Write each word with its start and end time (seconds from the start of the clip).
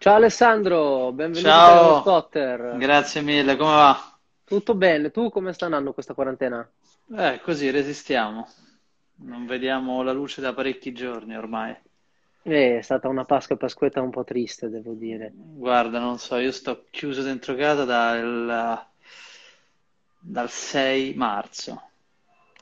Ciao 0.00 0.14
Alessandro, 0.16 1.12
benvenuto 1.12 1.88
a 1.88 1.92
Ciao, 1.92 1.94
Spotter. 1.94 2.60
grazie 2.68 3.20
mille, 3.22 3.56
come 3.56 3.70
va? 3.72 4.18
Tutto 4.44 4.74
bene? 4.74 5.10
Tu 5.10 5.30
come 5.30 5.54
sta 5.54 5.64
andando 5.64 5.94
questa 5.94 6.12
quarantena? 6.12 6.70
Eh, 7.14 7.40
così 7.42 7.68
resistiamo. 7.68 8.48
Non 9.16 9.44
vediamo 9.44 10.02
la 10.02 10.12
luce 10.12 10.40
da 10.40 10.54
parecchi 10.54 10.92
giorni 10.92 11.36
ormai. 11.36 11.76
Eh, 12.44 12.76
È 12.78 12.82
stata 12.82 13.08
una 13.08 13.24
Pasqua 13.24 13.54
e 13.54 13.58
Pasquetta 13.58 14.02
un 14.02 14.10
po' 14.10 14.24
triste, 14.24 14.68
devo 14.68 14.92
dire. 14.92 15.32
Guarda, 15.64 15.98
non 15.98 16.18
so, 16.18 16.36
io 16.38 16.52
sto 16.52 16.86
chiuso 16.90 17.22
dentro 17.22 17.54
casa 17.54 17.84
dal, 17.84 18.86
dal 20.20 20.48
6 20.50 21.14
marzo 21.14 21.82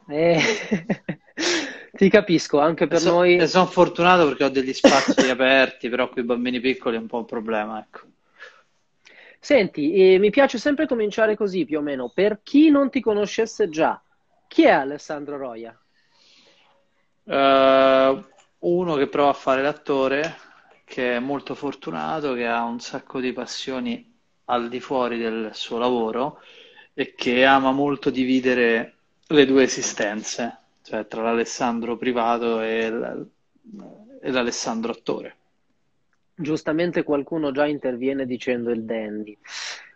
Eh, 0.08 0.40
ti 1.98 2.08
capisco, 2.08 2.60
anche 2.60 2.86
per 2.86 3.00
so- 3.00 3.10
noi. 3.10 3.44
sono 3.48 3.66
fortunato 3.66 4.28
perché 4.28 4.44
ho 4.44 4.48
degli 4.50 4.72
spazi 4.72 5.18
aperti, 5.28 5.88
però 5.88 6.08
con 6.08 6.22
i 6.22 6.26
bambini 6.26 6.60
piccoli 6.60 6.94
è 6.94 7.00
un 7.00 7.08
po' 7.08 7.18
un 7.18 7.24
problema, 7.24 7.80
ecco. 7.80 8.06
Senti, 9.40 9.92
eh, 9.94 10.18
mi 10.18 10.30
piace 10.30 10.58
sempre 10.58 10.86
cominciare 10.86 11.34
così, 11.36 11.64
più 11.64 11.78
o 11.78 11.82
meno. 11.82 12.08
Per 12.14 12.40
chi 12.44 12.70
non 12.70 12.88
ti 12.88 13.00
conoscesse 13.00 13.68
già, 13.68 14.00
chi 14.46 14.62
è 14.62 14.70
Alessandro 14.70 15.36
Roia? 15.38 15.76
Eh, 17.24 18.24
uno 18.60 18.94
che 18.94 19.08
prova 19.08 19.30
a 19.30 19.34
fare 19.34 19.62
l'attore, 19.62 20.36
che 20.84 21.16
è 21.16 21.18
molto 21.18 21.56
fortunato, 21.56 22.32
che 22.34 22.46
ha 22.46 22.62
un 22.62 22.78
sacco 22.78 23.18
di 23.18 23.32
passioni 23.32 24.16
al 24.44 24.68
di 24.68 24.78
fuori 24.78 25.18
del 25.18 25.50
suo 25.52 25.78
lavoro 25.78 26.40
e 26.94 27.14
che 27.16 27.44
ama 27.44 27.72
molto 27.72 28.10
dividere 28.10 28.98
le 29.26 29.46
due 29.46 29.64
esistenze, 29.64 30.58
cioè 30.88 31.06
tra 31.06 31.20
l'Alessandro 31.20 31.98
privato 31.98 32.62
e 32.62 32.90
l'Alessandro 34.22 34.92
attore. 34.92 35.36
Giustamente 36.34 37.02
qualcuno 37.02 37.50
già 37.50 37.66
interviene 37.66 38.24
dicendo 38.24 38.70
il 38.70 38.84
dandy. 38.84 39.36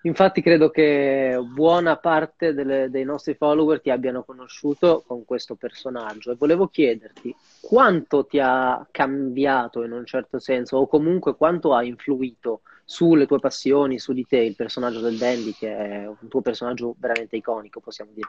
Infatti 0.02 0.42
credo 0.42 0.68
che 0.68 1.40
buona 1.42 1.96
parte 1.96 2.52
delle- 2.52 2.90
dei 2.90 3.04
nostri 3.04 3.34
follower 3.34 3.80
ti 3.80 3.88
abbiano 3.88 4.22
conosciuto 4.22 5.02
con 5.06 5.24
questo 5.24 5.54
personaggio 5.54 6.32
e 6.32 6.36
volevo 6.36 6.66
chiederti 6.66 7.34
quanto 7.62 8.26
ti 8.26 8.38
ha 8.38 8.86
cambiato 8.90 9.84
in 9.84 9.92
un 9.92 10.04
certo 10.04 10.38
senso 10.40 10.76
o 10.76 10.86
comunque 10.88 11.36
quanto 11.36 11.72
ha 11.72 11.82
influito 11.82 12.60
sulle 12.84 13.26
tue 13.26 13.38
passioni, 13.38 13.98
su 13.98 14.12
di 14.12 14.26
te, 14.26 14.38
il 14.38 14.56
personaggio 14.56 15.00
del 15.00 15.16
dandy, 15.16 15.54
che 15.54 15.74
è 15.74 16.06
un 16.06 16.28
tuo 16.28 16.42
personaggio 16.42 16.94
veramente 16.98 17.36
iconico, 17.36 17.80
possiamo 17.80 18.10
dire. 18.12 18.28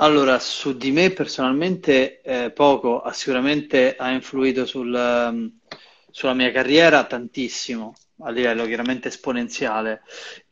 Allora, 0.00 0.38
su 0.38 0.76
di 0.76 0.92
me 0.92 1.10
personalmente 1.10 2.20
eh, 2.22 2.50
poco, 2.52 3.00
ha 3.00 3.12
sicuramente 3.12 3.96
ha 3.96 4.10
influito 4.12 4.64
sul, 4.64 4.94
ehm, 4.94 5.58
sulla 6.10 6.34
mia 6.34 6.52
carriera 6.52 7.04
tantissimo, 7.04 7.94
a 8.20 8.30
livello 8.30 8.64
chiaramente 8.66 9.08
esponenziale. 9.08 10.02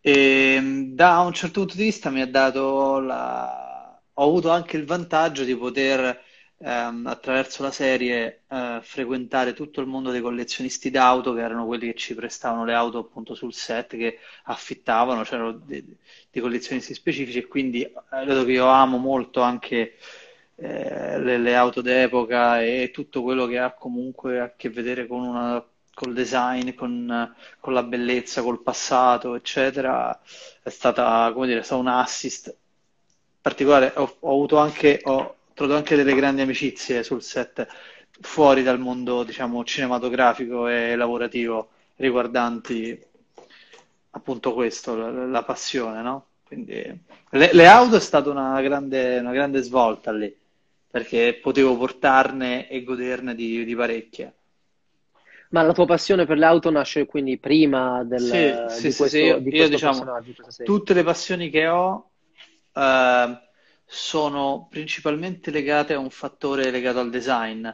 E 0.00 0.58
mh, 0.60 0.94
da 0.94 1.20
un 1.20 1.32
certo 1.32 1.60
punto 1.60 1.76
di 1.76 1.84
vista 1.84 2.10
mi 2.10 2.20
ha 2.22 2.26
dato 2.26 2.98
la... 2.98 4.00
ho 4.14 4.22
avuto 4.24 4.50
anche 4.50 4.76
il 4.76 4.84
vantaggio 4.84 5.44
di 5.44 5.56
poter, 5.56 6.20
ehm, 6.58 7.06
attraverso 7.06 7.62
la 7.62 7.70
serie, 7.70 8.42
eh, 8.48 8.80
frequentare 8.82 9.52
tutto 9.52 9.80
il 9.80 9.86
mondo 9.86 10.10
dei 10.10 10.20
collezionisti 10.20 10.90
d'auto, 10.90 11.32
che 11.34 11.40
erano 11.40 11.66
quelli 11.66 11.86
che 11.86 11.94
ci 11.94 12.14
prestavano 12.14 12.64
le 12.64 12.74
auto 12.74 12.98
appunto 12.98 13.34
sul 13.34 13.52
set, 13.54 13.96
che 13.96 14.18
affittavano, 14.44 15.22
c'erano 15.22 15.52
dei, 15.52 15.84
dei 16.30 16.42
collezionisti 16.42 16.94
specifici 16.94 17.38
e 17.38 17.46
quindi 17.46 17.82
eh, 17.82 17.92
vedo 18.24 18.44
che 18.44 18.52
io 18.52 18.66
amo 18.66 18.96
molto 18.98 19.40
anche 19.40 19.96
eh, 20.56 21.18
le, 21.20 21.38
le 21.38 21.54
auto 21.54 21.80
d'epoca 21.82 22.62
e 22.62 22.90
tutto 22.92 23.22
quello 23.22 23.46
che 23.46 23.58
ha 23.58 23.72
comunque 23.72 24.40
a 24.40 24.52
che 24.56 24.70
vedere 24.70 25.06
con 25.06 25.20
una, 25.22 25.64
col 25.94 26.12
design, 26.14 26.74
con, 26.74 27.34
con 27.60 27.72
la 27.72 27.82
bellezza, 27.82 28.42
col 28.42 28.62
passato, 28.62 29.34
eccetera, 29.34 30.18
è 30.62 30.68
stata, 30.70 31.30
come 31.32 31.46
dire, 31.46 31.60
è 31.60 31.62
stato 31.62 31.80
un 31.80 31.88
assist 31.88 32.54
particolare. 33.40 33.92
Ho, 33.96 34.16
ho 34.20 34.30
avuto 34.30 34.58
anche, 34.58 35.00
ho 35.04 35.35
trovato 35.56 35.78
anche 35.78 35.96
delle 35.96 36.14
grandi 36.14 36.42
amicizie 36.42 37.02
sul 37.02 37.22
set 37.22 37.66
fuori 38.20 38.62
dal 38.62 38.78
mondo, 38.78 39.24
diciamo, 39.24 39.64
cinematografico 39.64 40.68
e 40.68 40.94
lavorativo 40.96 41.70
riguardanti 41.96 42.98
appunto 44.10 44.54
questo, 44.54 44.94
la, 44.96 45.26
la 45.26 45.42
passione, 45.44 46.02
no? 46.02 46.26
Quindi 46.44 46.72
le, 47.30 47.50
le 47.52 47.66
auto 47.66 47.96
è 47.96 48.00
stata 48.00 48.30
una 48.30 48.60
grande, 48.62 49.18
una 49.18 49.32
grande 49.32 49.62
svolta 49.62 50.12
lì, 50.12 50.34
perché 50.90 51.38
potevo 51.42 51.76
portarne 51.76 52.68
e 52.68 52.82
goderne 52.84 53.34
di, 53.34 53.64
di 53.64 53.74
parecchie. 53.74 54.34
Ma 55.50 55.62
la 55.62 55.72
tua 55.72 55.86
passione 55.86 56.24
per 56.24 56.38
le 56.38 56.44
auto 56.44 56.70
nasce 56.70 57.06
quindi 57.06 57.38
prima 57.38 58.04
Sì, 58.12 58.64
del- 58.64 58.64
sì, 58.66 58.90
di 58.90 58.92
sì, 58.92 59.08
sì, 59.08 59.18
questo, 59.18 59.24
io, 59.24 59.40
di 59.40 59.50
io, 59.50 59.68
questo 59.68 59.68
diciamo, 59.68 59.80
personaggio, 59.80 60.28
di 60.28 60.34
questa 60.34 60.52
serie. 60.52 60.74
tutte 60.74 60.94
le 60.94 61.02
passioni 61.04 61.50
che 61.50 61.66
ho 61.68 62.10
eh, 62.72 63.45
sono 63.86 64.66
principalmente 64.70 65.50
legate 65.50 65.94
a 65.94 65.98
un 65.98 66.10
fattore 66.10 66.70
legato 66.70 66.98
al 67.00 67.10
design 67.10 67.66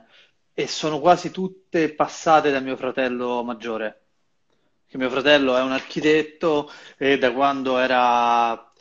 e 0.55 0.67
sono 0.69 1.01
quasi 1.01 1.31
tutte 1.31 1.93
passate 1.95 2.51
da 2.51 2.61
mio 2.61 2.77
fratello 2.77 3.43
maggiore. 3.43 3.99
Che 4.87 4.99
mio 4.99 5.09
fratello 5.11 5.57
è 5.57 5.63
un 5.63 5.73
architetto 5.73 6.71
e 6.99 7.19
da 7.19 7.33
quando 7.33 7.79
era 7.79 8.73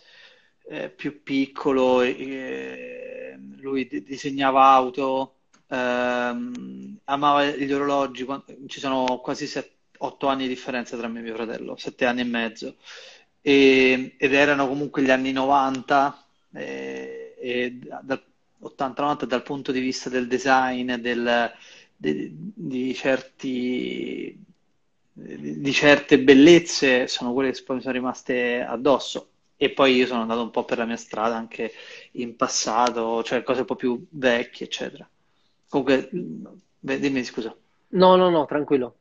eh, 0.67 0.89
più 0.89 1.23
piccolo 1.23 2.01
eh, 2.01 3.37
lui 3.59 3.87
di- 3.87 4.03
disegnava 4.03 4.63
auto, 4.65 5.35
ehm, 5.67 6.99
amava 7.05 7.45
gli 7.45 7.71
orologi. 7.71 8.25
Ci 8.67 8.79
sono 8.79 9.19
quasi 9.21 9.49
8 9.99 10.27
anni 10.27 10.43
di 10.43 10.49
differenza 10.49 10.97
tra 10.97 11.07
me 11.07 11.19
e 11.19 11.23
mio 11.23 11.35
fratello, 11.35 11.75
7 11.77 12.05
anni 12.05 12.21
e 12.21 12.23
mezzo. 12.25 12.75
E- 13.41 14.15
ed 14.17 14.33
erano 14.33 14.67
comunque 14.67 15.01
gli 15.01 15.09
anni 15.11 15.31
90 15.31 16.23
eh, 16.53 17.20
e 17.41 17.79
dal 18.01 18.23
80-90 18.59 19.25
dal 19.25 19.43
punto 19.43 19.71
di 19.71 19.79
vista 19.79 20.09
del 20.09 20.27
design, 20.27 20.93
del- 20.95 21.51
de- 21.97 22.31
di 22.33 22.93
certi, 22.93 24.37
di 25.13 25.71
certe 25.73 26.19
bellezze, 26.19 27.07
sono 27.07 27.33
quelle 27.33 27.51
che 27.51 27.63
poi 27.63 27.77
mi 27.77 27.81
sono 27.81 27.93
rimaste 27.93 28.61
addosso. 28.61 29.27
E 29.57 29.69
poi 29.71 29.95
io 29.95 30.07
sono 30.07 30.21
andato 30.21 30.41
un 30.41 30.49
po' 30.49 30.65
per 30.65 30.79
la 30.79 30.85
mia 30.85 30.95
strada 30.95 31.35
anche 31.35 31.71
in 32.13 32.35
passato, 32.35 33.21
cioè 33.23 33.43
cose 33.43 33.59
un 33.59 33.65
po' 33.67 33.75
più 33.75 34.03
vecchie, 34.09 34.65
eccetera. 34.65 35.07
Comunque, 35.69 36.09
beh, 36.79 36.99
dimmi 36.99 37.23
scusa. 37.23 37.55
No, 37.89 38.15
no, 38.15 38.29
no, 38.31 38.45
tranquillo. 38.45 38.95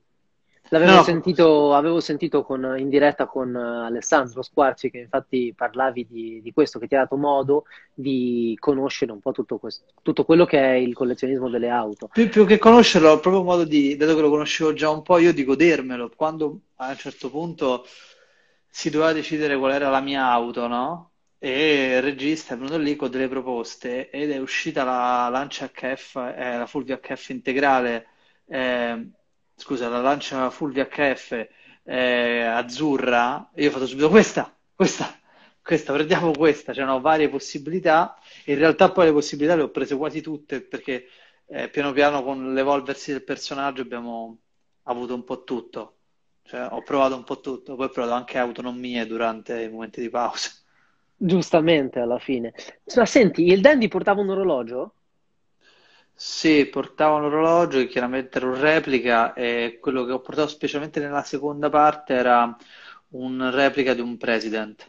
L'avevo 0.73 0.97
no, 0.97 1.03
sentito, 1.03 1.75
avevo 1.75 1.99
sentito 1.99 2.45
con- 2.45 2.77
in 2.79 2.89
diretta 2.89 3.27
con 3.27 3.55
eh, 3.55 3.87
Alessandro 3.87 4.41
Squarci 4.41 4.89
che 4.89 4.99
infatti 4.99 5.53
parlavi 5.57 6.07
di, 6.09 6.41
di 6.41 6.53
questo, 6.53 6.79
che 6.79 6.87
ti 6.87 6.95
ha 6.95 7.01
dato 7.01 7.17
modo 7.17 7.65
di 7.93 8.57
conoscere 8.59 9.11
un 9.11 9.19
po' 9.19 9.33
tutto, 9.33 9.59
questo, 9.59 9.87
tutto 10.01 10.25
quello 10.25 10.45
che 10.45 10.61
è 10.61 10.75
il 10.75 10.95
collezionismo 10.95 11.49
delle 11.49 11.71
auto. 11.71 12.09
Più, 12.13 12.29
più 12.29 12.47
che 12.47 12.59
conoscerlo, 12.59 13.11
ho 13.11 13.19
proprio 13.19 13.43
modo 13.43 13.65
di, 13.65 13.97
dato 13.97 14.15
che 14.15 14.21
lo 14.21 14.31
conoscevo 14.31 14.73
già 14.73 14.91
un 14.91 15.03
po', 15.03 15.19
io 15.19 15.33
di 15.33 15.45
godermelo. 15.45 16.13
Quando 16.15 16.61
a 16.77 16.91
un 16.91 16.97
certo 16.97 17.31
punto 17.31 17.85
si 18.69 18.91
doveva 18.91 19.13
decidere 19.13 19.59
qual 19.59 19.73
era 19.73 19.91
la 19.91 20.01
mia 20.01 20.31
auto, 20.31 20.69
no? 20.69 21.11
E 21.37 21.95
il 21.97 22.03
regista 22.03 22.55
è 22.55 22.57
venuto 22.57 22.79
lì 22.79 22.95
con 22.95 23.11
delle 23.11 23.27
proposte 23.27 24.09
ed 24.11 24.31
è 24.31 24.39
uscita 24.39 24.85
la 24.85 25.29
Lancia 25.31 25.69
HF, 25.69 26.15
eh, 26.37 26.59
la 26.59 26.67
Fulvia 26.67 27.01
HF 27.03 27.31
integrale, 27.31 28.07
eh, 28.47 29.11
scusa, 29.61 29.89
la 29.89 30.01
Lancia 30.01 30.49
Fulvia 30.51 30.87
HF 30.87 31.49
eh, 31.85 32.41
azzurra. 32.43 33.51
Io 33.57 33.69
ho 33.69 33.73
fatto 33.73 33.87
subito 33.87 34.09
questa, 34.09 34.57
questa, 34.75 35.19
questa, 35.63 35.93
prendiamo 35.93 36.31
questa. 36.33 36.73
C'erano 36.73 37.01
varie 37.01 37.29
possibilità. 37.29 38.19
In 38.47 38.57
realtà 38.57 38.91
poi 38.91 39.07
le 39.07 39.13
possibilità 39.13 39.55
le 39.55 39.63
ho 39.63 39.71
prese 39.71 39.97
quasi 39.97 40.21
tutte 40.23 40.63
perché 40.63 41.07
eh, 41.47 41.69
piano 41.69 41.93
piano 41.93 42.23
con 42.23 42.55
l'evolversi 42.55 43.13
del 43.13 43.23
personaggio 43.23 43.83
abbiamo 43.83 44.39
avuto 44.85 45.15
un 45.15 45.25
po' 45.25 45.45
tutto. 45.45 45.97
Cioè, 46.43 46.69
ho 46.71 46.83
provato 46.83 47.15
un 47.15 47.25
po' 47.25 47.41
tutto, 47.41 47.77
poi 47.77 47.87
ho 47.87 47.91
provato 47.91 48.15
anche 48.15 48.39
autonomie 48.39 49.07
durante 49.07 49.63
i 49.63 49.69
momenti 49.69 50.01
di 50.01 50.09
pausa. 50.09 50.51
Giustamente, 51.15 52.01
alla 52.01 52.19
fine. 52.19 52.55
Ma 52.97 53.05
senti, 53.05 53.47
il 53.47 53.61
Dandy 53.61 53.89
portava 53.89 54.23
un 54.23 54.31
orologio? 54.31 54.95
Sì, 56.23 56.67
portavo 56.67 57.17
un 57.17 57.25
orologio 57.25 57.79
che 57.79 57.87
chiaramente 57.89 58.37
era 58.39 58.47
un 58.47 58.61
replica 58.61 59.33
e 59.33 59.79
quello 59.81 60.05
che 60.05 60.13
ho 60.13 60.21
portato 60.21 60.49
specialmente 60.49 61.01
nella 61.01 61.23
seconda 61.25 61.71
parte 61.71 62.13
era 62.15 62.55
un 63.11 63.51
replica 63.51 63.95
di 63.95 64.01
un 64.03 64.17
president, 64.19 64.89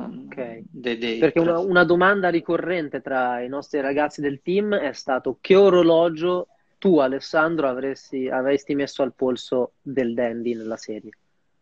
Ok. 0.00 0.64
dei, 0.70 0.98
dei 0.98 0.98
Perché 1.16 1.38
una, 1.40 1.58
una 1.58 1.84
domanda 1.84 2.28
ricorrente 2.30 3.00
tra 3.00 3.40
i 3.42 3.48
nostri 3.48 3.80
ragazzi 3.80 4.20
del 4.20 4.40
team 4.42 4.74
è 4.74 4.92
stato 4.92 5.38
che 5.40 5.56
orologio 5.56 6.48
tu, 6.78 6.98
Alessandro, 6.98 7.68
avresti, 7.68 8.28
avresti 8.28 8.74
messo 8.74 9.02
al 9.02 9.14
polso 9.14 9.72
del 9.82 10.14
Dandy 10.14 10.54
nella 10.54 10.76
serie? 10.76 11.10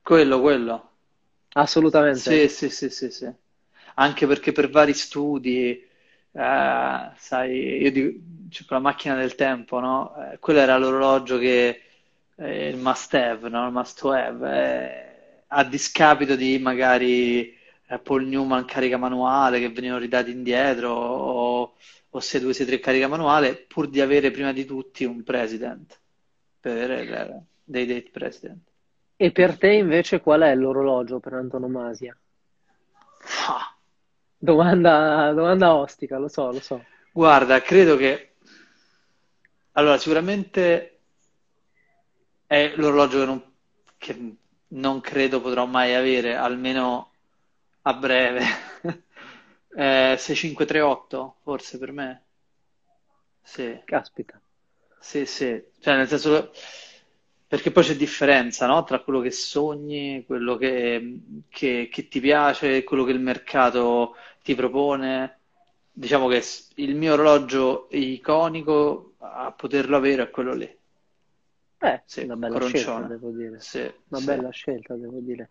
Quello, 0.00 0.40
quello. 0.40 0.90
Assolutamente. 1.56 2.30
Sì, 2.30 2.48
sì, 2.48 2.70
sì, 2.70 2.90
sì, 2.90 3.10
sì. 3.10 3.32
Anche 3.96 4.26
perché 4.26 4.52
per 4.52 4.70
vari 4.70 4.94
studi, 4.94 5.85
eh, 6.36 7.10
sai, 7.16 7.82
io 7.82 7.90
dico, 7.90 8.18
c'è 8.50 8.64
quella 8.66 8.82
macchina 8.82 9.14
del 9.14 9.34
tempo, 9.34 9.80
no? 9.80 10.32
Eh, 10.32 10.38
quello 10.38 10.60
era 10.60 10.76
l'orologio 10.76 11.38
che 11.38 11.82
eh, 12.36 12.68
il 12.68 12.76
must 12.76 13.14
have, 13.14 13.48
no? 13.48 13.66
il 13.66 13.72
must 13.72 14.04
have, 14.04 14.50
eh, 14.50 15.44
a 15.46 15.64
discapito 15.64 16.36
di 16.36 16.58
magari 16.58 17.56
eh, 17.86 17.98
Paul 17.98 18.26
Newman 18.26 18.66
carica 18.66 18.98
manuale 18.98 19.60
che 19.60 19.70
venivano 19.70 20.00
ridati 20.00 20.30
indietro 20.30 20.90
o, 20.90 21.74
o 22.10 22.20
se 22.20 22.40
2 22.40 22.52
6 22.52 22.66
3 22.66 22.80
carica 22.80 23.08
manuale, 23.08 23.54
pur 23.56 23.88
di 23.88 24.00
avere 24.02 24.30
prima 24.30 24.52
di 24.52 24.66
tutti 24.66 25.04
un 25.04 25.22
president, 25.22 25.98
per 26.60 26.90
avere 26.90 27.44
dei 27.64 27.86
date 27.86 28.10
president. 28.12 28.60
E 29.16 29.32
per 29.32 29.56
te 29.56 29.72
invece 29.72 30.20
qual 30.20 30.42
è 30.42 30.54
l'orologio 30.54 31.18
per 31.18 31.32
antonomasia? 31.32 32.14
Ah. 33.48 33.75
Domanda, 34.46 35.32
domanda 35.32 35.74
ostica, 35.74 36.18
lo 36.18 36.28
so, 36.28 36.52
lo 36.52 36.60
so. 36.60 36.84
Guarda, 37.12 37.60
credo 37.60 37.96
che 37.96 38.34
allora 39.72 39.98
sicuramente 39.98 41.00
è 42.46 42.72
l'orologio 42.76 43.18
che 43.18 43.24
non, 43.24 43.52
che 43.98 44.36
non 44.68 45.00
credo 45.00 45.40
potrò 45.40 45.66
mai 45.66 45.94
avere, 45.94 46.36
almeno 46.36 47.10
a 47.82 47.94
breve. 47.94 48.44
eh, 49.76 50.14
6538 50.16 51.38
forse 51.42 51.78
per 51.78 51.90
me. 51.90 52.24
Sì. 53.42 53.80
Caspita. 53.84 54.40
Sì, 55.00 55.26
sì, 55.26 55.60
cioè 55.80 55.96
nel 55.96 56.06
senso 56.06 56.52
perché 57.48 57.70
poi 57.70 57.84
c'è 57.84 57.94
differenza, 57.94 58.66
no? 58.66 58.82
Tra 58.84 59.00
quello 59.00 59.20
che 59.20 59.30
sogni, 59.30 60.24
quello 60.26 60.56
che, 60.56 61.20
che, 61.48 61.88
che 61.90 62.08
ti 62.08 62.20
piace, 62.20 62.82
quello 62.84 63.04
che 63.04 63.12
il 63.12 63.20
mercato 63.20 64.16
ti 64.42 64.54
propone. 64.54 65.38
Diciamo 65.92 66.28
che 66.28 66.42
il 66.76 66.94
mio 66.94 67.14
orologio 67.14 67.88
iconico 67.90 69.14
a 69.18 69.52
poterlo 69.52 69.96
avere 69.96 70.24
è 70.24 70.30
quello 70.30 70.54
lì. 70.54 70.76
Eh, 71.78 72.02
sì, 72.04 72.24
una 72.24 72.36
bella 72.36 72.54
coroncione. 72.54 72.82
scelta, 72.82 73.06
devo 73.06 73.30
dire. 73.30 73.60
Sì, 73.60 73.92
una 74.08 74.20
sì. 74.20 74.26
bella 74.26 74.50
scelta, 74.50 74.94
devo 74.94 75.18
dire. 75.20 75.48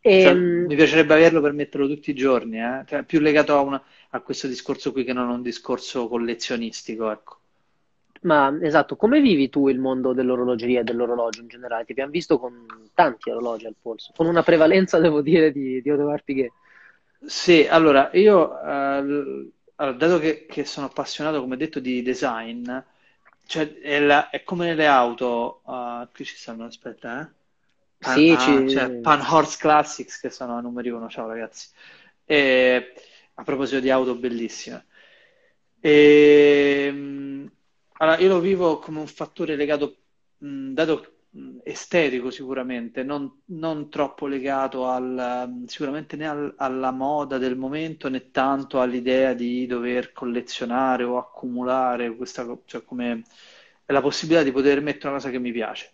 E, 0.00 0.22
cioè, 0.22 0.30
ehm, 0.32 0.66
mi 0.66 0.74
piacerebbe 0.74 1.14
averlo 1.14 1.40
per 1.40 1.52
metterlo 1.52 1.86
tutti 1.88 2.10
i 2.10 2.14
giorni, 2.14 2.60
eh? 2.60 2.84
cioè, 2.86 3.04
più 3.04 3.20
legato 3.20 3.56
a, 3.56 3.60
una, 3.60 3.82
a, 4.10 4.20
questo 4.20 4.46
discorso 4.48 4.92
qui 4.92 5.04
che 5.04 5.12
non 5.12 5.28
un 5.28 5.42
discorso 5.42 6.08
collezionistico, 6.08 7.10
ecco. 7.10 7.37
Ma 8.22 8.56
esatto, 8.62 8.96
come 8.96 9.20
vivi 9.20 9.48
tu 9.48 9.68
il 9.68 9.78
mondo 9.78 10.12
dell'orologeria 10.12 10.80
e 10.80 10.84
dell'orologio 10.84 11.40
in 11.40 11.48
generale? 11.48 11.84
Ti 11.84 11.92
abbiamo 11.92 12.10
visto 12.10 12.38
con 12.38 12.66
tanti 12.94 13.30
orologi 13.30 13.66
al 13.66 13.76
polso, 13.80 14.12
con 14.16 14.26
una 14.26 14.42
prevalenza, 14.42 14.98
devo 15.00 15.20
dire, 15.20 15.52
di, 15.52 15.80
di 15.80 15.90
Audemars 15.90 16.22
Piguet. 16.22 16.52
Sì, 17.24 17.66
allora, 17.68 18.10
io, 18.12 18.60
eh, 18.60 19.50
allora, 19.76 19.96
dato 19.96 20.18
che, 20.18 20.46
che, 20.46 20.64
sono 20.64 20.86
appassionato, 20.86 21.40
come 21.40 21.56
detto, 21.56 21.80
di 21.80 22.02
design, 22.02 22.70
cioè 23.46 23.80
è, 23.80 24.00
la, 24.00 24.30
è 24.30 24.42
come 24.42 24.66
nelle 24.66 24.86
auto, 24.86 25.62
uh, 25.64 26.06
qui 26.12 26.24
ci 26.24 26.36
stanno, 26.36 26.64
aspetta, 26.64 27.22
eh? 27.22 27.36
Pan, 27.98 28.14
sì, 28.14 28.30
ah, 28.30 28.38
ci... 28.38 28.70
cioè, 28.70 28.90
Pan 28.96 29.20
Horse 29.20 29.56
Classics, 29.58 30.20
che 30.20 30.30
sono 30.30 30.56
a 30.56 30.60
numeri 30.60 30.90
uno, 30.90 31.08
ciao 31.08 31.26
ragazzi. 31.26 31.68
E, 32.24 32.92
a 33.34 33.42
proposito 33.42 33.80
di 33.80 33.90
auto 33.90 34.14
bellissime. 34.14 34.86
E, 35.80 36.92
allora, 37.98 38.18
io 38.18 38.28
lo 38.28 38.40
vivo 38.40 38.78
come 38.78 39.00
un 39.00 39.06
fattore 39.06 39.56
legato, 39.56 39.96
mh, 40.38 40.72
dato 40.72 41.22
mh, 41.30 41.58
estetico 41.64 42.30
sicuramente, 42.30 43.02
non, 43.02 43.42
non 43.46 43.90
troppo 43.90 44.26
legato 44.26 44.86
al, 44.88 45.62
sicuramente 45.66 46.16
né 46.16 46.28
al, 46.28 46.54
alla 46.56 46.90
moda 46.92 47.38
del 47.38 47.56
momento 47.56 48.08
né 48.08 48.30
tanto 48.30 48.80
all'idea 48.80 49.34
di 49.34 49.66
dover 49.66 50.12
collezionare 50.12 51.02
o 51.04 51.18
accumulare 51.18 52.14
questa, 52.16 52.46
cioè 52.64 52.84
come 52.84 53.22
la 53.86 54.00
possibilità 54.00 54.44
di 54.44 54.52
poter 54.52 54.80
mettere 54.82 55.08
una 55.08 55.16
cosa 55.16 55.30
che 55.30 55.38
mi 55.38 55.52
piace. 55.52 55.92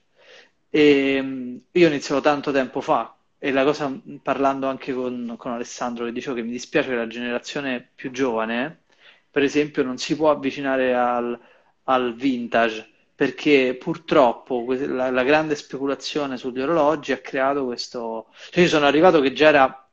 E, 0.71 1.61
io 1.71 1.87
ho 1.87 1.91
iniziato 1.91 2.21
tanto 2.21 2.51
tempo 2.53 2.81
fa 2.81 3.17
e 3.39 3.53
la 3.53 3.65
cosa, 3.65 3.93
parlando 4.23 4.67
anche 4.69 4.93
con, 4.93 5.35
con 5.39 5.53
Alessandro, 5.53 6.05
che 6.07 6.13
dicevo 6.13 6.35
che 6.37 6.43
mi 6.43 6.51
dispiace 6.51 6.89
che 6.89 6.95
la 6.97 7.07
generazione 7.07 7.91
più 7.95 8.11
giovane, 8.11 8.85
per 9.31 9.43
esempio, 9.43 9.83
non 9.83 9.99
si 9.99 10.17
può 10.17 10.31
avvicinare 10.31 10.95
al 10.95 11.39
al 11.85 12.15
vintage, 12.15 12.91
perché 13.15 13.77
purtroppo 13.79 14.65
la, 14.69 15.11
la, 15.11 15.23
grande 15.23 15.55
speculazione 15.55 16.37
sugli 16.37 16.61
orologi 16.61 17.13
ha 17.13 17.19
creato 17.19 17.65
questo... 17.65 18.29
Cioè 18.51 18.63
io 18.63 18.69
sono 18.69 18.87
arrivato 18.87 19.21
che 19.21 19.33
già 19.33 19.49
era... 19.49 19.89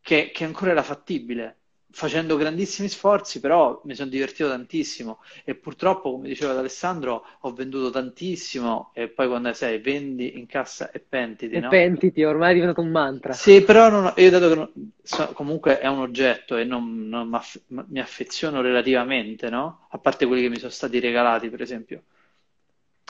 che, 0.00 0.30
che 0.32 0.44
ancora 0.44 0.72
era 0.72 0.82
fattibile, 0.82 1.61
facendo 1.92 2.36
grandissimi 2.36 2.88
sforzi, 2.88 3.38
però 3.38 3.80
mi 3.84 3.94
sono 3.94 4.08
divertito 4.08 4.48
tantissimo 4.48 5.20
e 5.44 5.54
purtroppo, 5.54 6.10
come 6.12 6.26
diceva 6.26 6.58
Alessandro, 6.58 7.24
ho 7.40 7.52
venduto 7.52 7.90
tantissimo 7.90 8.90
e 8.94 9.08
poi 9.08 9.28
quando 9.28 9.52
sei 9.52 9.78
vendi 9.78 10.38
in 10.38 10.46
cassa 10.46 10.90
e 10.90 11.00
pentiti, 11.00 11.54
e 11.54 11.60
no? 11.60 11.68
pentiti, 11.68 12.24
ormai 12.24 12.50
è 12.50 12.54
diventato 12.54 12.80
un 12.80 12.90
mantra. 12.90 13.34
Sì, 13.34 13.62
però 13.62 13.90
non, 13.90 14.12
io 14.16 14.30
dato 14.30 14.48
che 14.48 14.54
non, 14.54 14.70
so, 15.02 15.32
comunque 15.34 15.78
è 15.78 15.86
un 15.86 15.98
oggetto 15.98 16.56
e 16.56 16.64
non, 16.64 17.08
non 17.08 17.40
mi 17.66 18.00
affeziono 18.00 18.62
relativamente, 18.62 19.50
no? 19.50 19.86
A 19.90 19.98
parte 19.98 20.26
quelli 20.26 20.42
che 20.42 20.48
mi 20.48 20.58
sono 20.58 20.70
stati 20.70 20.98
regalati, 20.98 21.50
per 21.50 21.60
esempio. 21.60 22.02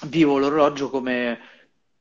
Vivo 0.06 0.38
l'orologio 0.38 0.90
come... 0.90 1.38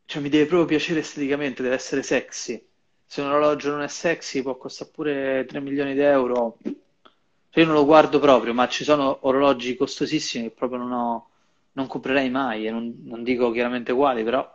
cioè 0.06 0.22
mi 0.22 0.30
deve 0.30 0.46
proprio 0.48 0.68
piacere 0.68 1.02
esteticamente, 1.02 1.62
deve 1.62 1.76
essere 1.76 2.02
sexy 2.02 2.70
se 3.12 3.20
un 3.20 3.28
orologio 3.28 3.72
non 3.72 3.82
è 3.82 3.90
sexy 3.90 4.42
può 4.42 4.56
costare 4.56 4.90
pure 4.90 5.46
3 5.46 5.60
milioni 5.60 5.94
di 5.94 6.00
euro. 6.00 6.60
Cioè, 6.64 7.62
io 7.62 7.66
non 7.66 7.74
lo 7.74 7.84
guardo 7.84 8.20
proprio, 8.20 8.54
ma 8.54 8.70
ci 8.70 8.86
sono 8.86 9.18
orologi 9.28 9.76
costosissimi 9.76 10.46
che 10.46 10.52
proprio 10.52 10.80
non, 10.80 10.94
ho, 10.94 11.30
non 11.74 11.88
comprerei 11.88 12.30
mai, 12.30 12.68
e 12.68 12.72
non, 12.72 13.02
non 13.04 13.22
dico 13.22 13.52
chiaramente 13.52 13.92
quali, 13.92 14.24
però 14.24 14.50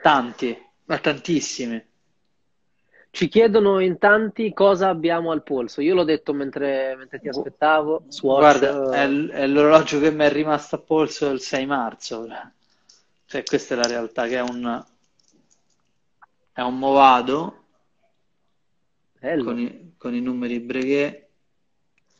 tanti, 0.00 0.56
ma 0.84 0.98
tantissimi. 0.98 1.84
Ci 3.10 3.26
chiedono 3.26 3.80
in 3.80 3.98
tanti 3.98 4.52
cosa 4.52 4.88
abbiamo 4.88 5.32
al 5.32 5.42
polso. 5.42 5.80
Io 5.80 5.96
l'ho 5.96 6.04
detto 6.04 6.32
mentre, 6.32 6.94
mentre 6.94 7.18
ti 7.18 7.26
aspettavo. 7.26 8.04
Swatch, 8.06 8.60
Guarda, 8.60 8.92
è, 8.92 9.08
è, 9.08 9.46
l'orologio 9.48 9.98
che 9.98 10.12
mi 10.12 10.22
è 10.22 10.30
rimasto 10.30 10.76
a 10.76 10.78
polso 10.78 11.30
il 11.30 11.40
6 11.40 11.66
marzo. 11.66 12.28
Cioè, 13.26 13.42
questa 13.42 13.74
è 13.74 13.76
la 13.76 13.88
realtà, 13.88 14.28
che 14.28 14.36
è 14.36 14.40
un, 14.40 14.84
è 16.52 16.60
un 16.60 16.78
Movado 16.78 17.56
con 19.44 19.58
i, 19.58 19.94
con 19.96 20.14
i, 20.14 20.20
numeri 20.20 20.58
Breguet, 20.60 21.28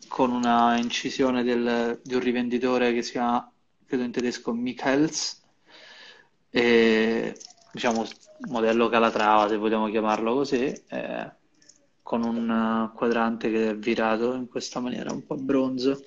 con 0.09 0.31
una 0.31 0.79
incisione 0.79 1.43
del, 1.43 2.01
di 2.03 2.15
un 2.15 2.21
rivenditore 2.21 2.93
che 2.93 3.03
si 3.03 3.13
chiama, 3.13 3.53
credo 3.85 4.05
in 4.05 4.13
tedesco, 4.13 4.53
Michaels, 4.53 5.43
e, 6.51 7.37
diciamo 7.73 8.07
modello 8.49 8.89
Calatrava, 8.89 9.49
se 9.49 9.57
vogliamo 9.57 9.89
chiamarlo 9.89 10.35
così, 10.35 10.73
eh, 10.89 11.33
con 12.03 12.23
un 12.25 12.91
quadrante 12.95 13.51
che 13.51 13.71
è 13.71 13.77
virato 13.77 14.35
in 14.35 14.49
questa 14.49 14.81
maniera 14.81 15.13
un 15.13 15.25
po' 15.25 15.37
bronzo 15.37 16.01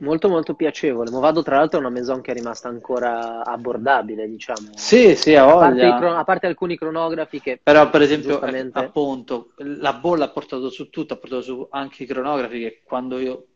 molto 0.00 0.28
molto 0.28 0.54
piacevole. 0.54 1.10
Movado 1.10 1.42
tra 1.42 1.56
l'altro 1.56 1.78
è 1.78 1.80
una 1.80 1.90
maison 1.90 2.20
che 2.20 2.32
è 2.32 2.34
rimasta 2.34 2.68
ancora 2.68 3.44
abbordabile, 3.44 4.28
diciamo. 4.28 4.70
Sì, 4.74 5.14
sì, 5.16 5.34
a, 5.34 5.44
a, 5.44 5.56
parte, 5.56 5.84
a 5.84 6.24
parte, 6.24 6.46
alcuni 6.46 6.76
cronografi 6.76 7.40
che... 7.40 7.60
Però 7.62 7.88
per 7.90 8.02
esempio, 8.02 8.30
giustamente... 8.30 8.78
appunto, 8.78 9.52
la 9.56 9.92
bolla 9.92 10.26
ha 10.26 10.30
portato 10.30 10.70
su 10.70 10.90
tutto, 10.90 11.14
ha 11.14 11.16
portato 11.16 11.42
su 11.42 11.66
anche 11.70 12.02
i 12.02 12.06
cronografi 12.06 12.58
che 12.58 12.80
quando 12.84 13.18
io 13.18 13.46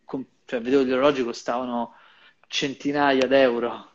cioè, 0.46 0.60
vedevo 0.60 0.84
gli 0.84 0.92
orologi 0.92 1.24
costavano 1.24 1.94
centinaia 2.46 3.26
d'euro. 3.26 3.90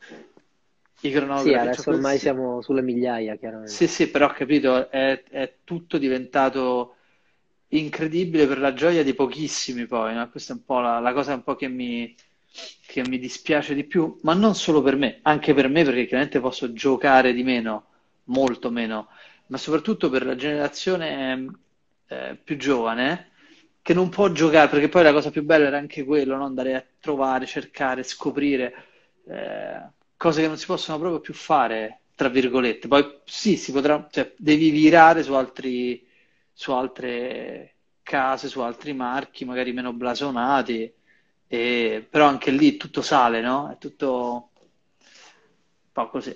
I 1.01 1.11
cronografi. 1.11 1.47
Sì, 1.49 1.55
adesso 1.55 1.81
cioè, 1.83 1.93
ormai 1.95 2.17
siamo 2.19 2.61
sulle 2.61 2.81
migliaia, 2.81 3.35
chiaramente. 3.35 3.71
Sì, 3.71 3.87
sì, 3.87 4.09
però 4.09 4.27
ho 4.27 4.33
capito, 4.33 4.89
è, 4.91 5.23
è 5.23 5.53
tutto 5.63 5.97
diventato 5.97 6.95
incredibile 7.69 8.47
per 8.47 8.59
la 8.59 8.73
gioia 8.73 9.01
di 9.03 9.13
pochissimi 9.13 9.85
poi, 9.87 10.13
no? 10.13 10.29
Questa 10.29 10.53
è 10.53 10.57
un 10.57 10.65
po' 10.65 10.79
la, 10.79 10.99
la 10.99 11.13
cosa 11.13 11.33
un 11.33 11.43
po' 11.43 11.55
che 11.55 11.69
mi, 11.69 12.13
che 12.85 13.07
mi 13.07 13.19
dispiace 13.19 13.73
di 13.73 13.85
più, 13.85 14.19
ma 14.23 14.33
non 14.33 14.53
solo 14.55 14.81
per 14.81 14.95
me, 14.95 15.19
anche 15.21 15.53
per 15.53 15.69
me 15.69 15.83
perché 15.83 16.05
chiaramente 16.05 16.39
posso 16.41 16.73
giocare 16.73 17.33
di 17.33 17.43
meno, 17.43 17.85
molto 18.25 18.69
meno, 18.69 19.07
ma 19.47 19.57
soprattutto 19.57 20.09
per 20.09 20.25
la 20.25 20.35
generazione 20.35 21.55
eh, 22.07 22.37
più 22.43 22.57
giovane 22.57 23.29
che 23.81 23.93
non 23.93 24.09
può 24.09 24.29
giocare, 24.31 24.69
perché 24.69 24.89
poi 24.89 25.03
la 25.03 25.13
cosa 25.13 25.31
più 25.31 25.43
bella 25.43 25.67
era 25.67 25.77
anche 25.77 26.03
quello, 26.03 26.35
no? 26.35 26.45
andare 26.45 26.75
a 26.75 26.85
trovare, 26.99 27.45
cercare, 27.45 28.03
scoprire 28.03 28.73
eh, 29.27 29.81
cose 30.17 30.41
che 30.41 30.47
non 30.47 30.57
si 30.57 30.65
possono 30.65 30.99
proprio 30.99 31.19
più 31.21 31.33
fare, 31.33 32.01
tra 32.15 32.29
virgolette. 32.29 32.87
Poi 32.87 33.19
sì, 33.23 33.55
si 33.57 33.71
potrà, 33.71 34.07
cioè, 34.11 34.33
devi 34.37 34.69
virare 34.69 35.23
su, 35.23 35.33
altri, 35.33 36.05
su 36.53 36.71
altre 36.73 37.75
case, 38.03 38.49
su 38.49 38.59
altri 38.59 38.93
marchi, 38.93 39.45
magari 39.45 39.71
meno 39.71 39.93
blasonati 39.93 40.93
e, 41.51 42.07
però 42.09 42.27
anche 42.27 42.51
lì 42.51 42.77
tutto 42.77 43.01
sale, 43.01 43.41
no? 43.41 43.69
È 43.69 43.77
tutto 43.77 44.51
un 45.85 45.91
po' 45.93 46.09
così. 46.09 46.35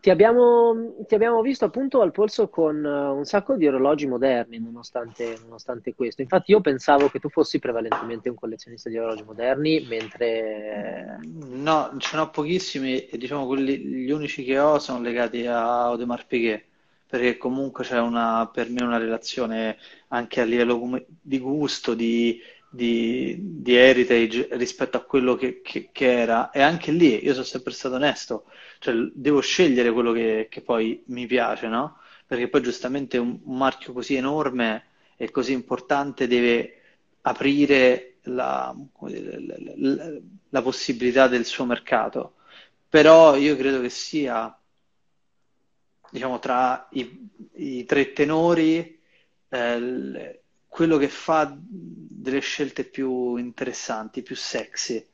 ti 0.00 0.10
abbiamo, 0.10 0.94
ti 1.06 1.14
abbiamo 1.14 1.40
visto 1.42 1.64
appunto 1.64 2.00
al 2.02 2.12
polso 2.12 2.48
con 2.48 2.84
eh, 2.84 2.88
un 3.10 3.24
sacco 3.24 3.56
di 3.56 3.66
orologi 3.66 4.06
moderni, 4.06 4.58
nonostante, 4.60 5.38
nonostante 5.38 5.94
questo. 5.94 6.22
Infatti, 6.22 6.52
io 6.52 6.60
pensavo 6.60 7.08
che 7.08 7.18
tu 7.18 7.28
fossi 7.28 7.58
prevalentemente 7.58 8.28
un 8.28 8.36
collezionista 8.36 8.88
di 8.88 8.98
orologi 8.98 9.24
moderni, 9.24 9.80
mentre 9.80 11.18
No, 11.20 11.96
ce 11.98 12.16
n'ho 12.16 12.30
pochissimi 12.30 13.06
e 13.06 13.18
diciamo 13.18 13.46
quelli, 13.46 13.78
gli 13.78 14.10
unici 14.10 14.44
che 14.44 14.58
ho 14.58 14.78
sono 14.78 15.00
legati 15.00 15.46
a 15.46 15.86
Audemars 15.86 16.24
Piguet, 16.26 16.64
perché 17.06 17.36
comunque 17.36 17.82
c'è 17.84 17.98
una, 17.98 18.48
per 18.52 18.70
me 18.70 18.84
una 18.84 18.98
relazione 18.98 19.76
anche 20.08 20.40
a 20.40 20.44
livello 20.44 21.04
di 21.20 21.38
gusto, 21.40 21.94
di, 21.94 22.40
di- 22.70 23.36
di 23.40 23.74
heritage 23.74 24.48
rispetto 24.52 24.96
a 24.96 25.00
quello 25.04 25.34
che, 25.36 25.60
che- 25.62 25.88
che 25.92 26.12
era. 26.20 26.50
E 26.50 26.60
anche 26.62 26.90
lì 26.92 27.24
io 27.24 27.32
sono 27.32 27.44
sempre 27.44 27.72
stato 27.72 27.94
onesto, 27.96 28.44
cioè 28.78 28.94
devo 29.14 29.40
scegliere 29.40 29.90
quello 29.92 30.12
che, 30.12 30.46
che 30.50 30.60
poi 30.62 31.02
mi 31.06 31.26
piace, 31.26 31.68
no? 31.68 31.98
Perché 32.26 32.48
poi 32.48 32.62
giustamente 32.62 33.18
un, 33.18 33.38
un 33.44 33.56
marchio 33.56 33.92
così 33.92 34.14
enorme 34.16 34.84
e 35.16 35.30
così 35.30 35.52
importante 35.52 36.26
deve 36.26 36.74
aprire 37.22 38.18
la, 38.24 38.74
dire, 39.06 39.40
la, 39.46 39.56
la- 39.76 40.18
la 40.50 40.62
possibilità 40.62 41.28
del 41.28 41.44
suo 41.44 41.64
mercato. 41.64 42.34
Però 42.88 43.36
io 43.36 43.56
credo 43.56 43.80
che 43.80 43.90
sia, 43.90 44.52
diciamo, 46.10 46.38
tra 46.38 46.88
i, 46.92 47.28
i 47.54 47.84
tre 47.84 48.12
tenori, 48.12 48.98
eh, 49.48 50.42
quello 50.68 50.96
che 50.98 51.08
fa 51.08 51.52
delle 51.60 52.40
scelte 52.40 52.84
più 52.84 53.36
interessanti, 53.36 54.22
più 54.22 54.36
sexy. 54.36 55.04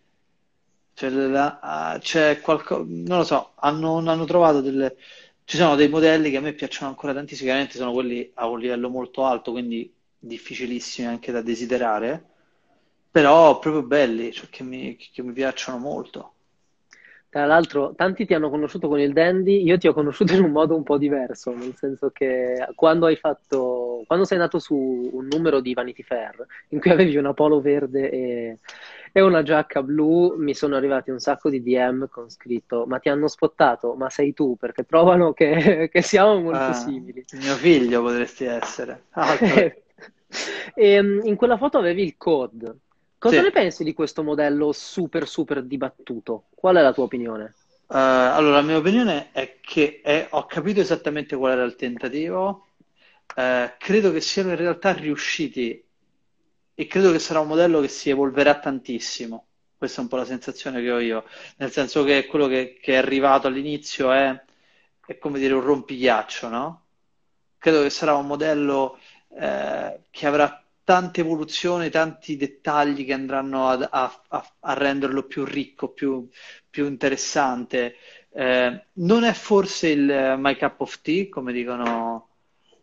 Cioè, 0.95 1.11
la- 1.11 1.59
ah, 1.61 1.99
c'è 1.99 2.41
qualcosa, 2.41 2.85
non 2.87 3.19
lo 3.19 3.25
so, 3.25 3.53
hanno, 3.57 3.97
hanno 3.99 4.25
trovato 4.25 4.61
delle... 4.61 4.97
Ci 5.45 5.57
sono 5.57 5.75
dei 5.75 5.89
modelli 5.89 6.31
che 6.31 6.37
a 6.39 6.41
me 6.41 6.53
piacciono 6.55 6.89
ancora 6.91 7.13
tantissimo, 7.13 7.41
sicuramente 7.49 7.77
sono 7.79 7.93
quelli 7.93 8.31
a 8.35 8.47
un 8.49 8.59
livello 8.61 8.89
molto 8.89 9.25
alto, 9.25 9.51
quindi 9.53 9.93
difficilissimi 10.19 11.07
anche 11.07 11.33
da 11.33 11.43
desiderare, 11.43 12.25
però 13.11 13.59
proprio 13.59 13.83
belli, 13.83 14.33
cioè 14.33 14.49
che 14.49 14.63
mi, 14.63 14.97
che 14.97 15.23
mi 15.23 15.33
piacciono 15.33 15.79
molto. 15.79 16.34
Tra 17.35 17.47
l'altro, 17.47 17.95
tanti 17.97 18.27
ti 18.27 18.33
hanno 18.35 18.49
conosciuto 18.49 18.87
con 18.87 19.01
il 19.01 19.13
Dandy, 19.13 19.65
io 19.65 19.77
ti 19.77 19.89
ho 19.89 19.93
conosciuto 19.93 20.35
in 20.35 20.45
un 20.45 20.53
modo 20.53 20.77
un 20.77 20.85
po' 20.85 20.99
diverso, 20.99 21.53
nel 21.53 21.75
senso 21.75 22.11
che 22.11 22.65
quando 22.77 23.07
hai 23.07 23.17
fatto, 23.17 24.05
quando 24.07 24.25
sei 24.25 24.39
nato 24.39 24.61
su 24.61 24.77
un 25.13 25.27
numero 25.27 25.59
di 25.61 25.75
Vanity 25.75 26.05
Fair, 26.05 26.47
in 26.69 26.79
cui 26.81 26.93
avevi 26.93 27.17
una 27.17 27.35
polo 27.35 27.61
verde 27.61 28.09
e, 28.09 28.59
e 29.13 29.21
una 29.21 29.43
giacca 29.43 29.83
blu, 29.83 30.37
mi 30.39 30.55
sono 30.55 30.77
arrivati 30.77 31.11
un 31.11 31.19
sacco 31.19 31.51
di 31.51 31.61
DM 31.61 32.07
con 32.09 32.31
scritto: 32.31 32.85
Ma 32.87 33.01
ti 33.01 33.09
hanno 33.09 33.27
spottato? 33.27 33.95
Ma 33.95 34.09
sei 34.11 34.33
tu? 34.33 34.55
Perché 34.57 34.85
trovano 34.85 35.33
che, 35.33 35.89
che 35.93 36.03
siamo 36.03 36.39
molto 36.41 36.61
Ah, 36.61 36.73
simili. 36.73 37.25
mio 37.33 37.55
figlio 37.57 38.01
potresti 38.03 38.45
essere. 38.45 39.07
Altro. 39.11 39.73
E, 40.75 41.01
mm, 41.03 41.21
in 41.27 41.37
quella 41.37 41.57
foto 41.57 41.79
avevi 41.79 42.03
il 42.03 42.17
code. 42.17 42.79
Cosa 43.25 43.37
Sì. 43.37 43.43
ne 43.43 43.51
pensi 43.51 43.85
di 43.85 43.95
questo 43.95 44.23
modello 44.23 44.71
super 44.73 45.27
super 45.27 45.65
dibattuto? 45.65 46.49
Qual 46.55 46.77
è 46.77 46.83
la 46.83 46.93
tua 46.93 47.05
opinione? 47.05 47.55
Eh, 47.87 47.97
allora, 47.99 48.57
la 48.57 48.63
mia 48.63 48.77
opinione 48.79 49.31
è 49.33 49.59
che 49.61 50.01
è- 50.03 50.27
ho 50.31 50.47
capito 50.47 50.81
esattamente 50.81 51.37
qual 51.37 51.53
era 51.53 51.63
il 51.65 51.77
tentativo, 51.77 52.69
eh, 53.37 53.75
credo 53.79 54.13
che 54.13 54.21
siano 54.21 54.51
in 54.51 54.57
realtà 54.57 54.93
riusciti 54.93 55.83
e 56.75 56.87
credo 56.87 57.13
che 57.13 57.19
sarà 57.19 57.41
un 57.41 57.49
modello 57.49 57.81
che 57.81 57.89
si 57.89 58.11
evolverà 58.11 58.59
tantissimo. 58.59 59.49
Questa 59.77 60.01
è 60.01 60.03
un 60.03 60.09
po' 60.09 60.17
la 60.17 60.25
sensazione 60.25 60.81
che 60.83 60.91
ho 60.91 60.99
io, 60.99 61.25
nel 61.59 61.71
senso 61.71 62.05
che 62.05 62.27
quello 62.27 62.47
che, 62.49 62.79
che 62.81 62.95
è 62.95 62.97
arrivato 62.97 63.47
all'inizio 63.47 64.11
è, 64.13 64.43
è 65.07 65.19
come 65.19 65.39
dire 65.39 65.55
un 65.55 65.61
rompighiaccio, 65.61 66.49
no? 66.49 66.87
Credo 67.59 67.83
che 67.83 67.91
sarà 67.91 68.15
un 68.15 68.27
modello 68.27 68.99
eh, 69.39 70.03
che 70.11 70.27
avrà 70.27 70.64
tante 70.85 71.21
evoluzioni, 71.21 71.91
tanti 71.91 72.37
dettagli 72.37 73.05
che 73.05 73.13
andranno 73.13 73.69
a, 73.69 73.89
a- 73.91 74.55
a 74.61 74.73
renderlo 74.75 75.25
più 75.27 75.45
ricco, 75.45 75.89
più, 75.93 76.29
più 76.69 76.87
interessante. 76.87 77.97
Eh, 78.33 78.87
non 78.95 79.25
è 79.25 79.33
forse 79.33 79.89
il 79.91 80.11
eh, 80.11 80.37
my 80.37 80.57
cup 80.57 80.81
of 80.81 81.01
tea, 81.01 81.29
come 81.29 81.53
dicono 81.53 82.29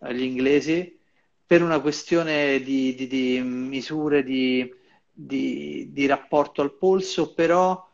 eh, 0.01 0.13
gli 0.15 0.23
inglesi, 0.23 0.97
per 1.45 1.61
una 1.61 1.79
questione 1.81 2.61
di, 2.61 2.95
di- 2.95 3.07
di 3.07 3.39
misure 3.41 4.23
di, 4.23 4.73
di- 5.11 5.89
rapporto 6.07 6.61
al 6.61 6.73
polso, 6.77 7.33
però 7.33 7.87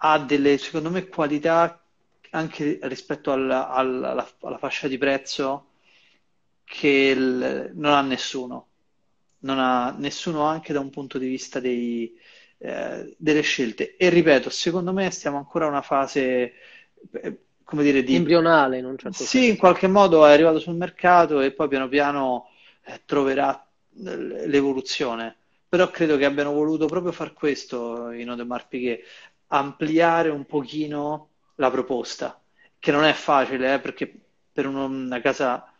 ha 0.00 0.18
delle, 0.18 0.58
secondo 0.58 0.90
me, 0.90 1.06
qualità 1.08 1.80
anche 2.30 2.78
rispetto 2.82 3.32
alla, 3.32 3.68
alla- 3.70 4.10
alla- 4.10 4.28
alla 4.40 4.58
fascia 4.58 4.88
di 4.88 4.98
prezzo 4.98 5.70
che 6.64 6.88
il- 6.88 7.70
non 7.74 7.92
ha 7.92 8.00
nessuno. 8.02 8.68
Non 9.40 9.58
ha 9.58 9.90
nessuno 9.98 10.42
anche 10.44 10.72
da 10.72 10.80
un 10.80 10.90
punto 10.90 11.18
di 11.18 11.26
vista 11.28 11.60
dei, 11.60 12.14
eh, 12.58 13.14
delle 13.18 13.40
scelte. 13.42 13.96
E 13.96 14.08
ripeto, 14.08 14.50
secondo 14.50 14.92
me 14.92 15.10
stiamo 15.10 15.36
ancora 15.38 15.66
in 15.66 15.72
una 15.72 15.82
fase, 15.82 16.52
eh, 17.12 17.38
come 17.64 17.82
dire, 17.82 18.02
di... 18.02 18.14
Embrionale 18.16 18.78
in 18.78 18.84
un 18.86 18.96
certo 18.98 19.24
Sì, 19.24 19.38
in 19.38 19.42
senso. 19.44 19.56
qualche 19.56 19.86
modo 19.86 20.26
è 20.26 20.32
arrivato 20.32 20.58
sul 20.58 20.74
mercato 20.74 21.40
e 21.40 21.52
poi 21.52 21.68
piano 21.68 21.88
piano 21.88 22.48
eh, 22.84 23.02
troverà 23.04 23.66
eh, 24.04 24.46
l'evoluzione. 24.46 25.36
Però 25.68 25.90
credo 25.90 26.16
che 26.16 26.24
abbiano 26.24 26.52
voluto 26.52 26.86
proprio 26.86 27.12
far 27.12 27.32
questo 27.32 28.10
in 28.10 28.28
Audemars 28.28 28.66
Piguet, 28.68 29.02
ampliare 29.48 30.28
un 30.30 30.44
pochino 30.46 31.30
la 31.56 31.70
proposta, 31.70 32.40
che 32.78 32.90
non 32.92 33.04
è 33.04 33.12
facile, 33.12 33.74
eh, 33.74 33.78
perché 33.80 34.12
per 34.52 34.66
una 34.66 35.20
casa 35.20 35.70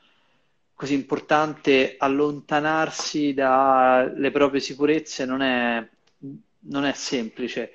così 0.76 0.94
importante 0.94 1.96
allontanarsi 1.98 3.34
dalle 3.34 4.30
proprie 4.30 4.60
sicurezze 4.60 5.24
non 5.26 5.42
è, 5.42 5.88
non 6.60 6.84
è 6.84 6.92
semplice. 6.92 7.72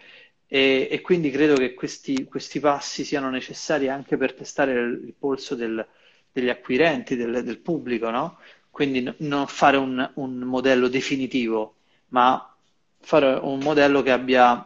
E, 0.48 0.88
e 0.92 1.02
quindi 1.02 1.32
credo 1.32 1.56
che 1.56 1.74
questi, 1.74 2.26
questi 2.26 2.60
passi 2.60 3.04
siano 3.06 3.30
necessari 3.30 3.90
anche 3.90 4.18
per 4.18 4.34
testare 4.34 4.74
il, 4.74 5.02
il 5.06 5.14
polso 5.18 5.56
del- 5.56 5.86
degli 6.32 6.50
acquirenti, 6.50 7.16
del, 7.16 7.44
del 7.44 7.60
pubblico, 7.60 8.10
no? 8.10 8.38
Quindi 8.70 9.02
n- 9.02 9.16
non 9.20 9.48
fare 9.48 9.78
un, 9.78 10.12
un 10.16 10.38
modello 10.40 10.88
definitivo, 10.90 11.76
ma 12.10 12.54
fare 13.00 13.34
un 13.42 13.60
modello 13.60 14.02
che 14.02 14.12
abbia 14.12 14.66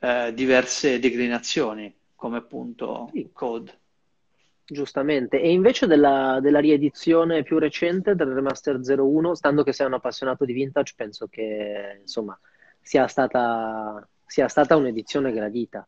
eh, 0.00 0.32
diverse 0.34 0.98
declinazioni, 0.98 1.92
come 2.14 2.38
appunto 2.38 3.10
Sì, 3.12 3.30
Code. 3.32 3.79
Giustamente. 4.72 5.40
E 5.40 5.50
invece 5.52 5.86
della, 5.86 6.38
della 6.40 6.60
riedizione 6.60 7.42
più 7.42 7.58
recente 7.58 8.14
del 8.14 8.28
Remaster 8.32 8.78
01, 8.80 9.34
stando 9.34 9.62
che 9.62 9.72
sei 9.72 9.86
un 9.86 9.94
appassionato 9.94 10.44
di 10.44 10.52
vintage, 10.52 10.94
penso 10.96 11.26
che 11.28 11.98
insomma 12.00 12.38
sia 12.80 13.06
stata, 13.06 14.06
sia 14.26 14.48
stata 14.48 14.76
un'edizione 14.76 15.32
gradita, 15.32 15.86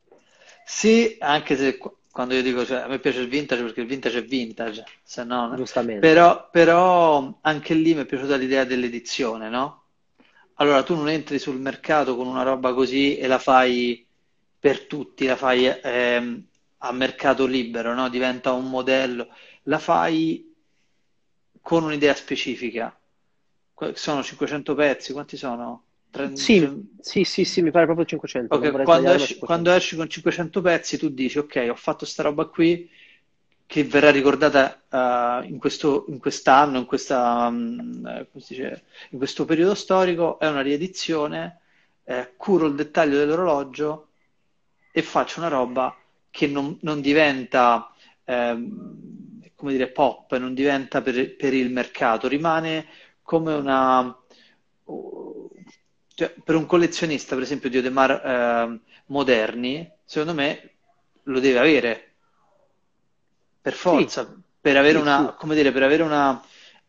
Sì, 0.64 1.16
anche 1.20 1.56
se 1.56 1.76
qu- 1.78 1.96
quando 2.10 2.34
io 2.34 2.42
dico, 2.42 2.64
cioè, 2.64 2.80
a 2.82 2.86
me 2.88 2.98
piace 2.98 3.20
il 3.20 3.28
vintage 3.28 3.62
perché 3.62 3.80
il 3.80 3.86
vintage 3.86 4.18
è 4.18 4.24
vintage, 4.24 4.84
se 5.02 5.24
no. 5.24 5.60
giustamente. 5.60 5.98
Però, 5.98 6.48
però 6.50 7.38
anche 7.42 7.74
lì 7.74 7.94
mi 7.94 8.02
è 8.02 8.06
piaciuta 8.06 8.36
l'idea 8.36 8.64
dell'edizione, 8.64 9.48
no? 9.48 9.80
Allora 10.54 10.82
tu 10.82 10.94
non 10.94 11.08
entri 11.08 11.38
sul 11.38 11.58
mercato 11.60 12.16
con 12.16 12.26
una 12.26 12.42
roba 12.42 12.74
così 12.74 13.16
e 13.16 13.26
la 13.26 13.38
fai 13.38 14.06
per 14.58 14.86
tutti, 14.86 15.26
la 15.26 15.36
fai 15.36 15.66
ehm, 15.66 16.46
a 16.84 16.92
mercato 16.92 17.46
libero, 17.46 17.94
no? 17.94 18.08
Diventa 18.08 18.52
un 18.52 18.68
modello, 18.70 19.28
la 19.64 19.78
fai 19.78 20.50
con 21.60 21.84
un'idea 21.84 22.14
specifica. 22.14 22.98
Sono 23.94 24.22
500 24.22 24.74
pezzi, 24.74 25.12
quanti 25.12 25.36
sono? 25.36 25.84
Tre- 26.10 26.32
Sì, 26.32 26.68
sì, 27.00 27.24
sì, 27.24 27.44
sì, 27.44 27.62
mi 27.62 27.70
pare 27.70 27.84
proprio 27.84 28.04
500, 28.06 28.58
non 28.58 28.68
Ok, 28.68 28.70
vorrei 28.70 28.86
quando 28.86 29.12
esci, 29.12 29.40
quando 29.42 29.70
500. 29.70 29.72
esci 29.72 29.96
con 29.96 30.08
500 30.08 30.60
pezzi, 30.60 30.98
tu 30.98 31.08
dici: 31.08 31.38
Ok, 31.38 31.66
ho 31.70 31.74
fatto 31.74 32.04
sta 32.04 32.22
roba 32.22 32.46
qui 32.46 32.88
che 33.66 33.84
verrà 33.84 34.10
ricordata 34.10 34.82
eh, 35.42 35.46
in 35.48 35.58
questo, 35.58 36.04
in 36.08 36.18
quest'anno, 36.18 36.78
in 36.78 36.84
questa, 36.86 37.50
si 37.50 38.54
dice, 38.54 38.84
in 39.10 39.18
questo 39.18 39.44
periodo 39.46 39.74
storico. 39.74 40.38
È 40.38 40.46
una 40.48 40.60
riedizione. 40.62 41.60
eh, 42.04 42.34
curo 42.36 42.66
il 42.66 42.74
dettaglio 42.74 43.16
dell'orologio 43.18 44.08
e 44.92 45.02
faccio 45.02 45.38
una 45.40 45.48
roba 45.48 45.96
che 46.32 46.48
non, 46.48 46.78
non 46.82 47.00
diventa, 47.00 47.94
ehm, 48.24 49.40
come 49.54 49.72
dire, 49.72 49.90
pop, 49.92 50.36
non 50.38 50.54
diventa 50.54 51.02
per, 51.02 51.36
per 51.36 51.54
il 51.54 51.70
mercato, 51.70 52.26
rimane 52.28 52.86
come 53.22 53.54
una, 53.54 54.16
cioè, 56.14 56.34
per 56.44 56.54
un 56.56 56.66
collezionista, 56.66 57.34
per 57.34 57.44
esempio, 57.44 57.70
di 57.70 57.76
Audemars 57.76 58.20
ehm, 58.24 58.80
moderni, 59.06 59.90
secondo 60.04 60.34
me 60.34 60.70
lo 61.24 61.40
deve 61.40 61.58
avere 61.58 62.14
per 63.60 63.72
Sì, 63.80 64.06
forza, 64.06 64.40
per 64.60 64.76
avere 64.76 64.96
sì, 64.96 65.04
sì. 65.04 65.28
una, 65.28 65.34
come 65.38 65.54
dire, 65.54 65.72
per 65.72 65.82
avere 65.82 66.02
una, 66.02 66.42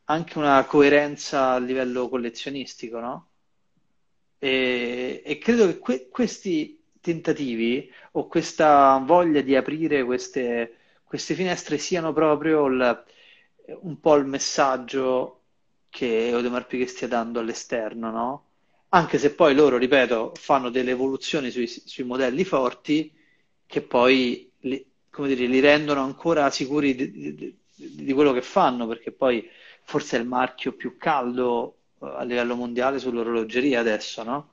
anche 0.05 0.37
una 0.37 0.65
coerenza 0.65 1.51
a 1.51 1.59
livello 1.59 2.09
collezionistico, 2.09 2.99
no? 2.99 3.29
E, 4.39 5.21
e 5.25 5.37
credo 5.37 5.67
che 5.67 5.79
que- 5.79 6.09
questi 6.09 6.82
tentativi 7.03 7.91
o 8.13 8.27
questa 8.27 8.97
voglia 9.05 9.41
di 9.41 9.57
aprire 9.57 10.05
queste, 10.05 10.77
queste 11.03 11.33
finestre 11.35 11.77
siano 11.77 12.13
proprio 12.13 12.65
il, 12.67 13.03
un 13.81 13.99
po' 13.99 14.15
il 14.15 14.25
messaggio 14.25 15.41
che 15.89 16.31
Audemars 16.31 16.65
Piguet 16.65 16.87
stia 16.89 17.09
dando 17.09 17.41
all'esterno, 17.41 18.09
no? 18.09 18.45
Anche 18.89 19.17
se 19.17 19.33
poi 19.33 19.53
loro, 19.53 19.77
ripeto, 19.77 20.31
fanno 20.35 20.69
delle 20.69 20.91
evoluzioni 20.91 21.51
sui, 21.51 21.67
sui 21.67 22.05
modelli 22.05 22.45
forti 22.45 23.11
che 23.65 23.81
poi 23.81 24.49
li, 24.61 24.85
dire, 25.17 25.45
li 25.45 25.59
rendono 25.59 26.01
ancora 26.01 26.49
sicuri 26.51 26.95
di, 26.95 27.11
di, 27.11 27.57
di, 27.75 28.13
quello 28.13 28.31
che 28.31 28.41
fanno, 28.41 28.87
perché 28.87 29.11
poi 29.11 29.47
forse 29.83 30.15
è 30.17 30.19
il 30.21 30.27
marchio 30.27 30.71
più 30.71 30.95
caldo 30.97 31.79
eh, 32.01 32.05
a 32.15 32.23
livello 32.23 32.55
mondiale 32.55 32.97
sull'orologeria 32.99 33.81
adesso, 33.81 34.23
no? 34.23 34.52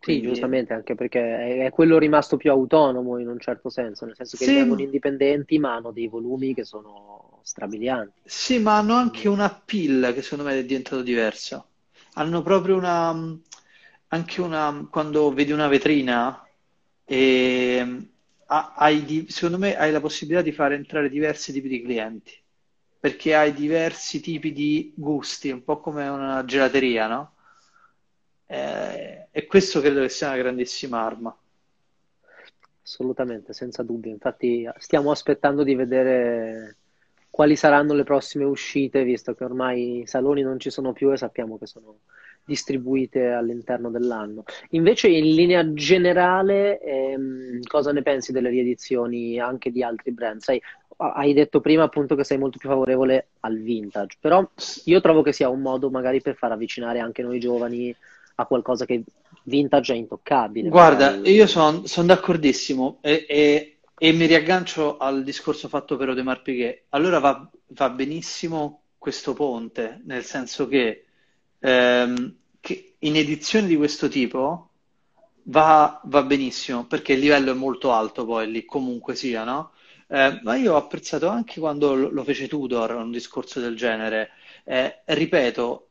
Sì, 0.00 0.20
giustamente, 0.22 0.72
anche 0.72 0.94
perché 0.94 1.66
è 1.66 1.70
quello 1.70 1.98
rimasto 1.98 2.36
più 2.36 2.50
autonomo 2.50 3.18
in 3.18 3.28
un 3.28 3.38
certo 3.38 3.68
senso, 3.68 4.06
nel 4.06 4.14
senso 4.16 4.36
che 4.36 4.44
Sì, 4.44 4.46
rimangono 4.46 4.80
indipendenti, 4.80 5.58
ma 5.58 5.74
hanno 5.74 5.92
dei 5.92 6.08
volumi 6.08 6.54
che 6.54 6.64
sono 6.64 7.40
strabilianti. 7.42 8.20
sì, 8.22 8.58
ma 8.58 8.76
hanno 8.76 8.94
anche 8.94 9.28
un 9.28 9.40
appeal 9.40 10.12
che 10.14 10.22
secondo 10.22 10.44
me 10.44 10.58
è 10.58 10.64
diventato 10.64 11.02
diverso. 11.02 11.70
Hanno 12.14 12.42
proprio 12.42 12.76
una, 12.76 13.10
anche 14.08 14.40
una, 14.40 14.86
quando 14.90 15.32
vedi 15.32 15.52
una 15.52 15.68
vetrina 15.68 16.42
e 17.04 18.10
ha- 18.46 18.74
hai 18.76 19.04
di- 19.04 19.26
secondo 19.30 19.58
me 19.58 19.76
hai 19.76 19.90
la 19.92 20.00
possibilità 20.00 20.42
di 20.42 20.52
fare 20.52 20.74
entrare 20.74 21.08
diversi 21.08 21.52
tipi 21.52 21.68
di 21.68 21.82
clienti, 21.82 22.32
perché 22.98 23.34
hai 23.34 23.52
diversi 23.54 24.20
tipi 24.20 24.52
di 24.52 24.92
gusti, 24.96 25.50
un 25.50 25.62
po' 25.64 25.80
come 25.80 26.06
una 26.08 26.44
gelateria, 26.44 27.06
no? 27.06 27.34
Eh, 28.48 29.17
e 29.38 29.46
questo 29.46 29.80
credo 29.80 30.00
che 30.00 30.08
sia 30.08 30.30
una 30.30 30.38
grandissima 30.38 31.00
arma. 31.00 31.36
Assolutamente, 32.82 33.52
senza 33.52 33.84
dubbio. 33.84 34.10
Infatti 34.10 34.68
stiamo 34.78 35.12
aspettando 35.12 35.62
di 35.62 35.76
vedere 35.76 36.76
quali 37.30 37.54
saranno 37.54 37.94
le 37.94 38.02
prossime 38.02 38.42
uscite, 38.42 39.04
visto 39.04 39.34
che 39.34 39.44
ormai 39.44 40.00
i 40.00 40.06
saloni 40.08 40.42
non 40.42 40.58
ci 40.58 40.70
sono 40.70 40.92
più 40.92 41.12
e 41.12 41.16
sappiamo 41.16 41.56
che 41.56 41.66
sono 41.66 42.00
distribuite 42.44 43.28
all'interno 43.28 43.90
dell'anno. 43.90 44.42
Invece, 44.70 45.06
in 45.06 45.32
linea 45.32 45.72
generale, 45.72 46.80
ehm, 46.80 47.62
cosa 47.62 47.92
ne 47.92 48.02
pensi 48.02 48.32
delle 48.32 48.48
riedizioni 48.48 49.38
anche 49.38 49.70
di 49.70 49.84
altri 49.84 50.10
brand? 50.10 50.40
Sai, 50.40 50.60
hai 50.96 51.32
detto 51.32 51.60
prima 51.60 51.84
appunto 51.84 52.16
che 52.16 52.24
sei 52.24 52.38
molto 52.38 52.58
più 52.58 52.68
favorevole 52.68 53.28
al 53.40 53.56
vintage, 53.56 54.16
però 54.18 54.44
io 54.86 55.00
trovo 55.00 55.22
che 55.22 55.32
sia 55.32 55.48
un 55.48 55.60
modo 55.60 55.90
magari 55.90 56.20
per 56.20 56.34
far 56.34 56.50
avvicinare 56.50 56.98
anche 56.98 57.22
noi 57.22 57.38
giovani 57.38 57.94
a 58.40 58.46
qualcosa 58.46 58.84
che 58.84 59.02
vintage 59.48 59.92
è 59.94 59.96
intoccabile, 59.96 60.70
Guarda, 60.70 61.16
magari. 61.16 61.22
io 61.24 61.46
sono 61.46 61.82
d'accordissimo 62.06 62.98
e, 63.00 63.24
e- 63.28 63.72
e 64.00 64.12
mi 64.12 64.26
riaggancio 64.26 64.96
al 64.98 65.24
discorso 65.24 65.68
fatto 65.68 65.96
per 65.96 66.08
Audemars 66.08 66.42
Piguet. 66.42 66.84
Allora 66.90 67.18
va, 67.18 67.50
va 67.68 67.90
benissimo 67.90 68.82
questo 68.98 69.34
ponte, 69.34 70.00
nel 70.04 70.24
senso 70.24 70.68
che, 70.68 71.04
ehm, 71.60 72.36
che 72.60 72.94
in 73.00 73.16
edizioni 73.16 73.66
di 73.66 73.76
questo 73.76 74.08
tipo 74.08 74.70
va, 75.44 76.00
va 76.04 76.22
benissimo, 76.22 76.86
perché 76.86 77.14
il 77.14 77.20
livello 77.20 77.50
è 77.52 77.54
molto 77.54 77.92
alto 77.92 78.24
poi 78.24 78.50
lì, 78.50 78.64
comunque 78.64 79.14
sia, 79.16 79.44
no? 79.44 79.72
Eh, 80.08 80.40
ma 80.42 80.56
io 80.56 80.74
ho 80.74 80.76
apprezzato 80.76 81.28
anche 81.28 81.58
quando 81.60 81.94
lo, 81.94 82.08
lo 82.10 82.24
fece 82.24 82.46
Tudor, 82.48 82.94
un 82.94 83.10
discorso 83.10 83.60
del 83.60 83.76
genere. 83.76 84.30
Eh, 84.64 85.02
ripeto, 85.06 85.88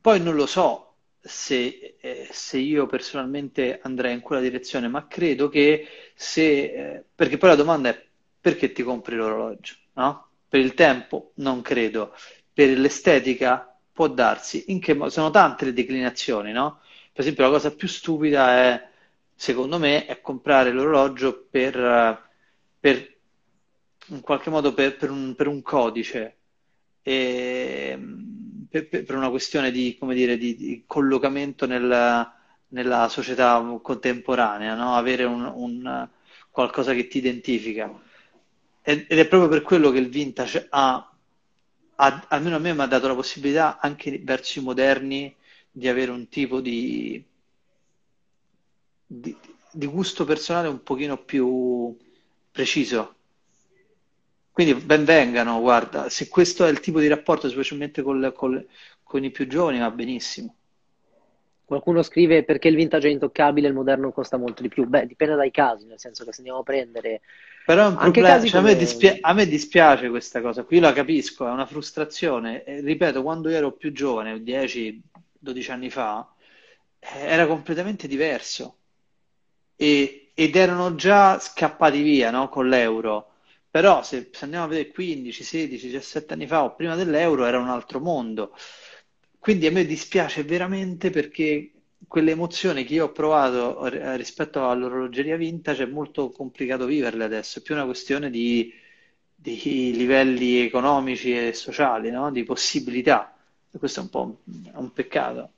poi 0.00 0.20
non 0.20 0.34
lo 0.34 0.46
so 0.46 0.91
se, 1.22 1.96
eh, 2.00 2.28
se 2.32 2.58
io 2.58 2.86
personalmente 2.86 3.78
andrei 3.82 4.14
in 4.14 4.20
quella 4.20 4.42
direzione, 4.42 4.88
ma 4.88 5.06
credo 5.06 5.48
che 5.48 5.86
se, 6.14 6.96
eh, 6.96 7.04
perché 7.14 7.38
poi 7.38 7.50
la 7.50 7.54
domanda 7.54 7.88
è 7.90 8.06
perché 8.40 8.72
ti 8.72 8.82
compri 8.82 9.14
l'orologio, 9.16 9.76
no? 9.94 10.28
Per 10.48 10.60
il 10.60 10.74
tempo? 10.74 11.32
Non 11.36 11.62
credo. 11.62 12.14
Per 12.52 12.78
l'estetica? 12.78 13.66
Può 13.92 14.08
darsi. 14.08 14.64
In 14.68 14.80
che 14.80 14.94
modo? 14.94 15.10
Sono 15.10 15.30
tante 15.30 15.66
le 15.66 15.72
declinazioni, 15.72 16.50
no? 16.52 16.80
Per 17.12 17.20
esempio, 17.22 17.44
la 17.44 17.50
cosa 17.50 17.74
più 17.74 17.86
stupida 17.88 18.50
è, 18.56 18.88
secondo 19.34 19.78
me, 19.78 20.06
è 20.06 20.20
comprare 20.20 20.72
l'orologio 20.72 21.46
per, 21.50 22.30
per 22.80 23.16
in 24.08 24.20
qualche 24.20 24.50
modo 24.50 24.74
per, 24.74 24.96
per 24.96 25.10
un, 25.10 25.34
per 25.34 25.46
un 25.46 25.62
codice 25.62 26.38
e, 27.02 27.98
per, 28.88 29.04
per- 29.04 29.14
una 29.16 29.30
questione 29.30 29.70
di, 29.70 29.98
dire, 30.00 30.36
di, 30.36 30.56
di 30.56 30.84
collocamento 30.86 31.66
nel- 31.66 32.30
nella 32.68 33.08
società 33.08 33.60
contemporanea, 33.82 34.74
no? 34.74 34.94
Avere 34.94 35.24
un, 35.24 35.44
un- 35.44 36.08
qualcosa 36.50 36.94
che 36.94 37.06
ti 37.08 37.18
identifica. 37.18 37.90
Ed 38.82 39.06
ed 39.08 39.18
è 39.18 39.28
proprio 39.28 39.48
per 39.50 39.62
quello 39.62 39.90
che 39.90 39.98
il 39.98 40.08
vintage 40.08 40.66
ha, 40.70 41.10
ha- 41.96 42.26
almeno 42.28 42.56
a 42.56 42.58
me 42.58 42.72
mi 42.74 42.80
ha 42.82 42.86
dato 42.86 43.06
la 43.08 43.14
possibilità 43.14 43.78
anche 43.80 44.18
verso 44.22 44.58
i 44.58 44.62
moderni 44.62 45.34
di 45.70 45.88
avere 45.88 46.10
un 46.10 46.28
tipo 46.28 46.60
di, 46.60 47.22
di, 49.06 49.36
di 49.70 49.86
gusto 49.86 50.24
personale 50.24 50.68
un 50.68 50.82
pochino 50.82 51.16
più 51.22 51.96
preciso. 52.50 53.16
Quindi 54.52 54.74
ben 54.74 55.04
vengano, 55.04 55.60
guarda, 55.60 56.08
se 56.08 56.28
questo 56.28 56.64
è 56.64 56.70
il 56.70 56.78
tipo 56.80 57.00
di 57.00 57.08
rapporto, 57.08 57.48
specialmente 57.48 58.02
col- 58.02 58.32
col- 58.34 58.66
con 59.02 59.24
i 59.24 59.30
più 59.32 59.46
giovani, 59.48 59.78
va 59.80 59.90
benissimo. 59.90 60.56
Qualcuno 61.64 62.02
scrive 62.02 62.44
perché 62.44 62.68
il 62.68 62.76
vintage 62.76 63.08
è 63.08 63.10
intoccabile, 63.10 63.66
il 63.68 63.74
moderno 63.74 64.12
costa 64.12 64.36
molto 64.36 64.62
di 64.62 64.68
più. 64.68 64.86
Beh, 64.86 65.06
dipende 65.06 65.34
dai 65.36 65.50
casi, 65.50 65.86
nel 65.86 65.98
senso 65.98 66.24
che 66.24 66.32
se 66.32 66.38
andiamo 66.38 66.60
a 66.60 66.64
prendere 66.64 67.22
Però 67.64 67.82
è 67.84 67.88
un 67.88 67.96
anche 67.96 68.22
problema, 68.22 68.44
cioè 68.44 68.60
a 68.60 68.62
me, 68.64 68.74
come... 68.74 68.76
dispia- 68.76 69.18
a 69.20 69.32
me 69.32 69.46
dispiace 69.46 70.08
questa 70.08 70.40
cosa 70.40 70.64
qui, 70.64 70.78
la 70.80 70.92
capisco, 70.92 71.46
è 71.46 71.50
una 71.50 71.66
frustrazione. 71.66 72.64
E, 72.64 72.80
ripeto, 72.80 73.22
quando 73.22 73.48
io 73.50 73.56
ero 73.56 73.72
più 73.72 73.92
giovane, 73.92 74.42
10-12 74.42 75.70
anni 75.70 75.90
fa, 75.90 76.28
eh, 76.98 77.18
era 77.20 77.46
completamente 77.46 78.06
diverso. 78.08 78.78
E- 79.76 80.32
ed 80.34 80.56
erano 80.56 80.94
già 80.94 81.38
scappati 81.38 82.02
via, 82.02 82.30
no, 82.30 82.48
con 82.48 82.68
l'euro. 82.68 83.31
Però 83.72 84.02
se, 84.04 84.28
se 84.32 84.44
andiamo 84.44 84.66
a 84.66 84.68
vedere 84.68 84.90
15, 84.90 85.42
16, 85.42 85.86
17 85.86 86.34
anni 86.34 86.46
fa 86.46 86.62
o 86.64 86.74
prima 86.76 86.94
dell'euro 86.94 87.44
era 87.46 87.58
un 87.58 87.68
altro 87.68 88.00
mondo. 88.00 88.54
Quindi 89.38 89.66
a 89.66 89.70
me 89.72 89.84
dispiace 89.84 90.44
veramente 90.44 91.10
perché 91.10 91.72
quelle 92.06 92.32
emozioni 92.32 92.84
che 92.84 92.94
io 92.94 93.06
ho 93.06 93.12
provato 93.12 93.84
eh, 93.86 94.16
rispetto 94.16 94.68
all'orologeria 94.68 95.36
vintage 95.36 95.84
è 95.84 95.86
molto 95.86 96.30
complicato 96.30 96.84
viverle 96.86 97.24
adesso, 97.24 97.58
è 97.58 97.62
più 97.62 97.74
una 97.74 97.84
questione 97.84 98.30
di, 98.30 98.72
di 99.34 99.92
livelli 99.96 100.58
economici 100.60 101.36
e 101.36 101.52
sociali, 101.54 102.10
no? 102.10 102.30
Di 102.30 102.44
possibilità. 102.44 103.34
E 103.70 103.78
questo 103.78 104.00
è 104.00 104.02
un 104.02 104.10
po' 104.10 104.22
un, 104.44 104.70
un 104.74 104.92
peccato. 104.92 105.50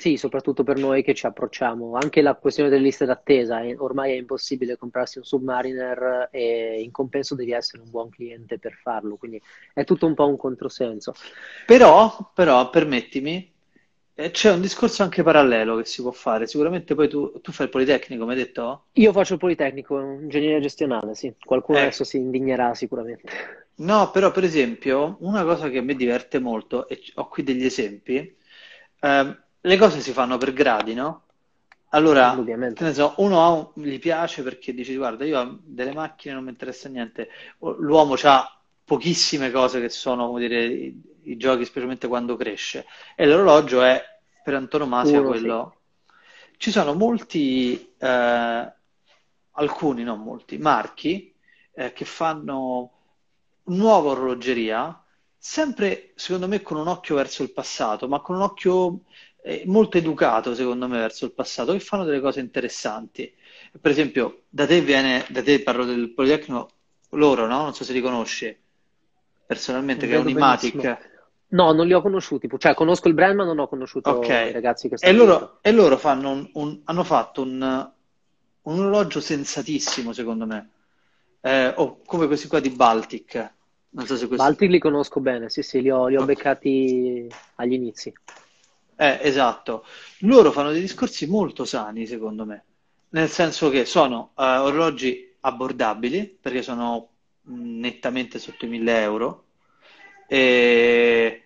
Sì, 0.00 0.16
soprattutto 0.16 0.64
per 0.64 0.78
noi 0.78 1.02
che 1.02 1.12
ci 1.12 1.26
approcciamo. 1.26 1.92
Anche 1.94 2.22
la 2.22 2.34
questione 2.34 2.70
delle 2.70 2.84
liste 2.84 3.04
d'attesa, 3.04 3.60
eh, 3.60 3.76
ormai 3.76 4.12
è 4.12 4.16
impossibile 4.16 4.78
comprarsi 4.78 5.18
un 5.18 5.24
Submariner 5.24 6.30
e 6.32 6.80
in 6.82 6.90
compenso 6.90 7.34
devi 7.34 7.52
essere 7.52 7.82
un 7.82 7.90
buon 7.90 8.08
cliente 8.08 8.58
per 8.58 8.72
farlo, 8.72 9.16
quindi 9.16 9.38
è 9.74 9.84
tutto 9.84 10.06
un 10.06 10.14
po' 10.14 10.26
un 10.26 10.38
controsenso. 10.38 11.12
Però, 11.66 12.30
però, 12.34 12.70
permettimi, 12.70 13.52
eh, 14.14 14.30
c'è 14.30 14.50
un 14.50 14.62
discorso 14.62 15.02
anche 15.02 15.22
parallelo 15.22 15.76
che 15.76 15.84
si 15.84 16.00
può 16.00 16.12
fare. 16.12 16.46
Sicuramente 16.46 16.94
poi 16.94 17.06
tu, 17.06 17.38
tu 17.42 17.52
fai 17.52 17.66
il 17.66 17.72
Politecnico, 17.72 18.24
mi 18.24 18.30
hai 18.30 18.38
detto? 18.38 18.86
Io 18.92 19.12
faccio 19.12 19.34
il 19.34 19.38
Politecnico, 19.38 20.00
ingegneria 20.00 20.60
gestionale, 20.60 21.14
sì. 21.14 21.30
Qualcuno 21.44 21.76
adesso 21.76 22.04
Ecco. 22.04 22.10
si 22.10 22.16
indignerà 22.16 22.74
sicuramente. 22.74 23.28
No, 23.74 24.10
però 24.10 24.30
per 24.30 24.44
esempio, 24.44 25.18
una 25.20 25.44
cosa 25.44 25.68
che 25.68 25.82
me 25.82 25.94
diverte 25.94 26.38
molto, 26.38 26.88
e 26.88 27.02
ho 27.16 27.28
qui 27.28 27.42
degli 27.42 27.66
esempi, 27.66 28.34
ehm, 29.00 29.42
le 29.62 29.76
cose 29.76 30.00
si 30.00 30.12
fanno 30.12 30.38
per 30.38 30.52
gradi, 30.52 30.94
no? 30.94 31.22
Allora, 31.90 32.48
so, 32.92 33.14
uno 33.18 33.72
un- 33.74 33.82
gli 33.84 33.98
piace 33.98 34.42
perché 34.42 34.72
dice, 34.72 34.94
guarda, 34.96 35.24
io 35.24 35.58
delle 35.64 35.92
macchine 35.92 36.34
non 36.34 36.44
mi 36.44 36.50
interessa 36.50 36.88
niente, 36.88 37.28
l'uomo 37.58 38.14
ha 38.22 38.60
pochissime 38.84 39.50
cose 39.50 39.80
che 39.80 39.88
sono, 39.88 40.28
come 40.28 40.40
dire, 40.40 40.64
i, 40.64 41.02
i 41.24 41.36
giochi, 41.36 41.64
specialmente 41.64 42.06
quando 42.08 42.36
cresce, 42.36 42.86
e 43.16 43.26
l'orologio 43.26 43.82
è 43.82 44.02
per 44.42 44.54
antonomasia 44.54 45.22
Uno, 45.22 45.34
sì. 45.34 45.50
quello. 45.52 45.74
Ci 46.56 46.70
sono 46.70 46.94
molti, 46.94 47.94
eh, 47.98 48.72
alcuni, 49.52 50.02
non 50.04 50.20
molti, 50.22 50.58
marchi 50.58 51.34
eh, 51.72 51.92
che 51.92 52.04
fanno 52.04 52.92
nuova 53.64 54.10
orologeria, 54.10 55.02
sempre 55.36 56.12
secondo 56.16 56.48
me 56.48 56.60
con 56.62 56.76
un 56.78 56.88
occhio 56.88 57.14
verso 57.16 57.42
il 57.42 57.52
passato, 57.52 58.08
ma 58.08 58.20
con 58.20 58.36
un 58.36 58.42
occhio 58.42 59.00
eh, 59.42 59.62
molto 59.66 59.98
educato, 59.98 60.54
secondo 60.54 60.86
me, 60.88 60.98
verso 60.98 61.24
il 61.24 61.32
passato, 61.32 61.72
che 61.72 61.80
fanno 61.80 62.04
delle 62.04 62.20
cose 62.20 62.40
interessanti. 62.40 63.32
Per 63.80 63.90
esempio, 63.90 64.42
da 64.48 64.66
te 64.66 64.80
viene, 64.80 65.24
da 65.30 65.42
te 65.42 65.62
parlo 65.62 65.84
del 65.84 66.12
Politecnico, 66.12 66.70
loro, 67.10 67.46
no? 67.46 67.62
Non 67.62 67.74
so 67.74 67.84
se 67.84 67.92
li 67.92 68.00
conosci 68.00 68.56
personalmente, 69.46 70.06
che 70.06 70.14
è 70.14 70.18
un. 70.18 70.28
Imatic. 70.28 71.08
No, 71.52 71.72
non 71.72 71.84
li 71.86 71.92
ho 71.92 72.00
conosciuti, 72.00 72.48
cioè 72.58 72.74
conosco 72.74 73.08
il 73.08 73.14
brand, 73.14 73.34
ma 73.36 73.44
non 73.44 73.58
ho 73.58 73.66
conosciuto 73.66 74.20
i 74.22 74.52
ragazzi 74.52 74.88
che 74.88 74.94
e 74.94 74.98
stanno 74.98 75.16
loro, 75.16 75.36
dietro. 75.38 75.58
e 75.62 75.72
loro 75.72 75.96
fanno 75.96 76.30
un- 76.30 76.50
un- 76.54 76.80
hanno 76.84 77.02
fatto 77.02 77.42
un, 77.42 77.90
un 78.62 78.78
orologio 78.78 79.20
sensatissimo, 79.20 80.12
secondo 80.12 80.46
me. 80.46 80.70
eh, 81.42 81.72
o 81.76 82.00
come 82.04 82.26
questi 82.26 82.46
qua 82.48 82.60
di 82.60 82.70
Baltic. 82.70 83.52
Non 83.92 84.06
so 84.06 84.16
se 84.16 84.28
questo... 84.28 84.44
Baltic 84.44 84.70
li 84.70 84.78
conosco 84.78 85.20
bene, 85.20 85.48
sì, 85.48 85.62
sì, 85.62 85.80
li 85.80 85.90
ho, 85.90 86.06
li 86.06 86.16
ho 86.16 86.24
beccati 86.24 87.26
agli 87.56 87.72
inizi. 87.72 88.12
Eh, 89.00 89.18
esatto. 89.22 89.86
Loro 90.20 90.52
fanno 90.52 90.72
dei 90.72 90.82
discorsi 90.82 91.26
molto 91.26 91.64
sani, 91.64 92.06
secondo 92.06 92.44
me, 92.44 92.64
nel 93.10 93.30
senso 93.30 93.70
che 93.70 93.86
sono 93.86 94.32
eh, 94.36 94.42
orologi 94.58 95.34
abbordabili, 95.40 96.26
perché 96.38 96.60
sono 96.62 97.08
nettamente 97.44 98.38
sotto 98.38 98.66
i 98.66 98.68
1000 98.68 99.00
euro, 99.00 99.44
e, 100.28 101.44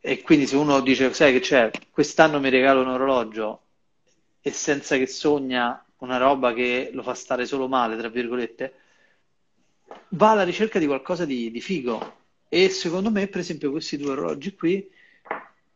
e 0.00 0.22
quindi 0.22 0.46
se 0.48 0.56
uno 0.56 0.80
dice, 0.80 1.12
sai 1.14 1.32
che 1.32 1.38
c'è, 1.40 1.70
quest'anno 1.90 2.40
mi 2.40 2.50
regalo 2.50 2.80
un 2.80 2.88
orologio 2.88 3.60
e 4.40 4.50
senza 4.50 4.96
che 4.96 5.06
sogna 5.06 5.84
una 5.98 6.16
roba 6.18 6.52
che 6.54 6.90
lo 6.92 7.02
fa 7.02 7.14
stare 7.14 7.46
solo 7.46 7.68
male, 7.68 7.96
tra 7.96 8.08
virgolette, 8.08 8.74
va 10.10 10.30
alla 10.32 10.44
ricerca 10.44 10.78
di 10.78 10.86
qualcosa 10.86 11.24
di, 11.24 11.50
di 11.50 11.60
figo. 11.60 12.24
E 12.48 12.68
secondo 12.68 13.10
me, 13.10 13.26
per 13.28 13.40
esempio, 13.40 13.70
questi 13.70 13.96
due 13.96 14.10
orologi 14.12 14.54
qui, 14.54 14.88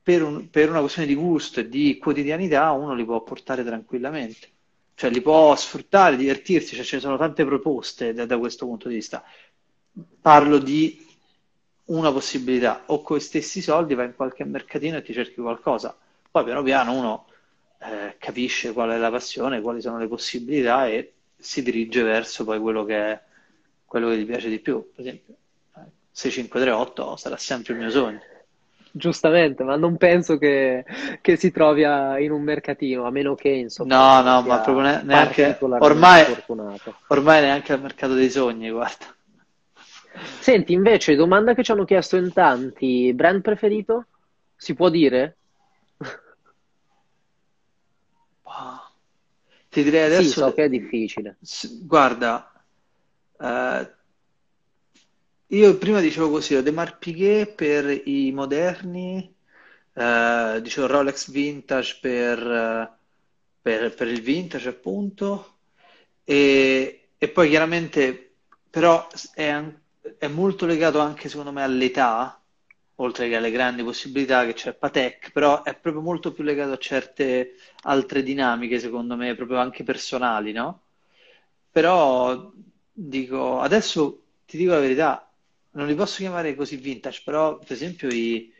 per, 0.02 0.22
un, 0.22 0.48
per, 0.50 0.70
una 0.70 0.80
questione 0.80 1.08
di 1.08 1.14
gusto 1.14 1.60
e 1.60 1.68
di 1.68 1.98
quotidianità, 1.98 2.70
uno 2.72 2.94
li 2.94 3.04
può 3.04 3.22
portare 3.22 3.64
tranquillamente. 3.64 4.48
Cioè, 4.94 5.10
li 5.10 5.20
può 5.20 5.54
sfruttare, 5.56 6.16
divertirsi, 6.16 6.74
cioè, 6.74 6.84
ce 6.84 6.96
ne 6.96 7.02
sono 7.02 7.16
tante 7.16 7.44
proposte 7.44 8.12
da, 8.12 8.26
da 8.26 8.38
questo 8.38 8.66
punto 8.66 8.88
di 8.88 8.94
vista. 8.96 9.24
Parlo 10.20 10.58
di 10.58 11.06
una 11.86 12.12
possibilità, 12.12 12.84
o 12.86 13.02
con 13.02 13.16
i 13.16 13.20
stessi 13.20 13.60
soldi 13.60 13.94
vai 13.94 14.06
in 14.06 14.14
qualche 14.14 14.44
mercatino 14.44 14.96
e 14.98 15.02
ti 15.02 15.12
cerchi 15.12 15.40
qualcosa. 15.40 15.96
Poi 16.30 16.44
piano 16.44 16.62
piano 16.62 16.92
uno 16.92 17.26
eh, 17.80 18.16
capisce 18.18 18.72
qual 18.72 18.90
è 18.90 18.98
la 18.98 19.10
passione, 19.10 19.60
quali 19.60 19.80
sono 19.80 19.98
le 19.98 20.06
possibilità 20.06 20.86
e 20.86 21.14
si 21.36 21.62
dirige 21.62 22.02
verso 22.02 22.44
poi 22.44 22.60
quello 22.60 22.84
che 22.84 22.96
è 22.96 23.20
quello 23.84 24.08
che 24.10 24.18
ti 24.18 24.24
piace 24.24 24.48
di 24.48 24.60
più. 24.60 24.90
Per 24.94 25.00
esempio, 25.04 25.34
6538 26.12 27.16
sarà 27.16 27.36
sempre 27.36 27.72
il 27.72 27.78
mio 27.80 27.90
sogno. 27.90 28.20
Giustamente, 28.92 29.62
ma 29.62 29.76
non 29.76 29.96
penso 29.96 30.36
che, 30.36 30.84
che 31.20 31.36
si 31.36 31.52
trovi 31.52 31.84
a, 31.84 32.18
in 32.18 32.32
un 32.32 32.42
mercatino, 32.42 33.04
a 33.04 33.10
meno 33.10 33.34
che 33.36 33.48
insomma. 33.48 34.20
No, 34.20 34.28
no, 34.28 34.42
ma 34.42 34.60
proprio 34.60 34.84
ne, 34.84 35.02
neanche 35.04 35.58
ormai, 35.60 36.24
ormai 37.06 37.40
neanche 37.40 37.72
al 37.72 37.80
mercato 37.80 38.14
dei 38.14 38.30
sogni, 38.30 38.68
guarda. 38.70 39.06
Senti, 40.40 40.72
invece, 40.72 41.14
domanda 41.14 41.54
che 41.54 41.62
ci 41.62 41.70
hanno 41.70 41.84
chiesto 41.84 42.16
in 42.16 42.32
tanti, 42.32 43.12
brand 43.14 43.42
preferito? 43.42 44.06
Si 44.56 44.74
può 44.74 44.88
dire? 44.88 45.36
Ti 49.70 49.84
direi 49.84 50.06
adesso... 50.06 50.22
Sì, 50.22 50.28
so 50.30 50.52
che 50.52 50.64
è 50.64 50.68
difficile. 50.68 51.36
Guarda, 51.82 52.52
eh, 53.40 53.90
io 55.52 55.76
prima 55.78 56.00
dicevo 56.00 56.30
così, 56.30 56.54
ho 56.54 56.62
De 56.62 56.70
Marpiguet 56.70 57.54
per 57.54 58.02
i 58.06 58.30
moderni, 58.32 59.34
eh, 59.94 60.60
dicevo 60.62 60.86
Rolex 60.86 61.30
Vintage 61.30 61.98
per, 62.00 62.98
per, 63.60 63.94
per 63.94 64.08
il 64.08 64.20
vintage 64.22 64.68
appunto, 64.68 65.58
e, 66.24 67.08
e 67.18 67.28
poi 67.28 67.48
chiaramente 67.48 68.34
però 68.70 69.06
è, 69.34 69.62
è 70.18 70.28
molto 70.28 70.66
legato 70.66 71.00
anche 71.00 71.28
secondo 71.28 71.50
me 71.52 71.62
all'età, 71.62 72.40
oltre 72.96 73.28
che 73.28 73.36
alle 73.36 73.50
grandi 73.50 73.82
possibilità 73.82 74.44
che 74.46 74.52
c'è 74.54 74.74
Patek, 74.74 75.32
però 75.32 75.62
è 75.62 75.74
proprio 75.76 76.02
molto 76.02 76.32
più 76.32 76.44
legato 76.44 76.72
a 76.72 76.78
certe 76.78 77.54
altre 77.82 78.22
dinamiche, 78.22 78.78
secondo 78.78 79.16
me, 79.16 79.34
proprio 79.34 79.58
anche 79.58 79.82
personali, 79.84 80.52
no? 80.52 80.82
Però 81.70 82.52
dico, 82.92 83.60
adesso 83.60 84.24
ti 84.46 84.56
dico 84.56 84.72
la 84.72 84.80
verità, 84.80 85.29
non 85.72 85.86
li 85.86 85.94
posso 85.94 86.16
chiamare 86.18 86.54
così 86.54 86.76
vintage, 86.76 87.22
però 87.24 87.58
per 87.58 87.72
esempio 87.72 88.08
i, 88.08 88.52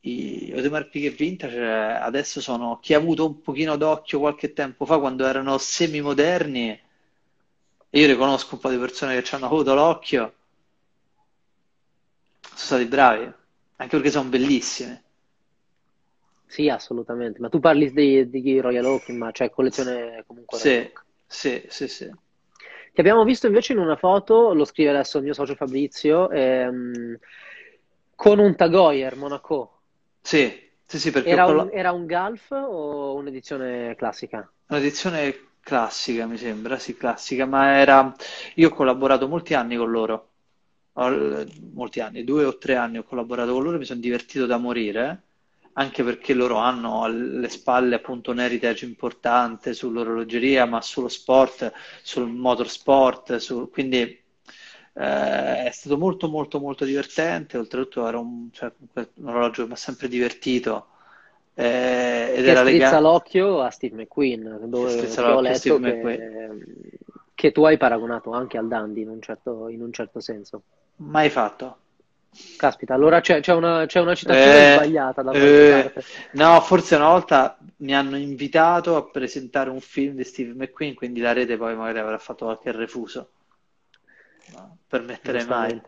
i 0.00 0.52
Audemars 0.54 0.88
Piguet 0.90 1.14
Vintage 1.14 1.56
eh, 1.56 1.66
adesso 1.66 2.40
sono 2.40 2.78
chi 2.80 2.94
ha 2.94 2.98
avuto 2.98 3.26
un 3.26 3.40
pochino 3.40 3.76
d'occhio 3.76 4.20
qualche 4.20 4.52
tempo 4.52 4.84
fa 4.86 4.98
quando 4.98 5.26
erano 5.26 5.58
semi-moderni 5.58 6.68
e 7.90 8.00
io 8.00 8.06
riconosco 8.06 8.54
un 8.54 8.60
po' 8.60 8.70
di 8.70 8.78
persone 8.78 9.14
che 9.14 9.24
ci 9.24 9.34
hanno 9.34 9.46
avuto 9.46 9.74
l'occhio 9.74 10.34
sono 12.40 12.56
stati 12.56 12.84
bravi 12.86 13.32
anche 13.76 13.96
perché 13.96 14.10
sono 14.10 14.28
bellissime 14.28 15.02
sì 16.46 16.68
assolutamente 16.68 17.40
ma 17.40 17.48
tu 17.48 17.60
parli 17.60 17.92
di, 17.92 18.28
di 18.28 18.60
Royal 18.60 18.84
Oak 18.84 19.08
ma 19.10 19.30
cioè 19.32 19.50
collezione 19.50 20.24
comunque 20.26 20.58
sì, 20.58 20.90
sì, 21.26 21.64
sì, 21.68 21.88
sì 21.88 22.10
che 22.98 23.04
abbiamo 23.04 23.22
visto 23.22 23.46
invece 23.46 23.74
in 23.74 23.78
una 23.78 23.94
foto, 23.94 24.52
lo 24.52 24.64
scrive 24.64 24.90
adesso 24.90 25.18
il 25.18 25.22
mio 25.22 25.32
socio 25.32 25.54
Fabrizio, 25.54 26.28
ehm, 26.30 27.16
con 28.16 28.40
un 28.40 28.56
Tagoyer 28.56 29.14
Monaco. 29.14 29.82
Sì, 30.20 30.68
sì, 30.84 30.98
sì, 30.98 31.12
perché 31.12 31.28
era, 31.28 31.46
un, 31.46 31.70
era 31.72 31.92
un 31.92 32.06
Golf 32.06 32.50
o 32.50 33.14
un'edizione 33.14 33.94
classica? 33.94 34.50
Un'edizione 34.66 35.32
classica, 35.60 36.26
mi 36.26 36.36
sembra, 36.38 36.76
sì, 36.80 36.96
classica, 36.96 37.46
ma 37.46 37.78
era... 37.78 38.12
Io 38.56 38.66
ho 38.66 38.74
collaborato 38.74 39.28
molti 39.28 39.54
anni 39.54 39.76
con 39.76 39.92
loro, 39.92 40.30
molti 41.72 42.00
anni, 42.00 42.24
due 42.24 42.46
o 42.46 42.58
tre 42.58 42.74
anni 42.74 42.98
ho 42.98 43.04
collaborato 43.04 43.52
con 43.52 43.62
loro 43.62 43.78
mi 43.78 43.84
sono 43.84 44.00
divertito 44.00 44.44
da 44.44 44.56
morire 44.56 45.22
anche 45.78 46.02
perché 46.02 46.34
loro 46.34 46.56
hanno 46.56 47.04
alle 47.04 47.48
spalle 47.48 47.94
appunto 47.94 48.32
un 48.32 48.40
heritage 48.40 48.84
importante 48.84 49.74
sull'orologeria, 49.74 50.66
ma 50.66 50.82
sullo 50.82 51.08
sport, 51.08 51.72
sul 52.02 52.28
motorsport, 52.28 53.36
su... 53.36 53.70
quindi 53.70 54.00
eh, 54.00 55.64
è 55.64 55.70
stato 55.72 55.96
molto 55.96 56.28
molto 56.28 56.58
molto 56.58 56.84
divertente, 56.84 57.58
oltretutto 57.58 58.08
era 58.08 58.18
un, 58.18 58.48
cioè, 58.52 58.72
un 58.94 59.28
orologio 59.28 59.62
che 59.62 59.68
mi 59.68 59.74
ha 59.74 59.76
sempre 59.76 60.08
divertito. 60.08 60.88
Eh, 61.54 62.32
ed 62.34 62.44
che 62.44 62.50
era 62.50 62.60
strizza 62.60 62.84
legato... 62.84 63.00
l'occhio 63.00 63.60
a 63.60 63.70
Steve 63.70 64.02
McQueen, 64.02 64.58
dove 64.64 65.08
ho 65.16 65.40
letto 65.40 65.78
che, 65.78 66.48
che, 67.34 67.52
tu 67.52 67.64
hai 67.64 67.76
paragonato 67.76 68.32
anche 68.32 68.58
al 68.58 68.66
Dandy 68.66 69.02
in 69.02 69.10
un 69.10 69.22
certo, 69.22 69.68
in 69.68 69.80
un 69.80 69.92
certo 69.92 70.18
senso. 70.18 70.62
Mai 70.96 71.30
fatto. 71.30 71.78
Caspita, 72.56 72.94
allora 72.94 73.20
c'è, 73.20 73.40
c'è, 73.40 73.54
una, 73.54 73.86
c'è 73.86 74.00
una, 74.00 74.14
citazione 74.14 74.68
eh, 74.68 74.72
sbagliata 74.72 75.22
da 75.22 75.32
eh, 75.32 75.92
No, 76.32 76.60
forse 76.60 76.96
una 76.96 77.08
volta 77.08 77.58
mi 77.78 77.94
hanno 77.94 78.16
invitato 78.16 78.96
a 78.96 79.04
presentare 79.04 79.70
un 79.70 79.80
film 79.80 80.14
di 80.14 80.24
Steve 80.24 80.52
McQueen, 80.52 80.94
quindi 80.94 81.20
la 81.20 81.32
rete 81.32 81.56
poi 81.56 81.74
magari 81.74 81.98
avrà 81.98 82.18
fatto 82.18 82.44
qualche 82.44 82.70
refuso. 82.72 83.30
No, 84.52 84.76
permetterei 84.86 85.44
mai. 85.46 85.80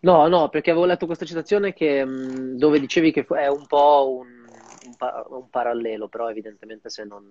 No, 0.00 0.26
no, 0.28 0.48
perché 0.48 0.70
avevo 0.70 0.84
letto 0.84 1.06
questa 1.06 1.24
citazione 1.24 1.72
che, 1.72 2.04
mh, 2.04 2.56
dove 2.56 2.80
dicevi 2.80 3.12
che 3.12 3.24
è 3.24 3.48
un 3.48 3.66
po' 3.66 4.16
un, 4.18 4.46
un, 4.86 4.96
pa- 4.96 5.24
un 5.28 5.48
parallelo, 5.48 6.08
però 6.08 6.28
evidentemente 6.28 6.90
se 6.90 7.04
non... 7.04 7.28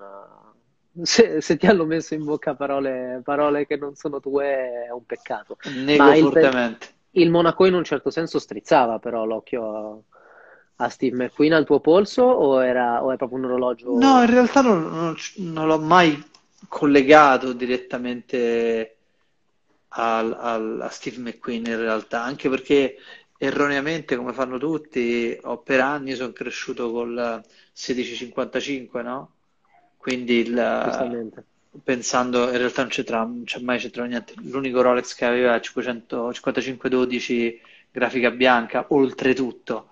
Se, 0.99 1.41
se, 1.41 1.57
ti 1.57 1.67
hanno 1.67 1.85
messo 1.85 2.15
in 2.15 2.23
bocca 2.23 2.55
parole, 2.55 3.21
parole, 3.23 3.67
che 3.67 3.77
non 3.77 3.93
sono 3.93 4.19
tue 4.19 4.85
è 4.85 4.89
un 4.89 5.05
peccato. 5.05 5.57
Nego 5.85 6.15
fortemente. 6.15 6.95
Il 7.11 7.29
Monaco 7.29 7.65
in 7.65 7.73
un 7.73 7.83
certo 7.83 8.09
senso 8.09 8.39
strizzava 8.39 8.99
però 8.99 9.25
l'occhio 9.25 9.75
a, 9.75 10.85
a 10.85 10.89
Steve 10.89 11.15
McQueen 11.15 11.53
al 11.53 11.65
tuo 11.65 11.79
polso 11.79 12.23
o, 12.23 12.63
era, 12.63 13.03
o 13.03 13.11
è 13.11 13.17
proprio 13.17 13.39
un 13.39 13.45
orologio? 13.45 13.97
No, 13.97 14.21
in 14.21 14.29
realtà 14.29 14.61
non, 14.61 14.83
non, 14.91 15.15
non 15.37 15.67
l'ho 15.67 15.79
mai 15.79 16.21
collegato 16.67 17.53
direttamente 17.53 18.97
al, 19.89 20.35
al, 20.37 20.81
a 20.81 20.89
Steve 20.89 21.17
McQueen 21.17 21.65
in 21.65 21.77
realtà, 21.77 22.23
anche 22.23 22.49
perché 22.49 22.97
erroneamente, 23.37 24.15
come 24.15 24.33
fanno 24.33 24.57
tutti, 24.57 25.37
ho 25.43 25.59
per 25.59 25.79
anni 25.79 26.13
sono 26.15 26.33
cresciuto 26.33 26.91
col 26.91 27.13
1655, 27.13 29.01
no? 29.01 29.31
Quindi 29.97 30.39
il, 30.39 31.45
pensando 31.83 32.49
in 32.49 32.57
realtà 32.57 32.81
non 32.81 32.91
c'entra, 32.91 33.19
non 33.19 33.43
c'è 33.45 33.59
mai 33.59 33.79
c'entrava 33.79 34.07
niente. 34.07 34.33
L'unico 34.41 34.81
Rolex 34.81 35.15
che 35.15 35.25
aveva 35.25 35.55
è 35.55 35.59
555-12 35.59 37.59
grafica 37.91 38.31
bianca, 38.31 38.85
oltretutto. 38.89 39.89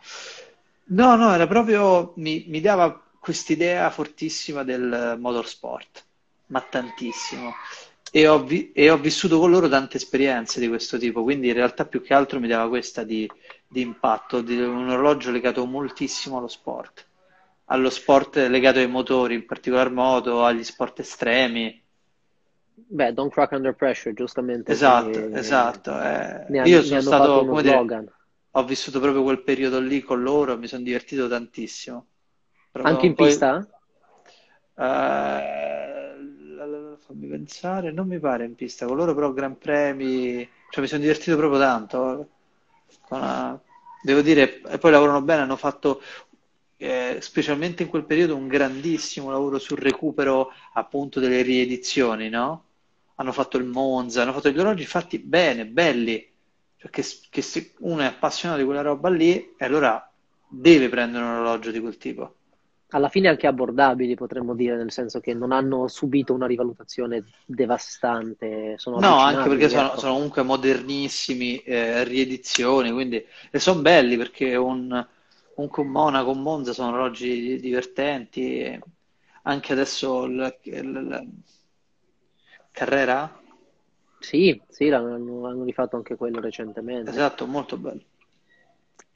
No, 0.87 1.15
no, 1.15 1.33
era 1.33 1.47
proprio 1.47 2.13
mi, 2.17 2.45
mi 2.47 2.61
dava 2.61 3.01
quest'idea 3.19 3.89
fortissima 3.89 4.63
del 4.63 5.17
motorsport, 5.19 6.03
ma 6.47 6.61
tantissimo. 6.61 7.53
E 8.11 8.27
ho, 8.27 8.43
vi- 8.43 8.71
e 8.71 8.89
ho, 8.89 8.97
vissuto 8.97 9.39
con 9.39 9.51
loro 9.51 9.67
tante 9.67 9.97
esperienze 9.97 10.59
di 10.59 10.67
questo 10.67 10.97
tipo, 10.97 11.23
quindi 11.23 11.47
in 11.47 11.53
realtà 11.53 11.85
più 11.85 12.01
che 12.01 12.13
altro 12.13 12.39
mi 12.39 12.47
dava 12.47 12.69
questa 12.69 13.03
di, 13.03 13.29
di 13.67 13.81
impatto, 13.81 14.41
di 14.41 14.61
un 14.61 14.89
orologio 14.89 15.31
legato 15.31 15.65
moltissimo 15.65 16.37
allo 16.37 16.47
sport 16.47 17.05
allo 17.65 17.89
sport 17.89 18.35
legato 18.35 18.79
ai 18.79 18.87
motori, 18.87 19.35
in 19.35 19.45
particolar 19.45 19.91
modo 19.91 20.43
agli 20.43 20.63
sport 20.63 20.99
estremi. 20.99 21.83
Beh, 22.73 23.13
don't 23.13 23.31
crack 23.31 23.53
under 23.53 23.73
pressure, 23.73 24.13
giustamente. 24.13 24.71
Esatto, 24.71 25.09
che... 25.09 25.31
esatto. 25.33 25.91
Eh, 25.91 25.95
hanno, 25.95 26.67
io 26.67 26.83
sono 26.83 27.01
stato, 27.01 27.45
come 27.45 27.61
dire, 27.61 28.13
ho 28.51 28.63
vissuto 28.63 28.99
proprio 28.99 29.23
quel 29.23 29.41
periodo 29.41 29.79
lì 29.79 30.01
con 30.01 30.21
loro, 30.21 30.57
mi 30.57 30.67
sono 30.67 30.83
divertito 30.83 31.27
tantissimo. 31.27 32.05
Proprio 32.71 32.93
Anche 32.93 33.05
in 33.07 33.15
poi... 33.15 33.27
pista? 33.27 33.67
Uh, 34.75 35.63
fammi 36.97 37.27
pensare, 37.27 37.91
non 37.91 38.07
mi 38.07 38.19
pare 38.19 38.45
in 38.45 38.55
pista 38.55 38.85
con 38.85 38.97
loro, 38.97 39.13
però 39.15 39.31
Gran 39.31 39.57
Premi 39.57 40.47
Cioè, 40.69 40.81
mi 40.81 40.89
sono 40.89 41.01
divertito 41.01 41.37
proprio 41.37 41.59
tanto. 41.59 42.29
Una... 43.09 43.59
Devo 44.03 44.21
dire, 44.21 44.61
e 44.61 44.77
poi 44.77 44.91
lavorano 44.91 45.21
bene, 45.21 45.41
hanno 45.41 45.55
fatto 45.55 46.01
eh, 46.77 47.17
specialmente 47.21 47.83
in 47.83 47.89
quel 47.89 48.05
periodo 48.05 48.35
un 48.35 48.47
grandissimo 48.47 49.31
lavoro 49.31 49.59
sul 49.59 49.77
recupero 49.77 50.51
appunto 50.73 51.19
delle 51.19 51.41
riedizioni, 51.41 52.29
no? 52.29 52.63
Hanno 53.15 53.31
fatto 53.31 53.57
il 53.57 53.65
Monza, 53.65 54.21
hanno 54.21 54.33
fatto 54.33 54.49
gli 54.49 54.59
orologi 54.59 54.85
fatti 54.85 55.19
bene, 55.19 55.65
belli, 55.65 56.33
cioè 56.77 56.89
che, 56.89 57.03
che 57.29 57.41
se 57.41 57.73
uno 57.79 58.01
è 58.01 58.05
appassionato 58.05 58.59
di 58.59 58.65
quella 58.65 58.81
roba 58.81 59.09
lì, 59.09 59.53
allora 59.59 60.11
deve 60.47 60.89
prendere 60.89 61.23
un 61.23 61.31
orologio 61.31 61.71
di 61.71 61.79
quel 61.79 61.97
tipo 61.97 62.35
alla 62.89 63.09
fine 63.09 63.27
anche 63.27 63.47
abbordabili, 63.47 64.15
potremmo 64.15 64.55
dire, 64.55 64.77
nel 64.77 64.91
senso 64.91 65.19
che 65.19 65.33
non 65.33 65.51
hanno 65.51 65.87
subito 65.87 66.33
una 66.33 66.45
rivalutazione 66.45 67.25
devastante. 67.45 68.75
Sono 68.77 68.99
no, 68.99 69.17
anche 69.17 69.49
perché 69.49 69.69
sono, 69.69 69.87
ecco. 69.87 69.99
sono, 69.99 70.13
comunque 70.13 70.43
modernissimi, 70.43 71.57
eh, 71.57 72.03
riedizioni, 72.05 72.91
quindi 72.91 73.23
e 73.51 73.59
sono 73.59 73.81
belli 73.81 74.15
perché 74.15 74.55
un, 74.55 75.05
un 75.55 75.69
con 75.69 75.87
Monaco, 75.87 76.33
Monza 76.33 76.73
sono 76.73 76.89
orologi 76.89 77.59
divertenti. 77.59 78.79
Anche 79.43 79.73
adesso 79.73 80.23
il, 80.25 80.57
il, 80.63 81.31
Carrera? 82.71 83.41
Sì, 84.19 84.59
sì, 84.67 84.89
l'hanno, 84.89 85.47
hanno 85.47 85.63
rifatto 85.63 85.95
anche 85.95 86.15
quello 86.15 86.39
recentemente. 86.39 87.11
Esatto, 87.11 87.45
molto 87.45 87.77
bello. 87.77 88.01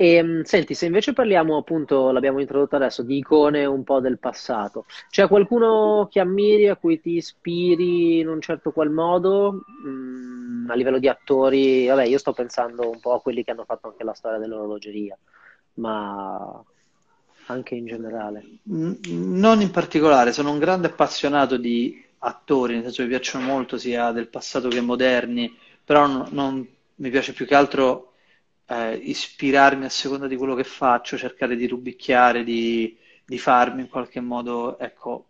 E, 0.02 0.13
ehm, 0.13 0.43
senti, 0.43 0.75
se 0.75 0.86
invece 0.86 1.12
parliamo 1.12 1.58
appunto, 1.58 2.12
l'abbiamo 2.12 2.39
introdotto 2.39 2.78
adesso, 2.78 3.04
di 3.04 3.17
icone 3.17 3.65
un 3.65 3.84
po' 3.84 3.99
del 3.99 4.17
passato, 4.17 4.86
c'è 5.10 5.28
qualcuno 5.28 6.08
che 6.10 6.21
ammiri, 6.21 6.69
a 6.69 6.78
cui 6.78 7.02
ti 7.02 7.15
ispiri 7.15 8.19
in 8.19 8.30
un 8.30 8.39
certo 8.39 8.71
qual 8.71 8.91
modo, 8.91 9.65
mm, 9.86 10.69
a 10.69 10.73
livello 10.75 10.99
di 10.99 11.10
attori? 11.10 11.88
Vabbè, 11.88 12.06
io 12.06 12.17
sto 12.17 12.32
pensando 12.32 12.89
un 12.89 13.02
po' 13.02 13.13
a 13.13 13.21
quelli 13.21 13.43
che 13.43 13.52
hanno 13.52 13.65
fatto 13.65 13.88
anche 13.88 14.06
la 14.06 14.13
storia 14.13 14.38
dell'orologeria, 14.38 15.17
ma 15.79 16.63
anche 17.47 17.75
in 17.75 17.85
generale. 17.85 18.43
Non 18.63 19.61
in 19.61 19.71
particolare, 19.71 20.31
sono 20.31 20.51
un 20.51 20.59
grande 20.59 20.87
appassionato 20.87 21.57
di 21.57 22.03
attori, 22.19 22.73
nel 22.73 22.83
senso 22.83 22.97
che 22.97 23.07
mi 23.07 23.15
piacciono 23.15 23.45
molto 23.45 23.77
sia 23.77 24.11
del 24.11 24.27
passato 24.27 24.67
che 24.67 24.81
moderni, 24.81 25.55
però 25.83 26.05
non, 26.05 26.27
non 26.31 26.67
mi 26.95 27.09
piace 27.09 27.33
più 27.33 27.45
che 27.47 27.55
altro 27.55 28.13
eh, 28.67 28.93
ispirarmi 28.95 29.85
a 29.85 29.89
seconda 29.89 30.27
di 30.27 30.35
quello 30.35 30.53
che 30.53 30.63
faccio, 30.63 31.17
cercare 31.17 31.55
di 31.55 31.65
rubicchiare, 31.67 32.43
di, 32.43 32.95
di 33.25 33.39
farmi 33.39 33.81
in 33.81 33.89
qualche 33.89 34.19
modo, 34.19 34.77
ecco, 34.77 35.25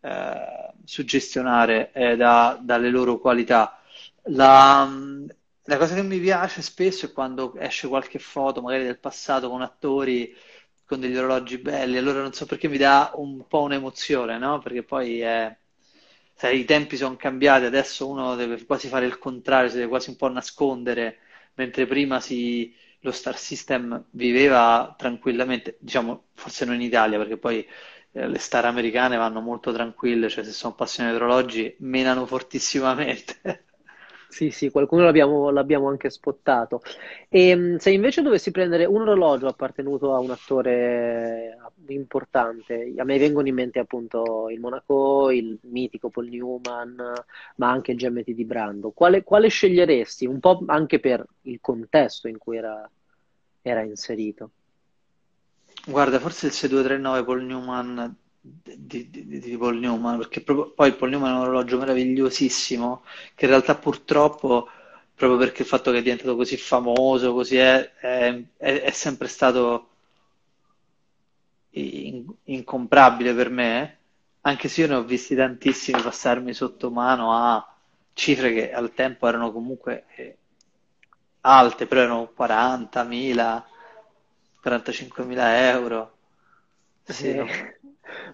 eh, 0.00 0.72
suggestionare 0.84 1.92
eh, 1.92 2.16
da, 2.16 2.58
dalle 2.60 2.90
loro 2.90 3.18
qualità. 3.18 3.80
La, 4.30 4.90
la, 5.68 5.76
cosa 5.78 5.94
che 5.94 6.02
mi 6.02 6.18
piace 6.20 6.62
spesso 6.62 7.06
è 7.06 7.12
quando 7.12 7.54
esce 7.56 7.88
qualche 7.88 8.18
foto, 8.18 8.60
magari 8.62 8.84
del 8.84 8.98
passato, 8.98 9.48
con 9.48 9.62
attori 9.62 10.34
con 10.84 11.00
degli 11.00 11.16
orologi 11.16 11.58
belli, 11.58 11.98
allora 11.98 12.22
non 12.22 12.32
so 12.32 12.46
perché 12.46 12.68
mi 12.68 12.78
dà 12.78 13.12
un 13.16 13.46
po' 13.46 13.62
un'emozione, 13.62 14.38
no? 14.38 14.58
Perché 14.60 14.82
poi 14.82 15.20
è, 15.20 15.54
sai, 16.34 16.60
i 16.60 16.64
tempi 16.64 16.96
sono 16.96 17.16
cambiati, 17.16 17.64
adesso 17.64 18.08
uno 18.08 18.34
deve 18.36 18.64
quasi 18.64 18.88
fare 18.88 19.06
il 19.06 19.18
contrario, 19.18 19.68
si 19.68 19.76
deve 19.76 19.88
quasi 19.88 20.10
un 20.10 20.16
po' 20.16 20.28
nascondere 20.28 21.18
mentre 21.54 21.86
prima 21.86 22.20
si, 22.20 22.74
lo 23.00 23.10
Star 23.12 23.36
System 23.38 24.06
viveva 24.10 24.94
tranquillamente, 24.96 25.76
diciamo 25.80 26.28
forse 26.34 26.64
non 26.64 26.76
in 26.76 26.82
Italia 26.82 27.18
perché 27.18 27.36
poi 27.36 27.66
eh, 28.12 28.28
le 28.28 28.38
star 28.38 28.64
americane 28.66 29.16
vanno 29.16 29.40
molto 29.40 29.72
tranquille, 29.72 30.28
cioè 30.30 30.44
se 30.44 30.52
sono 30.52 30.72
appassionati 30.72 31.16
di 31.16 31.22
orologi 31.22 31.76
menano 31.80 32.26
fortissimamente. 32.26 33.64
Sì, 34.28 34.50
sì, 34.50 34.70
qualcuno 34.70 35.04
l'abbiamo, 35.04 35.50
l'abbiamo 35.50 35.88
anche 35.88 36.10
spottato. 36.10 36.82
E 37.28 37.48
ehm, 37.48 37.76
se 37.78 37.90
invece 37.90 38.20
dovessi 38.20 38.50
prendere 38.50 38.84
un 38.84 39.00
orologio 39.00 39.46
appartenuto 39.46 40.14
a 40.14 40.18
un 40.18 40.30
attore 40.30 41.56
importante, 41.86 42.92
a 42.98 43.04
me 43.04 43.18
vengono 43.18 43.48
in 43.48 43.54
mente 43.54 43.78
appunto 43.78 44.48
il 44.50 44.60
Monaco, 44.60 45.30
il 45.30 45.58
mitico 45.62 46.10
Paul 46.10 46.28
Newman, 46.28 47.12
ma 47.56 47.70
anche 47.70 47.92
il 47.92 47.96
GMT 47.96 48.30
di 48.32 48.44
Brando, 48.44 48.90
quale, 48.90 49.24
quale 49.24 49.48
sceglieresti? 49.48 50.26
Un 50.26 50.40
po' 50.40 50.62
anche 50.66 51.00
per 51.00 51.24
il 51.42 51.58
contesto 51.62 52.28
in 52.28 52.36
cui 52.36 52.58
era, 52.58 52.88
era 53.62 53.80
inserito. 53.82 54.50
Guarda, 55.86 56.18
forse 56.20 56.46
il 56.46 56.52
6239 56.52 57.24
Paul 57.24 57.44
Newman 57.44 58.16
di, 58.62 59.10
di, 59.10 59.38
di, 59.40 59.56
Paul 59.56 59.78
Newman, 59.78 60.18
perché 60.18 60.40
proprio, 60.42 60.70
poi 60.72 60.94
Paul 60.94 61.10
Newman 61.10 61.30
è 61.32 61.34
un 61.36 61.40
orologio 61.42 61.78
meravigliosissimo, 61.78 63.04
che 63.34 63.44
in 63.44 63.50
realtà 63.50 63.74
purtroppo, 63.76 64.68
proprio 65.14 65.38
perché 65.38 65.62
il 65.62 65.68
fatto 65.68 65.90
che 65.90 65.98
è 65.98 66.02
diventato 66.02 66.36
così 66.36 66.56
famoso, 66.56 67.32
così 67.34 67.56
è, 67.56 67.92
è, 67.96 68.44
è 68.56 68.90
sempre 68.90 69.28
stato 69.28 69.88
in, 71.70 72.24
incomprabile 72.44 73.34
per 73.34 73.50
me, 73.50 73.98
anche 74.42 74.68
se 74.68 74.82
io 74.82 74.86
ne 74.88 74.94
ho 74.94 75.02
visti 75.04 75.34
tantissimi 75.34 76.00
passarmi 76.00 76.52
sotto 76.52 76.90
mano 76.90 77.32
a 77.34 77.74
cifre 78.12 78.52
che 78.52 78.72
al 78.72 78.92
tempo 78.94 79.28
erano 79.28 79.52
comunque 79.52 80.04
eh, 80.16 80.36
alte, 81.42 81.86
però 81.86 82.02
erano 82.02 82.32
40.000, 82.34 83.66
45.000 84.60 85.68
euro. 85.70 86.12
Sì, 87.04 87.34
no? 87.34 87.46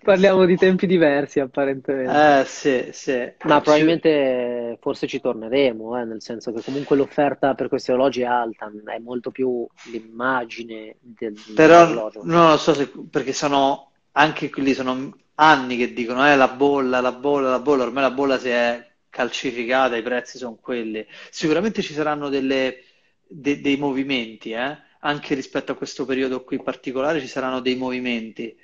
Parliamo 0.03 0.45
di 0.45 0.57
tempi 0.57 0.87
diversi 0.87 1.41
apparentemente. 1.41 2.41
Eh, 2.41 2.45
sì, 2.45 2.89
sì. 2.93 3.33
Ma 3.45 3.61
probabilmente 3.61 4.79
forse 4.81 5.07
ci 5.07 5.21
torneremo, 5.21 5.99
eh, 6.01 6.05
nel 6.05 6.23
senso 6.23 6.53
che 6.53 6.63
comunque 6.63 6.97
l'offerta 6.97 7.55
per 7.55 7.69
questi 7.69 7.91
orologi 7.91 8.23
è 8.23 8.27
alta, 8.27 8.71
è 8.85 8.99
molto 8.99 9.31
più 9.31 9.67
l'immagine 9.91 10.97
del, 11.01 11.35
Però 11.55 11.87
dell'orologio. 11.87 12.21
non 12.25 12.51
lo 12.51 12.57
so 12.57 12.75
se, 12.75 12.91
perché 13.11 13.33
sono 13.33 13.91
anche 14.13 14.51
quelli 14.51 14.75
sono 14.75 15.17
anni 15.37 15.77
che 15.77 15.93
dicono 15.93 16.27
eh, 16.31 16.37
la 16.37 16.49
bolla, 16.49 17.01
la 17.01 17.13
bolla, 17.13 17.51
la 17.51 17.59
bolla, 17.61 17.85
ormai 17.85 18.03
la 18.03 18.11
bolla 18.11 18.39
si 18.39 18.49
è 18.49 18.87
calcificata, 19.09 19.97
i 19.97 20.03
prezzi 20.03 20.39
sono 20.39 20.57
quelli. 20.61 21.05
Sicuramente 21.31 21.83
ci 21.83 21.95
saranno 21.95 22.29
delle, 22.29 22.83
de, 23.27 23.61
dei 23.61 23.77
movimenti, 23.77 24.53
eh? 24.53 24.77
anche 25.01 25.35
rispetto 25.35 25.73
a 25.73 25.77
questo 25.77 26.05
periodo 26.05 26.45
qui 26.45 26.63
particolare 26.63 27.21
ci 27.21 27.27
saranno 27.27 27.61
dei 27.61 27.77
movimenti 27.77 28.57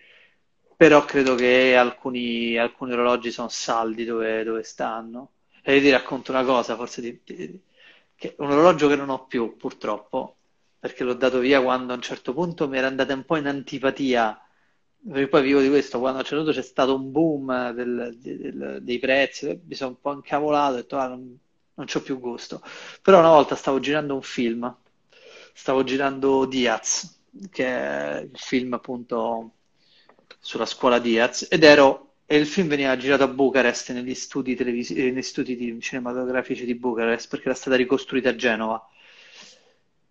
però 0.81 1.05
credo 1.05 1.35
che 1.35 1.77
alcuni, 1.77 2.57
alcuni 2.57 2.93
orologi 2.93 3.31
sono 3.31 3.51
saldi 3.51 4.07
dove, 4.07 4.43
dove 4.45 4.62
stanno. 4.62 5.33
E 5.62 5.75
io 5.75 5.83
ti 5.83 5.90
racconto 5.90 6.31
una 6.31 6.43
cosa, 6.43 6.75
forse 6.75 7.03
di, 7.03 7.21
di, 7.23 7.61
che 8.14 8.35
un 8.38 8.51
orologio 8.51 8.88
che 8.88 8.97
non 8.97 9.11
ho 9.11 9.27
più, 9.27 9.59
purtroppo, 9.59 10.38
perché 10.79 11.05
l'ho 11.05 11.12
dato 11.12 11.38
via 11.38 11.61
quando 11.61 11.93
a 11.93 11.97
un 11.97 12.01
certo 12.01 12.33
punto 12.33 12.66
mi 12.66 12.79
era 12.79 12.87
andata 12.87 13.12
un 13.12 13.27
po' 13.27 13.37
in 13.37 13.47
antipatia, 13.47 14.40
perché 15.07 15.29
poi 15.29 15.43
vivo 15.43 15.61
di 15.61 15.69
questo, 15.69 15.99
quando 15.99 16.16
a 16.16 16.21
un 16.23 16.27
certo 16.27 16.45
punto 16.45 16.59
c'è 16.59 16.66
stato 16.66 16.95
un 16.95 17.11
boom 17.12 17.73
del, 17.73 18.16
del, 18.19 18.79
dei 18.81 18.99
prezzi, 18.99 19.61
mi 19.62 19.75
sono 19.75 19.90
un 19.90 20.01
po' 20.01 20.12
incavolato 20.12 20.77
e 20.77 20.79
ho 20.79 20.81
detto, 20.81 20.97
ah, 20.97 21.09
non, 21.09 21.38
non 21.75 21.87
ho 21.95 22.01
più 22.01 22.19
gusto. 22.19 22.62
Però 23.03 23.19
una 23.19 23.29
volta 23.29 23.55
stavo 23.55 23.81
girando 23.81 24.14
un 24.14 24.23
film, 24.23 24.75
stavo 25.53 25.85
girando 25.85 26.47
Diaz, 26.47 27.21
che 27.51 27.66
è 27.66 28.21
il 28.23 28.38
film 28.38 28.73
appunto 28.73 29.57
sulla 30.38 30.66
scuola 30.66 30.99
Diaz 30.99 31.47
ed 31.51 31.64
ero 31.64 32.14
e 32.27 32.37
il 32.37 32.47
film 32.47 32.69
veniva 32.69 32.97
girato 32.97 33.25
a 33.25 33.29
Bucarest 33.29 33.90
negli 33.93 34.14
studi, 34.14 34.55
televisi- 34.55 34.95
eh, 34.95 35.11
negli 35.11 35.23
studi 35.23 35.57
di, 35.57 35.81
cinematografici 35.81 36.64
di 36.64 36.75
Bucarest 36.77 37.29
perché 37.29 37.47
era 37.47 37.55
stata 37.57 37.77
ricostruita 37.77 38.29
a 38.31 38.37
Genova. 38.37 38.88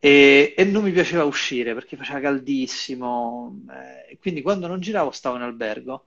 E, 0.01 0.53
e 0.57 0.63
non 0.63 0.83
mi 0.83 0.91
piaceva 0.91 1.25
uscire 1.25 1.73
perché 1.73 1.97
faceva 1.97 2.21
caldissimo 2.21 3.65
eh, 4.09 4.17
quindi 4.21 4.41
quando 4.41 4.67
non 4.67 4.79
giravo 4.79 5.11
stavo 5.11 5.35
in 5.35 5.41
albergo. 5.41 6.05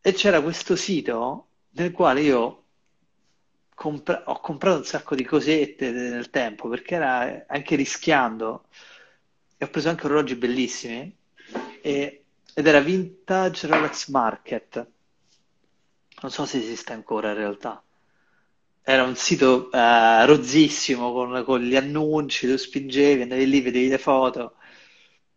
E 0.00 0.12
c'era 0.12 0.40
questo 0.42 0.76
sito 0.76 1.48
nel 1.70 1.90
quale 1.90 2.20
io 2.20 2.64
compra- 3.74 4.24
ho 4.26 4.40
comprato 4.40 4.78
un 4.78 4.84
sacco 4.84 5.14
di 5.14 5.24
cosette 5.24 5.90
nel 5.90 6.30
tempo 6.30 6.68
perché 6.68 6.94
era 6.94 7.44
anche 7.48 7.76
rischiando. 7.76 8.66
E 9.56 9.64
ho 9.64 9.68
preso 9.68 9.88
anche 9.88 10.06
orologi 10.06 10.34
bellissimi. 10.36 11.16
E 11.80 12.23
ed 12.54 12.66
era 12.66 12.80
Vintage 12.80 13.66
Rolex 13.66 14.08
Market. 14.08 14.86
Non 16.22 16.30
so 16.30 16.46
se 16.46 16.58
esiste 16.58 16.92
ancora 16.92 17.30
in 17.30 17.36
realtà. 17.36 17.82
Era 18.82 19.02
un 19.02 19.16
sito 19.16 19.70
eh, 19.72 20.24
rozzissimo 20.26 21.12
con, 21.12 21.42
con, 21.44 21.60
gli 21.60 21.74
annunci, 21.74 22.46
tu 22.46 22.56
spingevi, 22.56 23.22
andavi 23.22 23.48
lì, 23.48 23.60
vedevi 23.60 23.88
le 23.88 23.98
foto. 23.98 24.40
A 24.40 24.52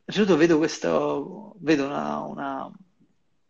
un 0.06 0.14
certo 0.14 0.36
punto 0.36 0.38
vedo 0.38 0.58
questo, 0.58 1.56
vedo 1.60 1.86
una, 1.86 2.20
una, 2.20 2.72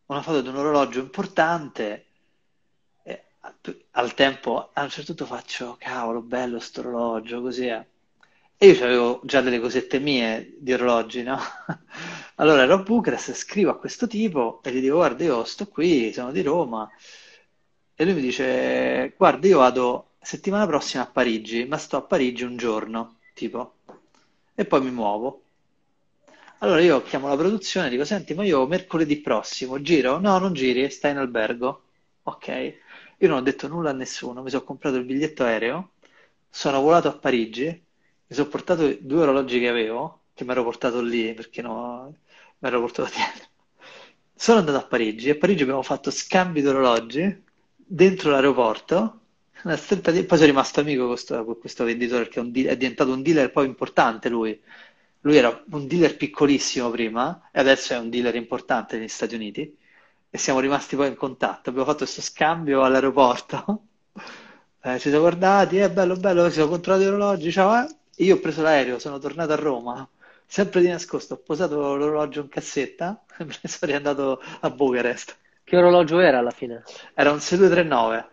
una 0.06 0.22
foto 0.22 0.42
di 0.42 0.48
un 0.48 0.56
orologio 0.56 1.00
importante 1.00 2.06
e 3.04 3.26
al 3.92 4.14
tempo 4.14 4.70
a 4.74 4.84
un 4.84 4.90
certo 4.90 5.14
punto 5.14 5.26
faccio, 5.36 5.76
cavolo, 5.80 6.22
bello 6.22 6.60
sto 6.60 6.80
orologio, 6.82 7.42
così 7.42 7.66
è. 7.68 7.86
E 8.60 8.68
io 8.68 8.84
avevo 8.84 9.22
già 9.24 9.42
delle 9.42 9.60
cosette 9.60 10.00
mie 10.00 10.56
di 10.58 10.74
orologi, 10.74 11.24
no? 11.24 11.38
Allora 12.36 12.64
ero 12.64 12.76
a 12.76 12.78
Bucarest, 12.80 13.34
scrivo 13.34 13.72
a 13.72 13.78
questo 13.78 14.06
tipo 14.08 14.62
e 14.64 14.72
gli 14.72 14.82
dico, 14.82 14.96
guarda, 14.96 15.24
io 15.24 15.44
sto 15.44 15.68
qui, 15.68 16.12
sono 16.14 16.32
di 16.32 16.42
Roma. 16.42 16.90
E 17.96 18.04
lui 18.06 18.14
mi 18.14 18.22
dice, 18.22 19.14
guarda, 19.18 19.48
io 19.48 19.58
vado 19.60 20.12
settimana 20.22 20.66
prossima 20.68 21.04
a 21.04 21.08
Parigi, 21.08 21.66
ma 21.66 21.78
sto 21.78 21.98
a 21.98 22.02
Parigi 22.02 22.44
un 22.44 22.58
giorno, 22.58 23.20
tipo, 23.34 23.76
e 24.56 24.66
poi 24.66 24.82
mi 24.82 24.92
muovo. 24.92 25.42
Allora 26.60 26.82
io 26.82 27.02
chiamo 27.04 27.28
la 27.28 27.36
produzione 27.38 27.88
e 27.88 27.90
dico, 27.92 28.04
senti, 28.06 28.34
ma 28.34 28.44
io 28.44 28.66
mercoledì 28.68 29.20
prossimo 29.22 29.82
giro? 29.82 30.18
No, 30.20 30.38
non 30.40 30.54
giri, 30.54 30.90
stai 30.90 31.12
in 31.12 31.18
albergo. 31.18 31.84
Ok. 32.24 32.48
Io 33.20 33.28
non 33.28 33.38
ho 33.38 33.42
detto 33.42 33.68
nulla 33.68 33.92
a 33.92 33.94
nessuno, 33.94 34.42
mi 34.42 34.50
sono 34.50 34.64
comprato 34.64 34.98
il 34.98 35.06
biglietto 35.06 35.44
aereo, 35.44 35.92
sono 36.50 36.82
volato 36.82 37.08
a 37.08 37.18
Parigi, 37.18 37.84
mi 38.28 38.36
sono 38.36 38.48
portato 38.50 38.96
due 39.00 39.22
orologi 39.22 39.60
che 39.60 39.68
avevo, 39.70 40.24
che 40.34 40.44
mi 40.44 40.52
ero 40.52 40.64
portato 40.64 41.02
lì 41.02 41.34
perché 41.34 41.62
no, 41.62 42.14
mi 42.60 42.68
ero 42.68 42.80
portato 42.82 43.10
dietro. 43.14 43.46
Sono 44.36 44.60
andato 44.60 44.78
a 44.78 44.84
Parigi 44.88 45.30
e 45.30 45.32
a 45.32 45.36
Parigi 45.38 45.64
abbiamo 45.64 45.82
fatto 45.82 46.12
scambi 46.12 46.62
di 46.62 46.68
orologi 46.68 47.44
dentro 47.76 48.32
l'aeroporto. 48.32 49.22
Una 49.64 49.76
stretta 49.76 50.12
di- 50.12 50.24
Poi 50.24 50.38
sono 50.38 50.50
rimasto 50.50 50.80
amico 50.82 51.02
con 51.02 51.10
questo, 51.12 51.44
con 51.44 51.60
questo 51.60 51.84
venditore 51.84 52.24
perché 52.24 52.40
è, 52.40 52.44
un 52.44 52.52
è 52.54 52.78
diventato 52.78 53.12
un 53.12 53.22
dealer 53.24 53.52
poi 53.52 53.66
importante 53.66 54.30
lui. 54.30 54.60
Lui 55.22 55.36
era 55.38 55.64
un 55.72 55.88
dealer 55.88 56.16
piccolissimo 56.16 56.90
prima 56.92 57.50
e 57.52 57.60
adesso 57.60 57.94
è 57.94 57.98
un 57.98 58.10
dealer 58.10 58.36
importante 58.36 58.98
negli 58.98 59.08
Stati 59.08 59.36
Uniti 59.36 59.76
e 60.30 60.38
siamo 60.38 60.60
rimasti 60.60 60.96
poi 60.96 61.08
in 61.08 61.16
contatto. 61.16 61.70
Abbiamo 61.70 61.88
fatto 61.88 62.04
questo 62.04 62.22
scambio 62.22 62.84
all'aeroporto. 62.84 63.82
Eh, 64.80 64.94
ci 65.00 65.10
siamo 65.10 65.20
guardati, 65.22 65.78
è 65.78 65.90
bello, 65.92 66.16
bello, 66.16 66.46
ci 66.48 66.54
siamo 66.54 66.70
controllati 66.70 67.04
gli 67.04 67.08
orologi, 67.08 67.52
ciao, 67.52 67.84
eh. 67.84 67.96
Io 68.20 68.36
ho 68.36 68.40
preso 68.40 68.62
l'aereo, 68.62 68.98
sono 68.98 69.20
tornato 69.20 69.54
a 69.54 69.58
Roma, 69.58 70.08
sempre 70.46 70.82
di 70.82 70.88
nascosto, 70.88 71.36
ho 71.36 71.38
posato 71.38 71.96
l'orologio 71.96 72.42
in 72.42 72.50
cassetta 72.50 73.24
e 73.38 73.44
me 73.44 73.56
ne 73.62 73.70
sono 73.70 73.92
riandato 73.92 74.42
a 74.62 74.70
Bucarest. 74.72 75.38
Che 75.64 75.78
orologio 75.78 76.20
era 76.20 76.40
alla 76.40 76.52
fine? 76.52 76.84
Era 77.14 77.32
un 77.32 77.40
6239. 77.40 78.30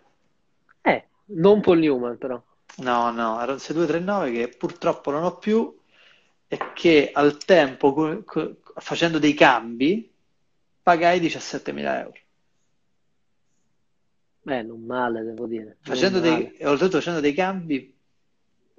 Eh, 0.82 1.04
non 1.26 1.60
Paul 1.60 1.78
Newman 1.78 2.16
però. 2.16 2.40
No, 2.76 3.10
no, 3.10 3.42
era 3.42 3.52
un 3.52 3.58
6239 3.58 4.32
che 4.32 4.56
purtroppo 4.56 5.10
non 5.10 5.24
ho 5.24 5.36
più 5.36 5.76
e 6.46 6.58
che 6.72 7.10
al 7.12 7.36
tempo, 7.38 8.24
facendo 8.76 9.18
dei 9.18 9.34
cambi, 9.34 10.10
pagai 10.82 11.20
17.000 11.20 11.98
euro. 11.98 12.18
Eh, 14.46 14.62
non 14.62 14.80
male, 14.82 15.22
devo 15.22 15.46
dire. 15.46 15.78
Facendo 15.80 16.20
dei, 16.20 16.30
male. 16.30 16.56
e 16.56 16.66
oltretutto 16.66 16.98
facendo 16.98 17.20
dei 17.20 17.32
cambi 17.34 17.93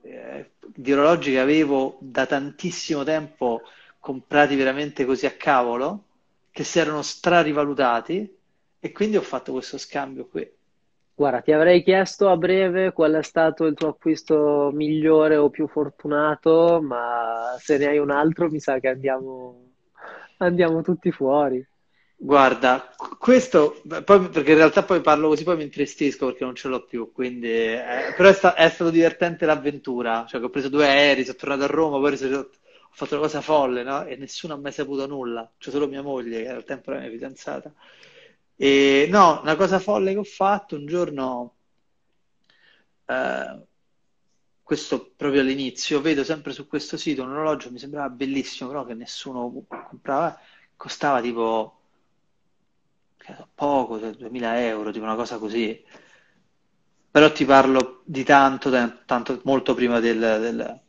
eh, 0.05 0.51
di 0.59 0.93
orologi 0.93 1.31
che 1.31 1.39
avevo 1.39 1.97
da 1.99 2.25
tantissimo 2.25 3.03
tempo 3.03 3.61
comprati 3.99 4.55
veramente 4.55 5.03
così 5.03 5.25
a 5.25 5.31
cavolo, 5.31 6.03
che 6.51 6.63
si 6.63 6.79
erano 6.79 7.01
strarivalutati 7.01 8.37
e 8.79 8.91
quindi 8.91 9.17
ho 9.17 9.21
fatto 9.21 9.51
questo 9.51 9.77
scambio 9.77 10.27
qui. 10.27 10.47
Guarda, 11.15 11.41
ti 11.41 11.51
avrei 11.51 11.81
chiesto 11.81 12.29
a 12.29 12.37
breve 12.37 12.91
qual 12.91 13.13
è 13.13 13.23
stato 13.23 13.65
il 13.65 13.73
tuo 13.73 13.87
acquisto 13.87 14.69
migliore 14.73 15.37
o 15.37 15.49
più 15.49 15.67
fortunato, 15.67 16.81
ma 16.81 17.55
se 17.57 17.77
ne 17.77 17.87
hai 17.87 17.97
un 17.97 18.11
altro 18.11 18.49
mi 18.49 18.59
sa 18.59 18.79
che 18.79 18.89
andiamo, 18.89 19.71
andiamo 20.37 20.81
tutti 20.81 21.11
fuori. 21.11 21.65
Guarda, 22.17 22.93
qu- 22.95 23.17
questo, 23.17 23.81
poi, 24.03 24.29
perché 24.29 24.51
in 24.51 24.57
realtà 24.57 24.83
poi 24.83 25.01
parlo 25.01 25.27
così, 25.27 25.43
poi 25.43 25.57
mi 25.57 25.63
intristisco 25.63 26.27
perché 26.27 26.43
non 26.45 26.55
ce 26.55 26.67
l'ho 26.69 26.83
più, 26.85 27.11
quindi, 27.11 27.47
eh, 27.47 28.13
però 28.15 28.29
è, 28.29 28.33
sta- 28.33 28.55
è 28.55 28.69
stato 28.69 28.89
divertente 28.89 29.45
l'avventura, 29.45 30.25
cioè 30.27 30.41
ho 30.41 30.49
preso 30.49 30.69
due 30.69 30.87
aerei, 30.87 31.23
sono 31.25 31.37
tornato 31.37 31.63
a 31.63 31.67
Roma, 31.67 31.99
poi 31.99 32.17
sono- 32.17 32.37
ho 32.39 32.49
fatto 32.91 33.13
una 33.15 33.23
cosa 33.23 33.41
folle, 33.41 33.83
no? 33.83 34.05
E 34.05 34.15
nessuno 34.15 34.53
ha 34.53 34.57
mai 34.57 34.71
saputo 34.71 35.05
nulla, 35.07 35.51
c'è 35.57 35.69
solo 35.71 35.87
mia 35.87 36.01
moglie, 36.01 36.41
che 36.43 36.49
al 36.49 36.63
tempo 36.63 36.89
era 36.91 36.99
la 36.99 37.05
mia 37.07 37.13
fidanzata. 37.13 37.73
E 38.55 39.07
no, 39.11 39.41
una 39.41 39.55
cosa 39.57 39.79
folle 39.79 40.13
che 40.13 40.17
ho 40.19 40.23
fatto 40.23 40.75
un 40.75 40.85
giorno, 40.85 41.55
eh, 43.07 43.65
questo 44.63 45.11
proprio 45.15 45.41
all'inizio, 45.41 46.01
vedo 46.01 46.23
sempre 46.23 46.51
su 46.53 46.67
questo 46.67 46.97
sito 46.97 47.21
un 47.23 47.29
orologio, 47.31 47.71
mi 47.71 47.77
sembrava 47.79 48.09
bellissimo, 48.09 48.69
però 48.69 48.85
che 48.85 48.93
nessuno 48.95 49.63
comprava, 49.67 50.39
costava 50.75 51.21
tipo 51.21 51.81
poco, 53.53 53.99
cioè 53.99 54.11
2000 54.11 54.59
euro, 54.65 54.91
tipo 54.91 55.05
una 55.05 55.15
cosa 55.15 55.37
così. 55.37 55.83
Però 57.11 57.31
ti 57.31 57.45
parlo 57.45 58.01
di 58.05 58.23
tanto, 58.23 58.69
tan- 58.69 59.03
tanto, 59.05 59.39
molto 59.45 59.73
prima 59.73 59.99
del, 59.99 60.19
del... 60.19 60.81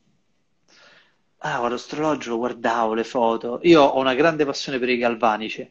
Ah, 1.41 1.59
guarda, 1.59 1.77
questo 1.77 1.95
orologio 1.97 2.31
lo 2.31 2.37
guardavo, 2.39 2.95
le 2.95 3.05
foto. 3.05 3.61
Io 3.63 3.83
ho 3.83 3.99
una 4.01 4.15
grande 4.15 4.45
passione 4.45 4.79
per 4.79 4.89
i 4.89 4.97
galvanici 4.99 5.71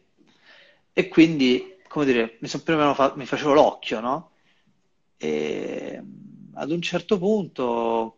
e 0.92 1.08
quindi, 1.08 1.76
come 1.88 2.04
dire, 2.06 2.38
mi, 2.40 2.48
son 2.48 2.60
fa- 2.94 3.12
mi 3.16 3.26
facevo 3.26 3.52
l'occhio, 3.52 4.00
no? 4.00 4.30
E 5.18 6.02
ad 6.54 6.70
un 6.70 6.80
certo 6.82 7.18
punto 7.18 8.16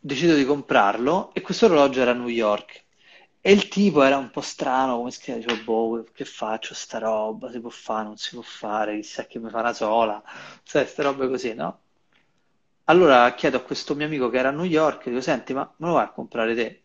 decido 0.00 0.34
di 0.36 0.44
comprarlo 0.44 1.34
e 1.34 1.40
questo 1.40 1.64
orologio 1.66 2.00
era 2.00 2.12
a 2.12 2.14
New 2.14 2.28
York. 2.28 2.83
E 3.46 3.52
il 3.52 3.68
tipo 3.68 4.02
era 4.02 4.16
un 4.16 4.30
po' 4.30 4.40
strano, 4.40 4.96
come 4.96 5.10
chiama? 5.10 5.38
Dicevo, 5.40 5.62
boh, 5.62 6.04
che 6.12 6.24
faccio 6.24 6.74
sta 6.74 6.98
roba? 6.98 7.50
Si 7.52 7.60
può 7.60 7.70
fare, 7.70 8.04
non 8.04 8.16
si 8.16 8.30
può 8.34 8.42
fare, 8.42 8.96
chissà 8.96 9.26
che 9.26 9.38
mi 9.38 9.50
fa 9.50 9.60
una 9.60 9.72
sola, 9.72 10.22
sai, 10.64 10.82
queste 10.82 11.02
robe 11.02 11.28
così, 11.28 11.54
no? 11.54 11.80
Allora 12.84 13.32
chiedo 13.34 13.56
a 13.58 13.62
questo 13.62 13.94
mio 13.94 14.06
amico 14.06 14.28
che 14.28 14.38
era 14.38 14.48
a 14.50 14.52
New 14.52 14.64
York, 14.64 15.08
dico, 15.08 15.20
senti, 15.20 15.52
ma 15.54 15.70
me 15.78 15.86
lo 15.86 15.94
vai 15.94 16.04
a 16.04 16.10
comprare 16.10 16.54
te? 16.54 16.82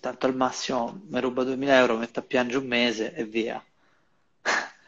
Tanto 0.00 0.26
al 0.26 0.36
massimo 0.36 1.00
mi 1.08 1.20
ruba 1.20 1.42
2000 1.44 1.76
euro, 1.78 1.96
metto 1.96 2.20
a 2.20 2.22
piangere 2.22 2.58
un 2.58 2.66
mese 2.66 3.12
e 3.14 3.24
via. 3.24 3.62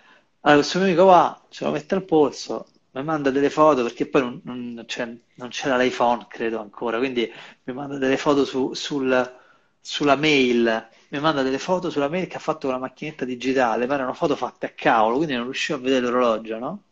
Allora 0.44 0.60
questo 0.60 0.78
mio 0.78 0.86
amico 0.88 1.04
va, 1.04 1.46
ce 1.50 1.64
lo 1.64 1.70
mette 1.72 1.94
al 1.94 2.04
polso, 2.04 2.66
mi 2.92 3.02
manda 3.04 3.30
delle 3.30 3.50
foto, 3.50 3.82
perché 3.82 4.06
poi 4.08 4.22
non, 4.22 4.40
non 4.74 4.84
c'è- 4.86 5.16
non 5.36 5.48
c'era 5.50 5.76
l'iPhone, 5.76 6.26
credo 6.28 6.60
ancora, 6.60 6.98
quindi 6.98 7.30
mi 7.64 7.72
manda 7.72 7.96
delle 7.98 8.16
foto 8.16 8.44
su- 8.44 8.74
sul- 8.74 9.40
sulla 9.82 10.16
mail, 10.16 10.88
mi 11.08 11.18
manda 11.20 11.42
delle 11.42 11.58
foto 11.58 11.90
sulla 11.90 12.08
mail 12.08 12.26
che 12.28 12.36
ha 12.36 12.40
fatto 12.40 12.68
con 12.68 12.76
la 12.76 12.78
macchinetta 12.78 13.24
digitale, 13.24 13.86
ma 13.86 13.94
erano 13.94 14.14
foto 14.14 14.36
fatte 14.36 14.66
a 14.66 14.70
cavolo, 14.70 15.16
quindi 15.16 15.34
non 15.34 15.44
riuscivo 15.44 15.78
a 15.78 15.82
vedere 15.82 16.06
l'orologio, 16.06 16.58
no? 16.58 16.82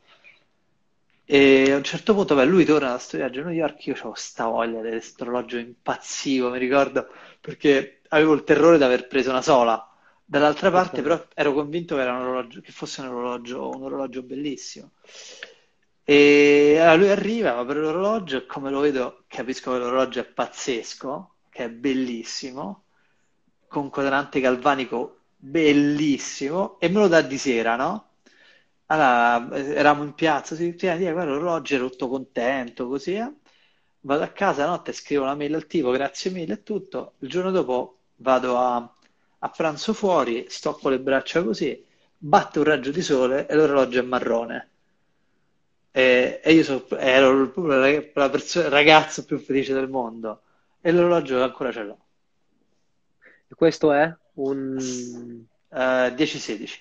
E 1.25 1.71
a 1.71 1.77
un 1.77 1.85
certo 1.85 2.13
punto, 2.15 2.35
beh, 2.35 2.45
lui 2.45 2.65
torna 2.65 2.91
da 2.91 2.99
sto 2.99 3.17
viaggio 3.17 3.41
a 3.41 3.45
New 3.45 3.53
York, 3.53 3.87
io 3.87 3.95
avevo 3.95 4.15
sta 4.15 4.47
voglia 4.47 4.83
di 4.83 4.89
questo 4.91 5.23
orologio 5.23 5.59
impazzivo, 5.59 6.51
mi 6.51 6.59
ricordo, 6.59 7.09
perché 7.41 8.01
avevo 8.09 8.33
il 8.35 8.43
terrore 8.43 8.77
di 8.79 8.83
aver 8.83 9.07
preso 9.07 9.31
una 9.31 9.41
sola. 9.43 9.85
Dall'altra 10.25 10.71
parte, 10.71 11.03
però, 11.03 11.25
ero 11.35 11.53
convinto 11.53 11.95
che 11.97 12.03
orologio, 12.03 12.61
che 12.61 12.73
fosse 12.73 13.01
un 13.03 13.09
orologio, 13.09 13.69
un 13.71 13.83
orologio 13.85 14.23
bellissimo. 14.23 14.91
E 16.05 16.79
allora 16.79 16.97
lui 16.97 17.11
arriva, 17.11 17.53
va 17.53 17.65
per 17.65 17.77
l'orologio 17.77 18.39
e 18.39 18.47
come 18.47 18.71
lo 18.71 18.81
vedo 18.81 19.25
capisco 19.29 19.73
che 19.73 19.79
l'orologio 19.79 20.21
è 20.21 20.25
pazzesco, 20.25 21.35
che 21.61 21.65
è 21.67 21.71
bellissimo, 21.71 22.85
con 23.69 23.91
quadrante 23.91 24.41
galvanico 24.41 25.19
bellissimo 25.37 26.79
e 26.81 26.89
me 26.89 27.01
lo 27.01 27.09
dà 27.09 27.21
di 27.23 27.37
sera, 27.39 27.77
no? 27.77 28.09
Allora, 28.87 29.55
eh, 29.57 29.75
eravamo 29.75 30.05
in 30.05 30.15
piazza, 30.15 30.55
si 30.57 30.71
diceva, 30.73 30.97
"Dì, 30.97 31.05
guarda 31.11 31.33
l'orologio, 31.33 31.75
ero 31.77 31.91
tutto 31.91 32.09
contento, 32.09 32.89
così, 32.89 33.15
eh. 33.15 33.33
Vado 34.03 34.23
a 34.23 34.29
casa, 34.29 34.65
la 34.65 34.71
notte 34.71 34.93
scrivo 34.93 35.23
una 35.25 35.35
mail 35.35 35.55
al 35.55 35.67
tipo, 35.67 35.91
grazie 35.91 36.31
mille 36.31 36.55
e 36.55 36.63
tutto. 36.63 37.15
Il 37.19 37.29
giorno 37.29 37.51
dopo 37.51 37.99
vado 38.17 38.57
a, 38.59 38.77
a 39.41 39.49
pranzo 39.51 39.93
fuori, 39.93 40.47
stoppo 40.49 40.89
le 40.89 40.99
braccia 41.01 41.43
così, 41.45 41.85
batte 42.17 42.59
un 42.59 42.65
raggio 42.65 42.91
di 42.91 43.03
sole 43.03 43.47
e 43.47 43.55
l'orologio 43.55 44.01
è 44.01 44.03
marrone. 44.03 44.71
E, 45.93 46.41
e 46.45 46.53
io 46.53 46.63
so- 46.63 46.89
ero 46.97 47.49
proprio 47.51 47.77
la, 47.79 48.03
la 48.15 48.31
perso- 48.31 48.61
il 48.61 48.71
ragazzo 48.71 49.25
più 49.25 49.39
felice 49.39 49.73
del 49.75 49.89
mondo. 49.89 50.43
E 50.83 50.91
l'orologio 50.93 51.43
ancora 51.43 51.73
ce 51.73 51.83
l'ho. 51.85 51.99
E 53.49 53.55
questo 53.55 53.93
è 53.93 54.13
un... 54.35 55.47
Eh, 55.71 56.11
10-16. 56.17 56.81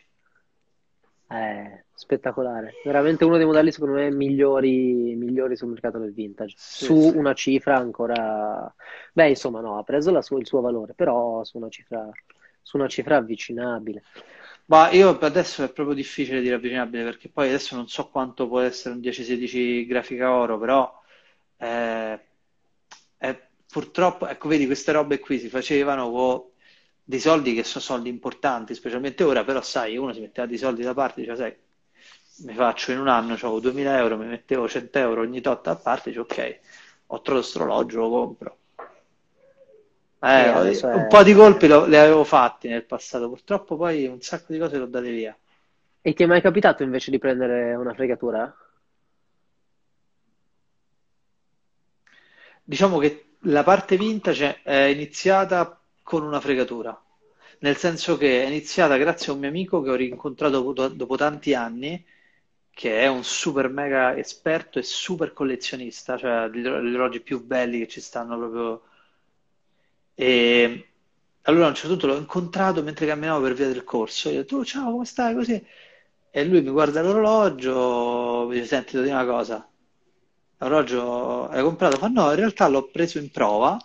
eh, 1.31 1.85
spettacolare. 1.93 2.73
Veramente 2.83 3.23
uno 3.25 3.37
dei 3.37 3.45
modelli, 3.45 3.71
secondo 3.71 3.95
me, 3.95 4.09
migliori, 4.11 5.15
migliori 5.15 5.55
sul 5.55 5.69
mercato 5.69 5.99
del 5.99 6.13
vintage. 6.13 6.55
Sì, 6.55 6.85
Su 6.85 6.95
sì. 6.95 7.15
una 7.15 7.33
cifra 7.33 7.77
ancora... 7.77 8.73
Beh, 9.13 9.29
insomma, 9.29 9.61
no, 9.61 9.77
ha 9.77 9.83
preso 9.83 10.11
la 10.11 10.21
sua- 10.21 10.39
il 10.39 10.47
suo 10.47 10.61
valore, 10.61 10.93
però 10.93 11.43
su 11.43 11.57
una 11.57 11.69
cifra, 11.69 12.09
su 12.61 12.77
una 12.77 12.87
cifra 12.87 13.17
avvicinabile. 13.17 14.05
Ma 14.65 14.91
io 14.91 15.17
adesso 15.19 15.63
è 15.63 15.71
proprio 15.71 15.95
difficile 15.95 16.41
dire 16.41 16.55
avvicinabile 16.55 17.03
perché 17.03 17.29
poi 17.29 17.47
adesso 17.47 17.75
non 17.75 17.87
so 17.87 18.09
quanto 18.09 18.47
può 18.47 18.59
essere 18.59 18.93
un 18.95 19.01
10-16 19.01 19.85
grafica 19.87 20.31
oro, 20.33 20.59
però 20.59 21.01
eh, 21.57 22.25
è- 23.17 23.48
purtroppo, 23.71 24.27
ecco, 24.27 24.47
vedi, 24.47 24.65
queste 24.65 24.91
robe 24.91 25.19
qui 25.19 25.39
si 25.39 25.49
facevano 25.49 26.09
con 26.11 26.43
dei 27.03 27.19
soldi 27.19 27.53
che 27.53 27.63
sono 27.63 27.83
soldi 27.83 28.09
importanti, 28.09 28.75
specialmente 28.75 29.23
ora, 29.23 29.43
però 29.43 29.61
sai, 29.61 29.97
uno 29.97 30.13
si 30.13 30.19
metteva 30.21 30.47
dei 30.47 30.57
soldi 30.57 30.83
da 30.83 30.93
parte, 30.93 31.21
diceva, 31.21 31.37
sai, 31.37 31.55
mi 32.45 32.53
faccio 32.53 32.91
in 32.91 32.99
un 32.99 33.07
anno, 33.07 33.33
avevo 33.33 33.59
2000 33.59 33.97
euro, 33.97 34.17
mi 34.17 34.25
mettevo 34.27 34.67
100 34.67 34.97
euro 34.99 35.21
ogni 35.21 35.41
tot 35.41 35.67
a 35.67 35.75
parte, 35.75 36.09
dicevo, 36.11 36.25
ok, 36.29 36.59
ho 37.07 37.21
trovato 37.21 37.33
questo 37.45 37.59
orologio, 37.61 37.99
lo 37.99 38.09
compro. 38.09 38.57
E 40.31 40.41
Eh, 40.41 40.47
adesso 40.47 40.87
un 40.87 41.07
po' 41.07 41.23
di 41.23 41.33
colpi 41.33 41.67
lo- 41.67 41.85
li 41.85 41.95
avevo 41.97 42.23
fatti 42.23 42.67
nel 42.67 42.85
passato, 42.85 43.27
purtroppo 43.29 43.75
poi 43.77 44.05
un 44.05 44.21
sacco 44.21 44.53
di 44.53 44.59
cose 44.59 44.77
le 44.77 44.83
ho 44.83 44.87
date 44.87 45.09
via. 45.11 45.37
E 46.01 46.13
ti 46.13 46.23
è 46.23 46.25
mai 46.25 46.41
capitato 46.41 46.83
invece 46.83 47.09
di 47.09 47.19
prendere 47.19 47.73
una 47.75 47.93
fregatura? 47.93 48.53
diciamo 52.63 52.97
che 52.99 53.28
la 53.43 53.63
parte 53.63 53.97
vintage 53.97 54.61
è 54.63 54.75
iniziata 54.83 55.79
con 56.03 56.23
una 56.23 56.39
fregatura, 56.39 56.99
nel 57.59 57.77
senso 57.77 58.17
che 58.17 58.43
è 58.43 58.47
iniziata 58.47 58.97
grazie 58.97 59.31
a 59.31 59.35
un 59.35 59.41
mio 59.41 59.49
amico 59.49 59.81
che 59.81 59.89
ho 59.89 59.95
rincontrato 59.95 60.61
dopo, 60.61 60.87
dopo 60.87 61.15
tanti 61.15 61.53
anni, 61.53 62.03
che 62.71 62.99
è 63.01 63.07
un 63.07 63.23
super 63.23 63.69
mega 63.69 64.17
esperto 64.17 64.79
e 64.79 64.83
super 64.83 65.33
collezionista, 65.33 66.17
cioè 66.17 66.49
gli 66.49 66.65
orologi 66.65 67.21
più 67.21 67.43
belli 67.43 67.79
che 67.79 67.87
ci 67.87 68.01
stanno 68.01 68.37
proprio. 68.37 68.83
E 70.15 70.89
allora 71.43 71.65
a 71.65 71.69
un 71.69 71.75
certo 71.75 71.89
punto 71.91 72.07
l'ho 72.07 72.17
incontrato 72.17 72.83
mentre 72.83 73.05
camminavo 73.05 73.41
per 73.41 73.53
via 73.53 73.67
del 73.67 73.83
corso, 73.83 74.29
gli 74.29 74.35
ho 74.35 74.37
detto, 74.39 74.57
oh, 74.57 74.65
ciao, 74.65 74.91
come 74.91 75.05
stai? 75.05 75.33
Così. 75.33 75.65
E 76.31 76.45
lui 76.45 76.61
mi 76.61 76.69
guarda 76.71 77.01
l'orologio, 77.01 78.45
mi 78.47 78.55
dice, 78.55 78.65
senti, 78.67 78.91
ti 78.91 79.01
dico 79.01 79.13
una 79.13 79.25
cosa, 79.25 79.68
l'orologio 80.59 81.47
hai 81.49 81.61
comprato? 81.63 81.97
Fa 81.97 82.07
no, 82.07 82.29
in 82.29 82.35
realtà 82.35 82.67
l'ho 82.67 82.89
preso 82.89 83.17
in 83.17 83.31
prova 83.31 83.77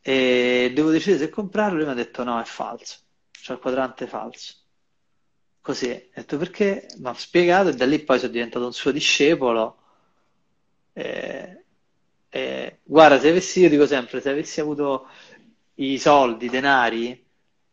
e 0.00 0.72
devo 0.74 0.90
decidere 0.90 1.24
se 1.24 1.30
comprarlo. 1.30 1.76
Lui 1.76 1.86
mi 1.86 1.92
ha 1.92 1.94
detto 1.94 2.22
no, 2.24 2.40
è 2.40 2.44
falso, 2.44 2.98
c'è 3.30 3.52
il 3.54 3.58
quadrante 3.58 4.06
falso. 4.06 4.54
Così, 5.60 5.90
ho 5.90 6.10
detto 6.14 6.36
perché? 6.36 6.86
Mi 6.98 7.08
ha 7.08 7.14
spiegato 7.14 7.70
e 7.70 7.74
da 7.74 7.86
lì 7.86 7.98
poi 8.00 8.18
sono 8.18 8.32
diventato 8.32 8.66
un 8.66 8.72
suo 8.72 8.90
discepolo. 8.90 9.78
E, 10.92 11.64
e, 12.28 12.78
guarda, 12.82 13.18
se 13.18 13.30
avessi, 13.30 13.60
io 13.60 13.68
dico 13.70 13.86
sempre, 13.86 14.20
se 14.20 14.30
avessi 14.30 14.60
avuto 14.60 15.08
i 15.76 15.98
soldi, 15.98 16.46
i 16.46 16.50
denari, 16.50 17.24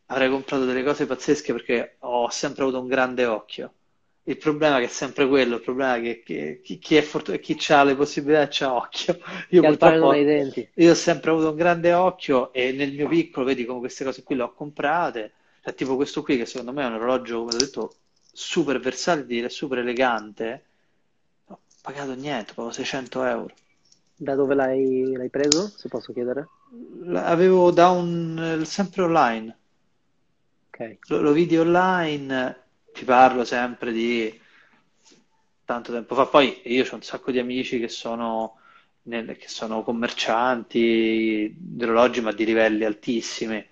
avrei 0.08 0.30
comprato 0.30 0.66
delle 0.66 0.84
cose 0.84 1.06
pazzesche 1.06 1.54
perché 1.54 1.98
ho 2.00 2.30
sempre 2.30 2.64
avuto 2.64 2.80
un 2.80 2.88
grande 2.88 3.26
occhio. 3.26 3.74
Il 4.24 4.38
problema 4.38 4.78
è 4.78 4.80
che 4.82 4.86
è 4.86 4.90
sempre 4.90 5.28
quello, 5.28 5.56
il 5.56 5.62
problema 5.62 5.96
è 5.96 6.02
che, 6.02 6.22
che 6.24 6.62
chi, 6.64 6.78
chi, 6.78 6.96
è 6.96 7.02
fortunato, 7.02 7.42
chi 7.42 7.58
ha 7.74 7.84
le 7.84 7.96
possibilità 7.96 8.48
c'ha 8.50 8.74
occhio. 8.74 9.18
Io 9.50 9.62
purtroppo 9.62 10.14
io 10.14 10.92
ho 10.92 10.96
sempre 10.96 11.32
avuto 11.32 11.50
un 11.50 11.56
grande 11.56 11.92
occhio 11.94 12.54
e 12.54 12.72
nel 12.72 12.94
mio 12.94 13.08
piccolo, 13.08 13.48
vedi 13.48 13.66
come 13.66 13.80
queste 13.80 14.04
cose 14.04 14.22
qui 14.22 14.36
le 14.36 14.44
ho 14.44 14.54
comprate, 14.54 15.34
cioè, 15.64 15.74
tipo 15.74 15.96
questo 15.96 16.22
qui 16.22 16.38
che 16.38 16.46
secondo 16.46 16.72
me 16.72 16.84
è 16.84 16.86
un 16.86 16.94
orologio, 16.94 17.40
come 17.40 17.56
ho 17.56 17.58
detto, 17.58 17.96
super 18.32 18.80
versatile, 18.80 19.50
super 19.50 19.80
elegante, 19.80 20.66
ho 21.48 21.60
pagato 21.82 22.14
niente, 22.14 22.54
proprio 22.54 22.74
600 22.76 23.24
euro. 23.26 23.54
Da 24.16 24.36
dove 24.36 24.54
l'hai, 24.54 25.14
l'hai 25.14 25.30
preso, 25.30 25.68
se 25.68 25.90
posso 25.90 26.14
chiedere? 26.14 26.48
Avevo 27.16 27.72
da 27.72 27.90
un, 27.90 28.62
sempre 28.66 29.02
online. 29.02 29.58
Ok. 30.70 30.98
Lo, 31.08 31.22
lo 31.22 31.32
vidi 31.32 31.58
online 31.58 32.60
ti 32.94 33.06
parlo 33.06 33.44
sempre 33.44 33.92
di 33.92 34.40
tanto 35.66 35.92
tempo 35.92 36.16
fa. 36.16 36.26
Poi 36.26 36.62
io 36.66 36.86
ho 36.90 36.96
un 36.96 37.02
sacco 37.02 37.32
di 37.32 37.40
amici 37.40 37.80
che 37.80 37.88
sono, 37.88 38.60
nel, 39.04 39.38
che 39.38 39.48
sono 39.48 39.84
commercianti 39.84 41.54
di 41.58 41.84
orologi, 41.84 42.22
ma 42.22 42.32
di 42.32 42.46
livelli 42.46 42.84
altissimi. 42.84 43.66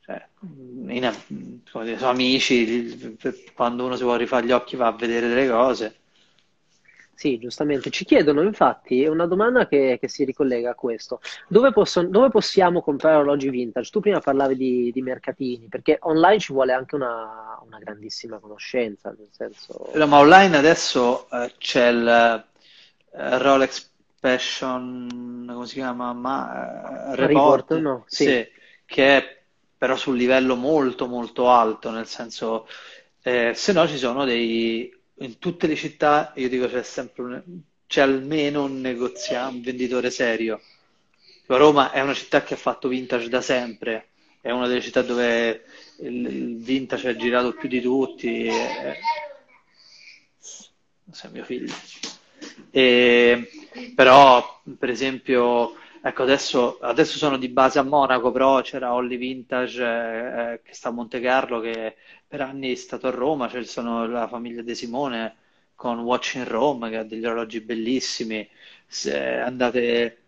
Cioè, 0.00 0.28
in, 0.40 0.86
dire, 0.88 1.98
sono 1.98 2.10
amici, 2.10 3.18
quando 3.54 3.84
uno 3.84 3.96
si 3.96 4.02
vuole 4.02 4.18
rifare 4.18 4.46
gli 4.46 4.52
occhi 4.52 4.76
va 4.76 4.88
a 4.88 4.92
vedere 4.92 5.28
delle 5.28 5.48
cose. 5.48 5.99
Sì, 7.20 7.38
giustamente. 7.38 7.90
Ci 7.90 8.06
chiedono, 8.06 8.40
infatti, 8.40 9.02
è 9.02 9.08
una 9.08 9.26
domanda 9.26 9.68
che, 9.68 9.98
che 10.00 10.08
si 10.08 10.24
ricollega 10.24 10.70
a 10.70 10.74
questo. 10.74 11.20
Dove, 11.48 11.70
posso, 11.70 12.02
dove, 12.02 12.30
possiamo 12.30 12.80
comprare 12.80 13.16
orologi 13.16 13.50
vintage? 13.50 13.90
Tu 13.90 14.00
prima 14.00 14.20
parlavi 14.20 14.56
di, 14.56 14.90
di 14.90 15.02
mercatini, 15.02 15.66
perché 15.68 15.98
online 16.00 16.38
ci 16.38 16.54
vuole 16.54 16.72
anche 16.72 16.94
una, 16.94 17.60
una 17.62 17.78
grandissima 17.78 18.38
conoscenza, 18.38 19.10
nel 19.10 19.28
senso... 19.32 19.90
No, 19.92 20.06
ma 20.06 20.16
online 20.16 20.56
adesso 20.56 21.28
eh, 21.30 21.52
c'è 21.58 21.88
il 21.88 22.08
eh, 22.08 23.38
Rolex 23.38 23.90
Passion, 24.18 25.44
come 25.52 25.66
si 25.66 25.74
chiama? 25.74 26.14
Ma, 26.14 27.10
eh, 27.12 27.16
Report, 27.16 27.70
Report 27.70 27.80
no? 27.82 28.04
Sì. 28.06 28.24
sì. 28.24 28.48
che 28.86 29.16
è 29.18 29.42
però 29.76 29.94
sul 29.94 30.16
livello 30.16 30.56
molto 30.56 31.06
molto 31.06 31.50
alto, 31.50 31.90
nel 31.90 32.06
senso, 32.06 32.66
eh, 33.20 33.52
se 33.54 33.74
no 33.74 33.86
ci 33.86 33.98
sono 33.98 34.24
dei 34.24 34.98
in 35.20 35.38
tutte 35.38 35.66
le 35.66 35.76
città, 35.76 36.32
io 36.36 36.48
dico 36.48 36.66
c'è 36.68 36.82
sempre 36.82 37.22
un, 37.22 37.42
c'è 37.86 38.00
almeno 38.02 38.64
un 38.64 38.80
negoziante, 38.80 39.56
un 39.56 39.62
venditore 39.62 40.10
serio. 40.10 40.60
Roma 41.46 41.90
è 41.90 42.00
una 42.00 42.14
città 42.14 42.42
che 42.42 42.54
ha 42.54 42.56
fatto 42.56 42.88
vintage 42.88 43.28
da 43.28 43.40
sempre, 43.40 44.10
è 44.40 44.50
una 44.50 44.68
delle 44.68 44.80
città 44.80 45.02
dove 45.02 45.64
il, 45.98 46.56
vintage 46.58 47.10
è 47.10 47.16
girato 47.16 47.52
più 47.52 47.68
di 47.68 47.80
tutti. 47.80 48.46
È... 48.46 48.96
Sei 51.10 51.30
mio 51.32 51.44
figlio. 51.44 51.74
E, 52.70 53.50
però, 53.94 54.62
per 54.78 54.88
esempio, 54.88 55.74
ecco, 56.02 56.22
adesso, 56.22 56.78
adesso, 56.80 57.18
sono 57.18 57.36
di 57.36 57.48
base 57.48 57.80
a 57.80 57.82
Monaco, 57.82 58.30
però 58.30 58.60
c'era 58.62 58.94
Holly 58.94 59.16
Vintage 59.16 59.82
eh, 59.82 60.60
che 60.62 60.72
sta 60.72 60.88
a 60.90 60.92
Monte 60.92 61.20
Carlo 61.20 61.58
che 61.60 61.96
per 62.30 62.42
anni 62.42 62.70
è 62.70 62.76
stato 62.76 63.08
a 63.08 63.10
Roma, 63.10 63.48
cioè 63.48 63.64
sono 63.64 64.06
la 64.06 64.28
famiglia 64.28 64.62
De 64.62 64.76
Simone 64.76 65.34
con 65.74 65.98
Watch 65.98 66.34
in 66.36 66.46
Rome 66.46 66.88
che 66.88 66.96
ha 66.98 67.02
degli 67.02 67.24
orologi 67.26 67.60
bellissimi. 67.60 68.48
Se 68.86 69.18
andate, 69.40 70.18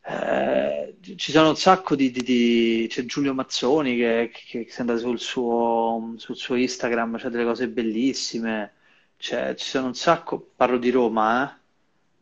eh, 0.00 0.96
ci 1.16 1.32
sono 1.32 1.48
un 1.48 1.56
sacco 1.56 1.96
di, 1.96 2.12
di, 2.12 2.22
di... 2.22 2.86
c'è 2.88 3.04
Giulio 3.04 3.34
Mazzoni 3.34 3.96
che, 3.96 4.30
che, 4.32 4.64
che 4.64 4.70
se 4.70 4.80
andate 4.82 5.00
sul 5.00 5.18
suo, 5.18 6.14
sul 6.18 6.36
suo 6.36 6.54
Instagram 6.54 7.18
c'è 7.18 7.30
delle 7.30 7.44
cose 7.44 7.68
bellissime. 7.68 8.74
C'è, 9.16 9.56
ci 9.56 9.66
sono 9.68 9.88
un 9.88 9.94
sacco, 9.96 10.52
parlo 10.54 10.78
di 10.78 10.90
Roma, 10.90 11.58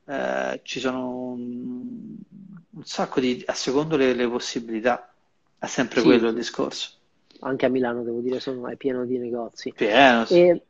eh? 0.07 0.15
Eh, 0.15 0.61
ci 0.65 0.81
sono 0.81 1.33
un, 1.33 2.17
un, 2.71 2.85
sacco 2.85 3.21
di, 3.21 3.43
a 3.47 3.53
secondo 3.53 3.97
le, 3.97 4.15
le 4.15 4.29
possibilità, 4.29 5.13
è 5.59 5.67
sempre 5.67 6.01
sì. 6.01 6.07
quello 6.07 6.29
il 6.29 6.35
discorso 6.35 7.00
anche 7.41 7.67
a 7.67 7.69
Milano 7.69 8.03
devo 8.03 8.21
dire 8.21 8.41
sono, 8.41 8.69
è 8.69 8.77
pieno 8.77 9.05
di 9.05 9.19
negozi. 9.19 9.73
Pieno, 9.75 10.25
sì. 10.25 10.35
E 10.35 10.63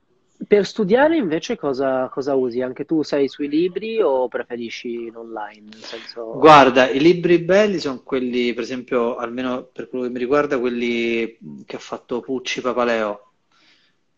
per 0.46 0.64
studiare 0.64 1.16
invece 1.16 1.56
cosa, 1.56 2.08
cosa, 2.08 2.34
usi? 2.34 2.62
Anche 2.62 2.86
tu 2.86 3.02
sei 3.02 3.28
sui 3.28 3.48
libri 3.48 4.00
o 4.00 4.26
preferisci 4.28 5.06
in 5.06 5.16
online? 5.16 5.68
Senso... 5.76 6.32
Guarda, 6.38 6.88
i 6.88 6.98
libri 6.98 7.38
belli 7.40 7.78
sono 7.78 8.00
quelli, 8.02 8.54
per 8.54 8.62
esempio, 8.62 9.16
almeno 9.16 9.64
per 9.64 9.88
quello 9.88 10.04
che 10.04 10.10
mi 10.10 10.18
riguarda, 10.18 10.58
quelli 10.58 11.36
che 11.66 11.76
ha 11.76 11.80
fatto 11.80 12.20
Pucci 12.20 12.62
Papaleo, 12.62 13.32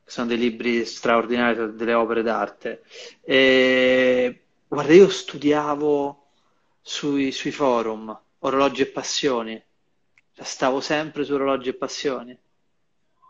sono 0.05 0.28
dei 0.28 0.38
libri 0.38 0.84
straordinari, 0.84 1.74
delle 1.74 1.94
opere 1.94 2.22
d'arte. 2.22 2.82
E, 3.22 4.42
guarda, 4.68 4.92
io 4.92 5.09
studiavo 5.09 6.26
sui, 6.80 7.32
sui 7.32 7.50
forum, 7.50 8.16
orologi 8.40 8.82
e 8.82 8.86
passioni, 8.86 9.61
stavo 10.43 10.80
sempre 10.80 11.24
su 11.24 11.34
orologi 11.34 11.68
e 11.70 11.74
passioni 11.74 12.38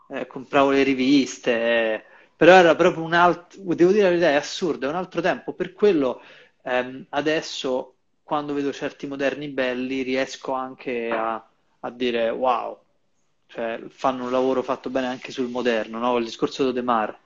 eh, 0.09 0.27
compravo 0.27 0.71
le 0.71 0.83
riviste, 0.83 1.51
eh, 1.51 2.03
però 2.35 2.53
era 2.53 2.75
proprio 2.75 3.03
un 3.03 3.13
altro, 3.13 3.61
devo 3.73 3.91
dire 3.91 4.03
la 4.03 4.09
verità, 4.09 4.29
è 4.29 4.35
assurdo, 4.35 4.85
è 4.85 4.89
un 4.89 4.95
altro 4.95 5.21
tempo, 5.21 5.53
per 5.53 5.73
quello 5.73 6.21
ehm, 6.63 7.05
adesso 7.09 7.95
quando 8.23 8.53
vedo 8.53 8.71
certi 8.71 9.07
moderni 9.07 9.47
belli 9.49 10.01
riesco 10.01 10.53
anche 10.53 11.09
a, 11.09 11.43
a 11.81 11.89
dire 11.91 12.29
wow, 12.29 12.77
cioè 13.47 13.81
fanno 13.89 14.25
un 14.25 14.31
lavoro 14.31 14.63
fatto 14.63 14.89
bene 14.89 15.07
anche 15.07 15.31
sul 15.31 15.49
moderno, 15.49 15.99
no? 15.99 16.17
Il 16.17 16.25
discorso 16.25 16.65
di 16.65 16.73
Demar. 16.73 17.17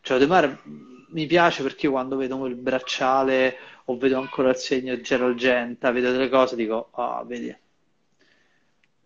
Cioè, 0.00 0.18
Demar 0.18 0.62
mi 1.08 1.26
piace 1.26 1.62
perché 1.62 1.86
io 1.86 1.92
quando 1.92 2.16
vedo 2.16 2.44
il 2.46 2.54
bracciale 2.56 3.56
o 3.86 3.96
vedo 3.96 4.18
ancora 4.18 4.50
il 4.50 4.56
segno 4.56 5.00
Gerald 5.00 5.36
Genta, 5.36 5.90
vedo 5.90 6.10
delle 6.12 6.28
cose, 6.28 6.56
dico, 6.56 6.88
ah, 6.92 7.20
oh, 7.20 7.24
vedi. 7.26 7.54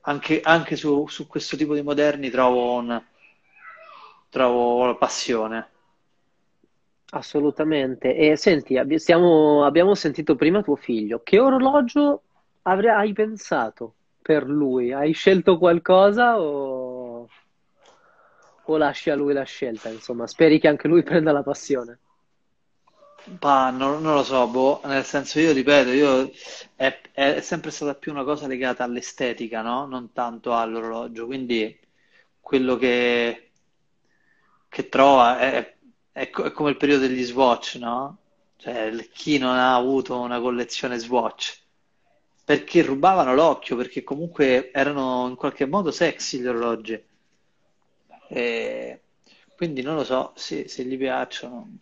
Anche, 0.02 0.40
anche 0.42 0.76
su, 0.76 1.06
su, 1.06 1.26
questo 1.26 1.56
tipo 1.56 1.74
di 1.74 1.82
moderni 1.82 2.30
trovo 2.30 2.74
un, 2.74 3.02
trovo 4.30 4.96
passione. 4.96 5.68
Assolutamente. 7.10 8.14
E 8.14 8.36
senti, 8.36 8.78
stiamo, 8.98 9.64
abbiamo 9.64 9.94
sentito 9.94 10.34
prima 10.34 10.62
tuo 10.62 10.76
figlio. 10.76 11.20
Che 11.22 11.38
orologio 11.38 12.22
avrai, 12.62 12.94
hai 12.94 13.12
pensato 13.12 13.94
per 14.20 14.44
lui? 14.46 14.92
Hai 14.92 15.12
scelto 15.12 15.58
qualcosa 15.58 16.40
o, 16.40 17.28
o 18.64 18.76
lasci 18.76 19.10
a 19.10 19.14
lui 19.14 19.32
la 19.32 19.44
scelta? 19.44 19.88
Insomma, 19.88 20.26
speri 20.26 20.58
che 20.58 20.68
anche 20.68 20.88
lui 20.88 21.02
prenda 21.04 21.32
la 21.32 21.42
passione. 21.42 21.98
Bah, 23.26 23.70
non, 23.70 24.00
non, 24.00 24.14
lo 24.14 24.22
so, 24.22 24.46
boh, 24.48 24.80
nel 24.84 25.04
senso 25.04 25.38
io 25.38 25.52
ripeto, 25.52 25.90
io, 25.90 26.30
è, 26.76 27.00
è, 27.12 27.40
sempre 27.40 27.70
stata 27.70 27.94
più 27.94 28.12
una 28.12 28.24
cosa 28.24 28.46
legata 28.46 28.84
all'estetica, 28.84 29.60
no? 29.60 29.86
Non 29.86 30.12
tanto 30.12 30.54
all'orologio, 30.54 31.26
quindi 31.26 31.78
quello 32.40 32.76
che, 32.76 33.50
che 34.68 34.88
trova 34.88 35.38
è, 35.38 35.76
è, 36.12 36.30
è, 36.30 36.30
come 36.30 36.70
il 36.70 36.76
periodo 36.76 37.06
degli 37.06 37.22
Swatch, 37.24 37.74
no? 37.76 38.18
Cioè, 38.56 38.90
chi 39.12 39.38
non 39.38 39.56
ha 39.56 39.74
avuto 39.74 40.18
una 40.18 40.40
collezione 40.40 40.98
Swatch? 40.98 41.60
Perché 42.44 42.82
rubavano 42.82 43.34
l'occhio, 43.34 43.76
perché 43.76 44.02
comunque 44.04 44.70
erano 44.72 45.28
in 45.28 45.36
qualche 45.36 45.66
modo 45.66 45.90
sexy 45.90 46.40
gli 46.40 46.46
orologi. 46.46 47.04
E 48.28 49.00
quindi 49.56 49.82
non 49.82 49.96
lo 49.96 50.04
so 50.04 50.32
se, 50.36 50.68
se 50.68 50.84
gli 50.84 50.96
piacciono. 50.96 51.78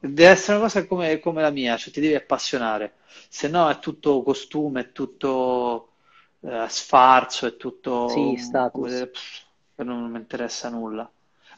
Deve 0.00 0.30
essere 0.30 0.56
una 0.58 0.66
cosa 0.66 0.86
come, 0.86 1.18
come 1.20 1.42
la 1.42 1.50
mia, 1.50 1.76
cioè 1.76 1.92
ti 1.92 2.00
devi 2.00 2.14
appassionare, 2.14 2.94
se 3.28 3.48
no 3.48 3.68
è 3.68 3.78
tutto 3.78 4.22
costume, 4.22 4.80
è 4.80 4.92
tutto 4.92 5.92
eh, 6.40 6.66
sfarzo, 6.68 7.46
è 7.46 7.56
tutto... 7.56 8.08
Sì, 8.08 8.36
status. 8.36 9.08
pff, 9.10 9.42
non 9.84 10.10
mi 10.10 10.18
interessa 10.18 10.68
nulla. 10.70 11.10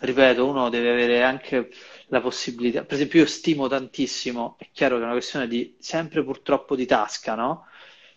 Ripeto, 0.03 0.47
uno 0.47 0.70
deve 0.70 0.91
avere 0.93 1.22
anche 1.22 1.70
la 2.07 2.20
possibilità, 2.22 2.84
per 2.84 2.95
esempio 2.95 3.20
io 3.20 3.26
stimo 3.26 3.68
tantissimo, 3.68 4.57
è 4.59 4.68
chiaro 4.72 4.97
che 4.97 5.03
è 5.03 5.05
una 5.05 5.12
questione 5.12 5.47
di 5.47 5.76
sempre 5.78 6.24
purtroppo 6.24 6.74
di 6.74 6.86
tasca, 6.86 7.34
no? 7.34 7.66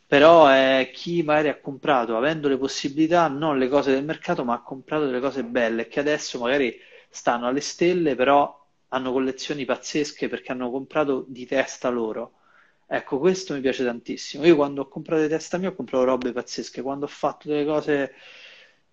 Però 0.07 0.47
è 0.47 0.91
chi 0.93 1.23
magari 1.23 1.49
ha 1.49 1.59
comprato, 1.59 2.15
avendo 2.15 2.47
le 2.47 2.57
possibilità, 2.57 3.27
non 3.27 3.57
le 3.57 3.67
cose 3.67 3.91
del 3.91 4.03
mercato, 4.05 4.43
ma 4.45 4.53
ha 4.55 4.61
comprato 4.61 5.05
delle 5.05 5.19
cose 5.19 5.43
belle, 5.43 5.87
che 5.87 5.99
adesso 5.99 6.39
magari 6.39 6.77
stanno 7.09 7.47
alle 7.47 7.61
stelle, 7.61 8.15
però 8.15 8.62
hanno 8.93 9.11
collezioni 9.11 9.65
pazzesche 9.65 10.27
perché 10.29 10.51
hanno 10.51 10.69
comprato 10.71 11.25
di 11.27 11.45
testa 11.45 11.89
loro. 11.89 12.39
Ecco, 12.87 13.19
questo 13.19 13.53
mi 13.53 13.61
piace 13.61 13.83
tantissimo. 13.83 14.45
Io 14.45 14.55
quando 14.55 14.81
ho 14.83 14.87
comprato 14.87 15.21
di 15.23 15.27
testa 15.29 15.57
mia 15.57 15.69
ho 15.69 15.75
comprato 15.75 16.03
robe 16.05 16.31
pazzesche, 16.31 16.81
quando 16.81 17.05
ho 17.05 17.07
fatto 17.09 17.47
delle 17.47 17.65
cose 17.65 18.13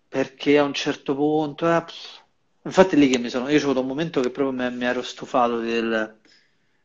perché 0.09 0.59
a 0.59 0.65
un 0.65 0.75
certo 0.75 1.15
punto... 1.15 1.67
eh, 1.69 1.85
Infatti 2.63 2.97
lì 2.97 3.09
che 3.09 3.19
mi 3.19 3.29
sono... 3.31 3.49
Io 3.49 3.59
ho 3.59 3.63
avuto 3.63 3.81
un 3.81 3.87
momento 3.87 4.21
che 4.21 4.31
proprio 4.31 4.53
mi, 4.69 4.77
mi 4.77 4.85
ero 4.85 5.03
stufato 5.03 5.59
del- 5.61 6.19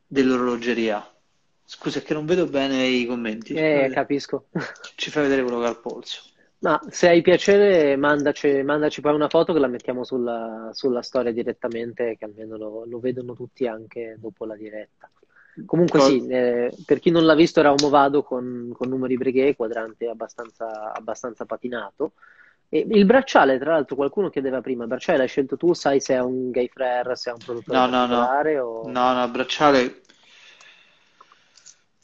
dell'orologeria. 0.08 1.06
Scusa, 1.64 2.00
è 2.00 2.04
che 2.04 2.14
non 2.14 2.26
vedo 2.26 2.46
bene 2.48 2.86
i 2.86 3.06
commenti. 3.06 3.54
Eh, 3.54 3.90
capisco. 3.94 4.48
ci 4.96 5.10
fai 5.12 5.24
vedere 5.24 5.44
quello 5.44 5.60
che 5.60 5.66
ha 5.66 5.70
al 5.70 5.82
polso. 5.82 6.22
Ma 6.66 6.82
se 6.90 7.10
hai 7.10 7.22
piacere, 7.22 7.96
mandaci, 7.96 8.64
mandaci 8.64 9.00
poi 9.00 9.14
una 9.14 9.30
foto 9.30 9.54
che 9.54 9.60
la 9.60 9.68
mettiamo 9.68 10.04
sulla, 10.04 10.72
sulla 10.74 11.04
storia 11.04 11.32
direttamente, 11.32 12.16
che 12.18 12.26
almeno 12.26 12.58
lo, 12.58 12.86
lo 12.88 13.00
vedono 13.00 13.36
tutti 13.36 13.68
anche 13.68 14.16
dopo 14.20 14.46
la 14.46 14.56
diretta. 14.56 15.08
Comunque 15.64 16.00
Co- 16.00 16.06
sì, 16.06 16.26
eh, 16.28 16.74
per 16.84 16.98
chi 16.98 17.12
non 17.12 17.24
l'ha 17.24 17.36
visto 17.36 17.60
era 17.60 17.70
un 17.70 17.78
Movado 17.80 18.24
con, 18.24 18.74
con 18.76 18.90
numeri 18.90 19.16
Breguet, 19.16 19.56
quadrante 19.56 20.10
abbastanza, 20.10 20.92
abbastanza 20.92 21.46
patinato. 21.46 22.14
E 22.68 22.84
il 22.90 23.06
bracciale, 23.06 23.60
tra 23.60 23.74
l'altro, 23.74 23.96
qualcuno 23.96 24.32
chiedeva 24.32 24.60
prima, 24.62 24.82
il 24.82 24.90
bracciale 24.90 25.20
l'hai 25.20 25.28
scelto 25.28 25.58
tu, 25.58 25.74
sai 25.74 26.02
se 26.02 26.16
è 26.16 26.20
un 26.20 26.50
Gay 26.50 26.68
Frere, 26.68 27.16
se 27.16 27.30
è 27.30 27.34
un 27.34 27.40
produttore 27.46 27.78
No, 27.78 27.86
no, 27.86 28.08
no, 28.08 28.64
o... 28.64 28.90
no, 28.90 29.14
no, 29.14 29.30
bracciale. 29.30 30.02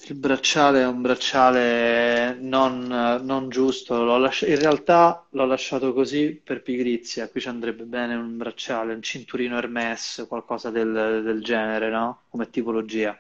Il 0.07 0.15
bracciale 0.15 0.81
è 0.81 0.85
un 0.87 1.01
bracciale 1.01 2.35
non, 2.39 2.87
non 2.87 3.49
giusto. 3.49 4.03
L'ho 4.03 4.17
lasci- 4.17 4.49
in 4.49 4.59
realtà 4.59 5.25
l'ho 5.29 5.45
lasciato 5.45 5.93
così 5.93 6.33
per 6.43 6.61
pigrizia. 6.61 7.29
Qui 7.29 7.39
ci 7.41 7.47
andrebbe 7.47 7.83
bene 7.83 8.15
un 8.15 8.35
bracciale, 8.37 8.93
un 8.93 9.01
cinturino 9.01 9.57
Hermès, 9.57 10.25
qualcosa 10.27 10.69
del, 10.71 11.21
del 11.23 11.41
genere, 11.43 11.89
no? 11.89 12.23
Come 12.29 12.49
tipologia. 12.49 13.17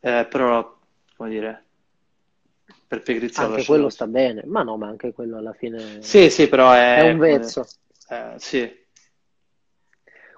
Eh, 0.00 0.26
però, 0.28 0.76
come 1.16 1.30
dire, 1.30 1.64
per 2.88 3.02
pigrizia 3.02 3.46
Anche 3.46 3.64
quello 3.64 3.88
così. 3.88 3.88
sta 3.88 4.06
bene, 4.06 4.42
ma 4.46 4.62
no, 4.62 4.76
ma 4.76 4.86
anche 4.88 5.12
quello 5.12 5.38
alla 5.38 5.52
fine 5.52 5.78
Sì, 6.00 6.30
sì, 6.30 6.48
però 6.48 6.72
è 6.72 7.00
è, 7.00 7.02
un 7.02 7.18
vezzo. 7.18 7.66
eh, 8.08 8.34
sì. 8.38 8.78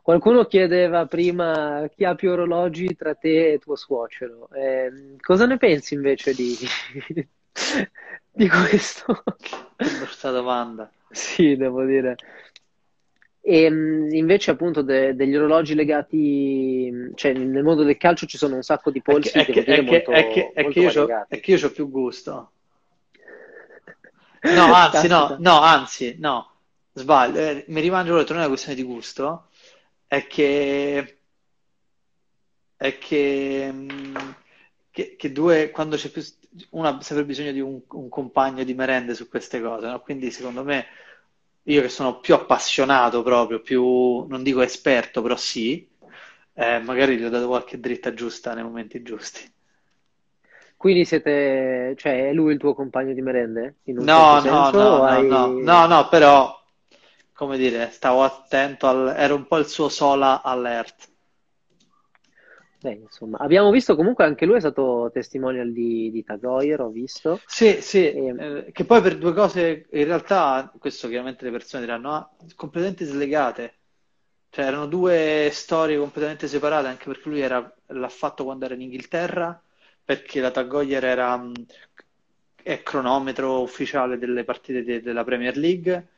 Qualcuno 0.03 0.47
chiedeva 0.47 1.07
prima 1.07 1.89
chi 1.95 2.05
ha 2.05 2.17
più 2.17 2.33
orologi 2.33 2.97
tra 2.97 3.15
te 3.15 3.53
e 3.53 3.59
tuo 3.59 3.77
suocero. 3.77 4.49
Ehm, 4.53 5.17
cosa 5.21 5.47
ne 5.47 5.59
pensi 5.59 5.95
invece 5.95 6.35
di, 6.35 6.57
di 8.33 8.49
questo? 8.49 9.23
Brutta 9.77 10.31
domanda. 10.33 10.91
Sì, 11.09 11.57
devo 11.57 11.85
dire. 11.85 12.17
E 13.45 13.71
mh, 13.71 14.15
invece 14.15 14.51
appunto 14.51 14.83
de- 14.83 15.15
degli 15.15 15.37
orologi 15.37 15.75
legati, 15.75 17.11
cioè 17.15 17.33
nel 17.33 17.63
mondo 17.63 17.85
del 17.85 17.97
calcio 17.97 18.27
ci 18.27 18.39
sono 18.39 18.57
un 18.57 18.63
sacco 18.63 18.91
di 18.91 19.03
polsi, 19.03 19.39
è 19.39 19.45
che, 19.45 19.65
è 19.65 19.65
che, 19.65 19.83
molto, 19.83 20.11
è 20.11 20.29
che, 20.29 20.53
è 20.53 20.69
che 20.69 20.81
io 20.81 20.85
variegati. 20.87 21.37
è 21.37 21.41
che 21.41 21.51
io 21.53 21.59
c'ho 21.59 21.71
più 21.71 21.89
gusto. 21.89 22.51
No, 24.43 24.73
anzi, 24.75 25.07
no, 25.09 25.37
no, 25.39 25.61
anzi, 25.61 26.17
no, 26.19 26.51
sbaglio. 26.93 27.39
eh, 27.39 27.65
mi 27.69 27.81
rimangio 27.81 28.17
l'altro, 28.17 28.35
non 28.35 28.43
è 28.43 28.47
una 28.47 28.55
questione 28.55 28.75
di 28.77 28.83
gusto, 28.83 29.49
è 30.13 30.27
che, 30.27 31.19
è 32.77 32.99
che, 32.99 33.73
che, 34.91 35.17
che 35.17 35.33
due, 35.33 35.71
quando 35.71 35.97
c'è 35.97 36.11
più, 36.11 36.23
una 36.71 36.99
ha 36.99 37.01
sempre 37.01 37.25
bisogno 37.25 37.51
di 37.53 37.61
un, 37.61 37.81
un 37.89 38.09
compagno 38.11 38.63
di 38.63 38.75
merende 38.75 39.15
su 39.15 39.27
queste 39.27 39.63
cose, 39.63 39.87
no? 39.87 40.01
Quindi 40.01 40.31
secondo 40.31 40.63
me, 40.65 40.85
io 41.63 41.81
che 41.81 41.89
sono 41.89 42.21
più 42.21 42.35
appassionato 42.35 43.23
proprio, 43.23 43.61
più, 43.61 44.27
non 44.27 44.43
dico 44.43 44.61
esperto, 44.61 45.23
però 45.23 45.37
sì, 45.37 45.89
eh, 46.53 46.79
magari 46.81 47.17
gli 47.17 47.25
ho 47.25 47.31
dato 47.31 47.47
qualche 47.47 47.81
dritta 47.81 48.13
giusta 48.13 48.53
nei 48.53 48.65
momenti 48.65 49.01
giusti. 49.01 49.51
Quindi 50.77 51.05
siete, 51.07 51.95
cioè 51.97 52.29
è 52.29 52.33
lui 52.33 52.53
il 52.53 52.59
tuo 52.59 52.75
compagno 52.75 53.15
di 53.15 53.23
merende, 53.23 53.77
in 53.85 53.99
un 53.99 54.05
No, 54.05 54.13
certo 54.13 54.41
no, 54.41 54.41
senso, 54.41 54.77
no, 54.77 54.99
o 54.99 55.05
no, 55.07 55.23
no, 55.23 55.47
hai... 55.55 55.63
no, 55.63 55.87
no, 55.87 56.09
però, 56.09 56.62
come 57.45 57.59
dire, 57.59 57.91
stavo 57.91 58.23
attento 58.23 58.87
al, 58.87 59.15
ero 59.17 59.35
un 59.37 59.47
po' 59.47 59.59
il 59.59 59.67
suo 59.67 59.89
sola 59.89 60.43
alert. 60.43 61.11
Beh, 62.81 62.95
insomma, 62.95 63.39
abbiamo 63.39 63.71
visto 63.71 63.95
comunque 63.95 64.25
anche 64.25 64.45
lui 64.45 64.57
è 64.57 64.61
stato 64.61 65.09
testimonial 65.13 65.73
di, 65.73 66.11
di 66.11 66.25
Tag 66.25 66.43
Heuer, 66.43 66.81
ho 66.81 66.89
visto. 66.89 67.39
Sì, 67.47 67.81
sì, 67.81 68.11
E, 68.11 68.35
eh, 68.67 68.73
che 68.73 68.85
poi 68.85 69.01
per 69.01 69.19
due 69.19 69.33
cose, 69.33 69.87
in 69.93 70.05
realtà, 70.05 70.73
questo 70.79 71.07
chiaramente 71.09 71.45
le 71.45 71.53
persone 71.53 71.85
diranno, 71.85 72.13
ah, 72.13 72.31
completamente 72.57 73.05
slegate. 73.05 73.75
Cioè, 74.51 74.65
erano 74.67 74.87
due 74.87 75.49
storie 75.53 75.97
completamente 75.99 76.49
separate, 76.49 76.89
anche 76.89 77.05
perché 77.07 77.29
lui 77.29 77.41
era- 77.41 77.73
l'ha 77.89 78.09
fatto 78.09 78.45
quando 78.45 78.65
era 78.65 78.75
in 78.75 78.83
Inghilterra, 78.83 79.63
perché 80.05 80.41
la 80.41 80.51
Tag 80.51 80.73
Heuer 80.73 81.05
era, 81.05 81.37
mh, 81.37 81.53
è 82.63 82.83
cronometro 82.83 83.61
ufficiale 83.63 84.19
delle 84.19 84.45
partite 84.45 84.85
de- 84.85 85.01
della 85.03 85.25
Premier 85.25 85.57
League, 85.57 86.09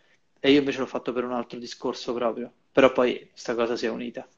e 0.46 0.52
io 0.52 0.58
invece 0.60 0.78
l'ho 0.78 0.86
fatto 0.86 1.12
per 1.12 1.24
un 1.24 1.32
altro 1.32 1.58
discorso 1.58 2.14
proprio. 2.14 2.52
Però 2.70 2.92
poi 2.92 3.30
sta 3.34 3.54
cosa 3.56 3.76
si 3.76 3.86
è 3.86 3.90
unita. 3.90 4.28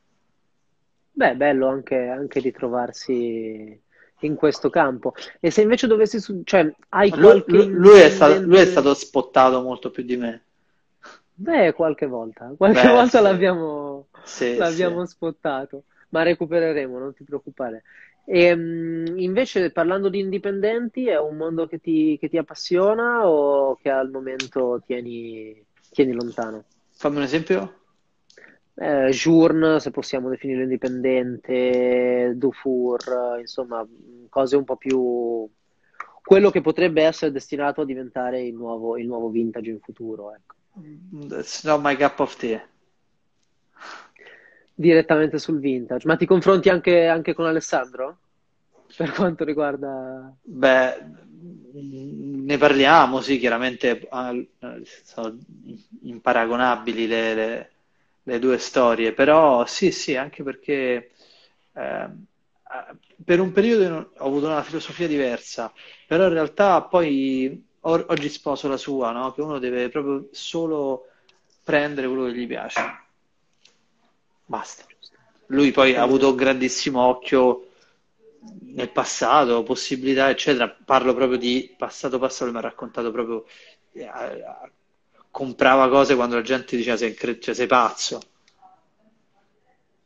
beh, 1.14 1.34
bello 1.36 1.66
anche, 1.68 1.96
anche 2.08 2.40
ritrovarsi 2.40 3.80
in 4.20 4.34
questo 4.36 4.70
campo. 4.70 5.14
E 5.40 5.50
se 5.50 5.62
invece 5.62 5.86
dovessi, 5.86 6.20
su- 6.20 6.42
cioè, 6.44 6.72
hai 6.90 7.14
Lui, 7.14 7.42
qualche 7.44 7.48
lui- 7.48 7.70
lui 7.72 7.98
è 8.00 8.08
stato, 8.08 8.46
lui 8.46 8.58
è 8.58 8.64
stato 8.64 8.94
spottato 8.94 9.60
molto 9.60 9.90
più 9.90 10.04
di 10.04 10.16
me. 10.16 10.44
Beh, 11.38 11.72
qualche 11.74 12.06
volta, 12.06 12.52
qualche 12.56 12.88
Beh, 12.88 12.88
volta 12.88 13.20
sì, 13.20 13.20
l'abbiamo 13.20 14.08
sì, 14.22 14.64
sì. 14.64 14.86
l'abbiamo 14.88 15.04
spottato, 15.06 15.84
ma 16.10 16.22
recupereremo, 16.22 16.98
non 16.98 17.12
ti 17.14 17.24
preoccupare. 17.24 17.82
E, 18.24 18.54
mh, 18.56 19.18
invece, 19.18 19.70
parlando 19.70 20.08
di 20.08 20.18
indipendenti, 20.20 21.06
è 21.08 21.18
un 21.20 21.36
mondo 21.36 21.66
che 21.66 21.78
ti, 21.78 22.16
che 22.18 22.28
ti 22.30 22.38
appassiona 22.38 23.28
o 23.28 23.76
che 23.76 23.90
al 23.90 24.10
momento 24.10 24.82
tieni, 24.86 25.62
tieni 25.96 26.12
lontano? 26.12 26.64
Fammi 26.92 27.16
un 27.16 27.22
esempio. 27.22 27.80
Eh, 28.74 29.08
Journe, 29.10 29.80
se 29.80 29.90
possiamo 29.90 30.28
definirlo 30.28 30.64
indipendente, 30.64 32.34
Dufour, 32.36 33.38
insomma, 33.40 33.84
cose 34.28 34.56
un 34.56 34.64
po' 34.64 34.76
più... 34.76 35.48
quello 36.22 36.50
che 36.50 36.60
potrebbe 36.60 37.02
essere 37.02 37.32
destinato 37.32 37.80
a 37.80 37.84
diventare 37.86 38.42
il 38.42 38.54
nuovo, 38.54 38.98
il 38.98 39.06
nuovo 39.06 39.30
vintage 39.30 39.70
in 39.70 39.80
futuro, 39.80 40.34
ecco. 40.34 40.54
That's 41.28 41.64
not 41.64 41.80
my 41.82 41.96
cup 41.96 42.18
of 42.18 42.36
tea. 42.36 42.62
Direttamente 44.74 45.38
sul 45.38 45.58
vintage. 45.58 46.06
Ma 46.06 46.16
ti 46.16 46.26
confronti 46.26 46.68
anche, 46.68 47.06
anche 47.06 47.32
con 47.32 47.46
Alessandro? 47.46 48.18
Per 48.96 49.12
quanto 49.12 49.44
riguarda... 49.44 50.34
Beh, 50.42 51.04
ne 51.72 52.56
parliamo, 52.58 53.20
sì, 53.20 53.38
chiaramente 53.38 54.08
eh, 54.08 54.48
sono 55.04 55.36
imparagonabili 56.02 57.06
le, 57.06 57.34
le- 57.34 57.70
le 58.22 58.38
due 58.38 58.58
storie, 58.58 59.12
però 59.12 59.66
sì, 59.66 59.90
sì, 59.92 60.16
anche 60.16 60.42
perché 60.42 61.10
eh, 61.74 62.08
per 63.24 63.40
un 63.40 63.52
periodo 63.52 64.10
ho 64.16 64.26
avuto 64.26 64.46
una 64.46 64.62
filosofia 64.62 65.06
diversa, 65.06 65.72
però 66.06 66.24
in 66.24 66.32
realtà 66.32 66.82
poi 66.82 67.64
oggi 67.80 68.28
sposo 68.28 68.68
la 68.68 68.76
sua, 68.76 69.12
no? 69.12 69.32
Che 69.32 69.40
uno 69.42 69.58
deve 69.58 69.88
proprio 69.88 70.28
solo 70.32 71.06
prendere 71.62 72.08
quello 72.08 72.24
che 72.26 72.34
gli 72.34 72.46
piace. 72.46 72.80
Basta. 74.46 74.84
Lui 75.48 75.70
poi 75.72 75.94
ha 75.94 76.02
avuto 76.02 76.30
un 76.30 76.36
grandissimo 76.36 77.00
occhio 77.02 77.65
nel 78.60 78.90
passato, 78.90 79.62
possibilità, 79.62 80.28
eccetera. 80.28 80.68
Parlo 80.68 81.14
proprio 81.14 81.38
di 81.38 81.74
passato 81.76 82.18
passato, 82.18 82.50
mi 82.50 82.58
ha 82.58 82.60
raccontato 82.60 83.10
proprio, 83.10 83.44
eh, 83.92 84.44
comprava 85.30 85.88
cose 85.88 86.14
quando 86.14 86.36
la 86.36 86.42
gente 86.42 86.76
diceva 86.76 86.96
sei, 86.96 87.16
cioè, 87.16 87.54
sei 87.54 87.66
pazzo. 87.66 88.20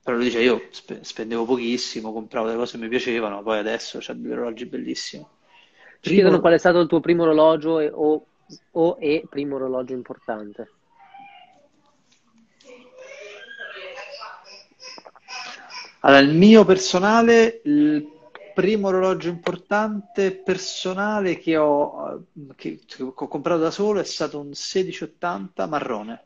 Però 0.02 0.16
lui 0.16 0.26
dice 0.26 0.40
io 0.40 0.68
spe- 0.70 1.00
spendevo 1.02 1.44
pochissimo, 1.44 2.12
compravo 2.12 2.46
delle 2.46 2.58
cose 2.58 2.78
che 2.78 2.82
mi 2.82 2.88
piacevano, 2.88 3.42
poi 3.42 3.58
adesso 3.58 3.98
c'ha 4.00 4.14
degli 4.14 4.32
orologi 4.32 4.66
bellissimi. 4.66 5.26
Ci 6.00 6.10
chiedono 6.10 6.28
Primo, 6.28 6.40
qual 6.40 6.52
è 6.54 6.58
stato 6.58 6.80
il 6.80 6.88
tuo 6.88 7.00
primo 7.00 7.24
orologio 7.24 7.78
e, 7.80 7.90
o, 7.92 8.24
o 8.72 8.96
e 8.98 9.24
primo 9.28 9.56
orologio 9.56 9.92
importante. 9.92 10.70
Allora, 16.02 16.22
il 16.22 16.34
mio 16.34 16.64
personale, 16.64 17.60
il 17.64 18.19
primo 18.60 18.88
orologio 18.88 19.30
importante 19.30 20.32
personale 20.32 21.38
che 21.38 21.56
ho, 21.56 22.26
che, 22.56 22.78
che 22.84 23.02
ho 23.02 23.14
comprato 23.14 23.62
da 23.62 23.70
solo 23.70 24.00
è 24.00 24.04
stato 24.04 24.38
un 24.38 24.48
1680 24.48 25.66
marrone, 25.66 26.24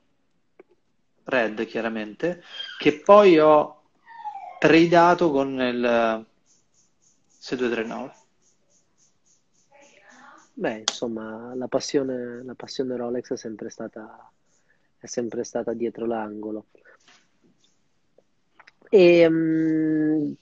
red 1.22 1.64
chiaramente, 1.64 2.42
che 2.76 2.98
poi 2.98 3.38
ho 3.38 3.82
tradato 4.58 5.30
con 5.30 5.60
il 5.60 6.26
6239. 7.38 8.12
Beh, 10.54 10.78
insomma, 10.88 11.54
la 11.54 11.68
passione, 11.68 12.42
la 12.42 12.54
passione 12.54 12.96
Rolex 12.96 13.32
è 13.32 13.36
sempre 13.36 13.70
stata, 13.70 14.28
è 14.98 15.06
sempre 15.06 15.44
stata 15.44 15.72
dietro 15.72 16.04
l'angolo. 16.04 16.66
E 18.90 19.28
mm, 19.28 20.32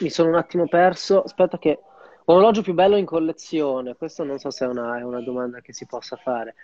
mi 0.00 0.10
sono 0.10 0.28
un 0.30 0.36
attimo 0.36 0.66
perso. 0.68 1.22
Aspetta, 1.22 1.58
che 1.58 1.78
orologio 2.26 2.62
più 2.62 2.74
bello 2.74 2.96
in 2.96 3.04
collezione? 3.06 3.96
Questo 3.96 4.24
non 4.24 4.38
so 4.38 4.50
se 4.50 4.64
è 4.64 4.68
una, 4.68 4.98
è 4.98 5.02
una 5.02 5.20
domanda 5.20 5.60
che 5.60 5.72
si 5.72 5.86
possa 5.86 6.16
fare. 6.16 6.54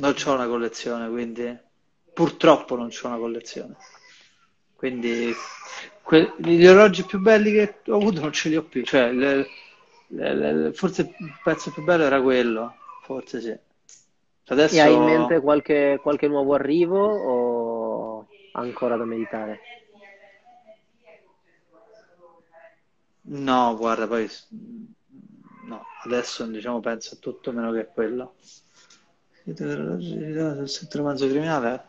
Non 0.00 0.14
c'ho 0.14 0.32
una 0.32 0.46
collezione, 0.46 1.10
quindi 1.10 1.54
purtroppo 2.14 2.74
non 2.76 2.88
c'ho 2.88 3.08
una 3.08 3.18
collezione. 3.18 3.76
Quindi 4.74 5.32
que- 6.02 6.34
gli 6.38 6.64
orologi 6.66 7.04
più 7.04 7.18
belli 7.20 7.52
che 7.52 7.80
ho 7.90 7.96
avuto 7.96 8.20
non 8.20 8.32
ce 8.32 8.48
li 8.48 8.56
ho 8.56 8.62
più. 8.62 8.84
Cioè, 8.84 9.12
le- 9.12 9.46
le- 10.08 10.34
le- 10.34 10.72
forse 10.72 11.02
il 11.02 11.38
pezzo 11.42 11.70
più 11.72 11.82
bello 11.82 12.04
era 12.04 12.22
quello, 12.22 12.74
forse 13.02 13.40
sì. 13.40 13.58
E 14.74 14.76
hai 14.80 14.94
in 14.94 15.02
mente 15.04 15.34
Adesso 15.34 15.42
qualche, 15.42 15.98
qualche 16.02 16.26
nuovo 16.28 16.54
arrivo 16.54 16.98
o 17.04 18.26
ancora 18.52 18.96
da 18.96 19.04
meditare? 19.04 19.60
No, 23.28 23.76
guarda, 23.76 24.06
poi 24.08 24.28
no, 25.66 25.84
adesso 26.04 26.46
diciamo 26.46 26.80
penso 26.80 27.14
a 27.14 27.18
tutto 27.18 27.52
meno 27.52 27.72
che 27.72 27.80
a 27.80 27.86
quello. 27.86 28.34
Sul 29.44 30.62
settore 30.68 31.02
romanzo 31.02 31.26
criminale? 31.28 31.84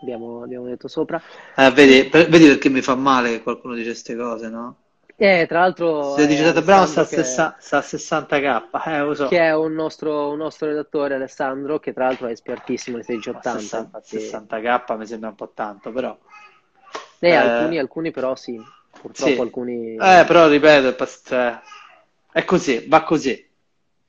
Abbiamo, 0.00 0.42
abbiamo 0.42 0.66
detto 0.66 0.86
sopra. 0.88 1.20
Eh, 1.56 1.70
vedi, 1.72 2.08
per- 2.08 2.28
vedi 2.30 2.46
perché 2.46 2.68
mi 2.70 2.80
fa 2.82 2.94
male 2.94 3.30
che 3.30 3.42
qualcuno 3.42 3.74
dice 3.74 3.88
queste 3.90 4.16
cose, 4.16 4.48
no? 4.48 4.76
E 5.18 5.44
tra 5.48 5.60
l'altro 5.60 6.14
Se 6.14 6.26
dice 6.26 6.44
Tata 6.44 6.62
Brown 6.62 6.86
sta 6.86 7.02
a, 7.02 7.04
Alessandro 7.04 7.06
che, 7.06 7.22
sessa- 7.24 7.56
sta 7.60 7.78
a 7.78 7.82
60k, 7.82 8.70
eh, 8.86 9.00
lo 9.02 9.14
so, 9.14 9.28
che 9.28 9.38
è 9.38 9.54
un 9.54 9.74
nostro, 9.74 10.30
un 10.32 10.38
nostro 10.38 10.66
redattore, 10.66 11.14
Alessandro, 11.14 11.78
che 11.78 11.92
tra 11.92 12.06
l'altro 12.06 12.26
è 12.26 12.32
espertissimo 12.32 12.96
ma 12.96 13.02
1680, 13.02 13.78
60 13.78 13.78
infatti 13.78 14.18
60k 14.18 14.96
mi 14.96 15.06
sembra 15.06 15.28
un 15.28 15.34
po' 15.36 15.52
tanto, 15.54 15.92
però... 15.92 16.18
Eh, 17.20 17.32
Eh, 17.32 17.34
alcuni, 17.34 17.78
alcuni 17.78 18.10
però 18.10 18.34
sì, 18.34 18.60
sì, 19.12 19.32
purtroppo 19.32 19.42
alcuni... 19.42 19.94
eh, 19.94 20.24
però 20.26 20.48
ripeto, 20.48 20.88
è, 20.88 20.94
pas- 20.94 21.22
cioè, 21.24 21.58
è 22.32 22.44
così, 22.44 22.86
va 22.88 23.02
così. 23.02 23.46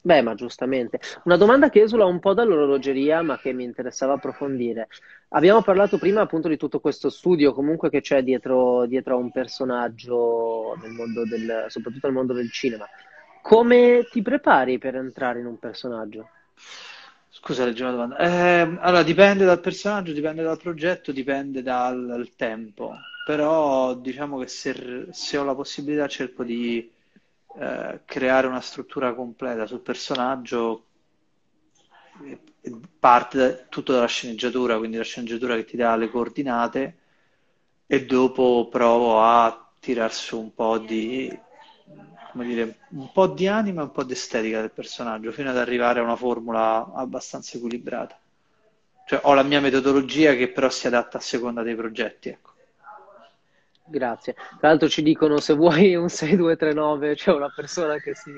Beh, 0.01 0.21
ma 0.21 0.33
giustamente. 0.33 0.99
Una 1.25 1.35
domanda 1.35 1.69
che 1.69 1.81
esula 1.81 2.05
un 2.05 2.19
po' 2.19 2.33
dall'orologeria, 2.33 3.21
ma 3.21 3.37
che 3.37 3.51
mi 3.53 3.65
interessava 3.65 4.13
approfondire. 4.13 4.87
Abbiamo 5.29 5.61
parlato 5.61 5.97
prima 5.97 6.21
appunto 6.21 6.47
di 6.47 6.57
tutto 6.57 6.79
questo 6.79 7.09
studio 7.09 7.53
comunque 7.53 7.89
che 7.89 8.01
c'è 8.01 8.23
dietro, 8.23 8.85
dietro 8.85 9.15
a 9.15 9.17
un 9.17 9.29
personaggio 9.31 10.75
nel 10.81 10.91
mondo 10.91 11.25
del, 11.25 11.65
soprattutto 11.67 12.07
nel 12.07 12.15
mondo 12.15 12.33
del 12.33 12.49
cinema. 12.49 12.87
Come 13.41 14.07
ti 14.09 14.21
prepari 14.21 14.77
per 14.77 14.95
entrare 14.95 15.39
in 15.39 15.45
un 15.45 15.59
personaggio? 15.59 16.29
Scusa, 17.41 17.65
leggi 17.65 17.81
una 17.81 17.91
domanda. 17.91 18.17
Eh, 18.17 18.59
allora, 18.81 19.03
dipende 19.03 19.45
dal 19.45 19.59
personaggio, 19.59 20.11
dipende 20.11 20.43
dal 20.43 20.57
progetto, 20.57 21.11
dipende 21.11 21.61
dal, 21.63 22.05
dal 22.05 22.35
tempo. 22.35 23.07
Però 23.23 23.93
diciamo 23.95 24.37
che 24.39 24.47
se, 24.47 25.07
se 25.11 25.37
ho 25.37 25.43
la 25.43 25.55
possibilità 25.55 26.07
cerco 26.07 26.43
di 26.43 26.91
eh, 27.59 28.01
creare 28.05 28.47
una 28.47 28.61
struttura 28.61 29.13
completa 29.13 29.65
sul 29.65 29.79
personaggio, 29.81 30.85
eh, 32.23 32.39
parte 32.99 33.37
da- 33.37 33.53
tutto 33.69 33.93
dalla 33.93 34.05
sceneggiatura, 34.07 34.77
quindi 34.77 34.97
la 34.97 35.03
sceneggiatura 35.03 35.55
che 35.55 35.65
ti 35.65 35.77
dà 35.77 35.95
le 35.95 36.09
coordinate 36.09 36.97
e 37.85 38.05
dopo 38.05 38.67
provo 38.69 39.21
a 39.21 39.71
tirar 39.79 40.13
su 40.13 40.39
un 40.39 40.53
po' 40.53 40.77
di, 40.77 41.37
come 42.31 42.45
dire, 42.45 42.79
un 42.89 43.11
po' 43.11 43.27
di 43.27 43.47
anima 43.47 43.81
e 43.81 43.83
un 43.85 43.91
po' 43.91 44.03
di 44.03 44.13
estetica 44.13 44.61
del 44.61 44.71
personaggio, 44.71 45.31
fino 45.31 45.49
ad 45.49 45.57
arrivare 45.57 45.99
a 45.99 46.03
una 46.03 46.15
formula 46.15 46.91
abbastanza 46.93 47.57
equilibrata. 47.57 48.19
Cioè, 49.05 49.21
ho 49.23 49.33
la 49.33 49.43
mia 49.43 49.59
metodologia 49.61 50.35
che 50.35 50.49
però 50.51 50.69
si 50.69 50.87
adatta 50.87 51.17
a 51.17 51.21
seconda 51.21 51.63
dei 51.63 51.75
progetti, 51.75 52.29
ecco. 52.29 52.53
Grazie. 53.83 54.33
Tra 54.59 54.69
l'altro 54.69 54.87
ci 54.87 55.01
dicono 55.01 55.39
se 55.39 55.53
vuoi 55.55 55.95
un 55.95 56.09
6239, 56.09 57.15
c'è 57.15 57.31
una 57.31 57.49
persona 57.49 57.97
che 57.97 58.13
si, 58.13 58.31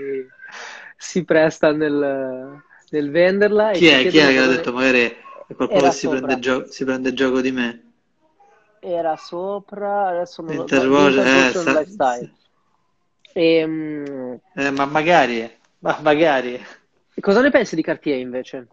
si 0.95 1.25
presta 1.25 1.71
nel, 1.73 2.61
nel 2.89 3.11
venderla 3.11 3.71
Chi 3.71 3.87
è? 3.87 4.07
Chi 4.07 4.19
è 4.19 4.27
che 4.27 4.37
ha 4.37 4.45
detto 4.47 4.71
magari 4.71 4.99
è 5.47 5.53
qualcuno 5.55 5.85
che 5.85 5.91
si 5.91 6.07
prende, 6.07 6.33
sopra. 6.33 6.39
gio- 6.39 6.71
si 6.71 6.85
prende 6.85 7.13
gioco 7.13 7.41
di 7.41 7.51
me? 7.51 7.83
Era 8.81 9.15
sopra, 9.15 10.07
adesso 10.09 10.41
non 10.41 10.57
lo 10.57 10.67
so, 10.67 10.85
Vintage 10.85 11.29
eh, 11.39 11.53
sta- 11.53 11.71
Lifestyle. 11.79 12.29
Ehm, 13.35 14.39
eh, 14.55 14.71
ma 14.71 14.85
magari, 14.85 15.49
ma 15.79 15.99
magari. 16.01 16.59
cosa 17.21 17.41
ne 17.41 17.51
pensi 17.51 17.75
di 17.75 17.83
Cartier 17.83 18.19
invece? 18.19 18.67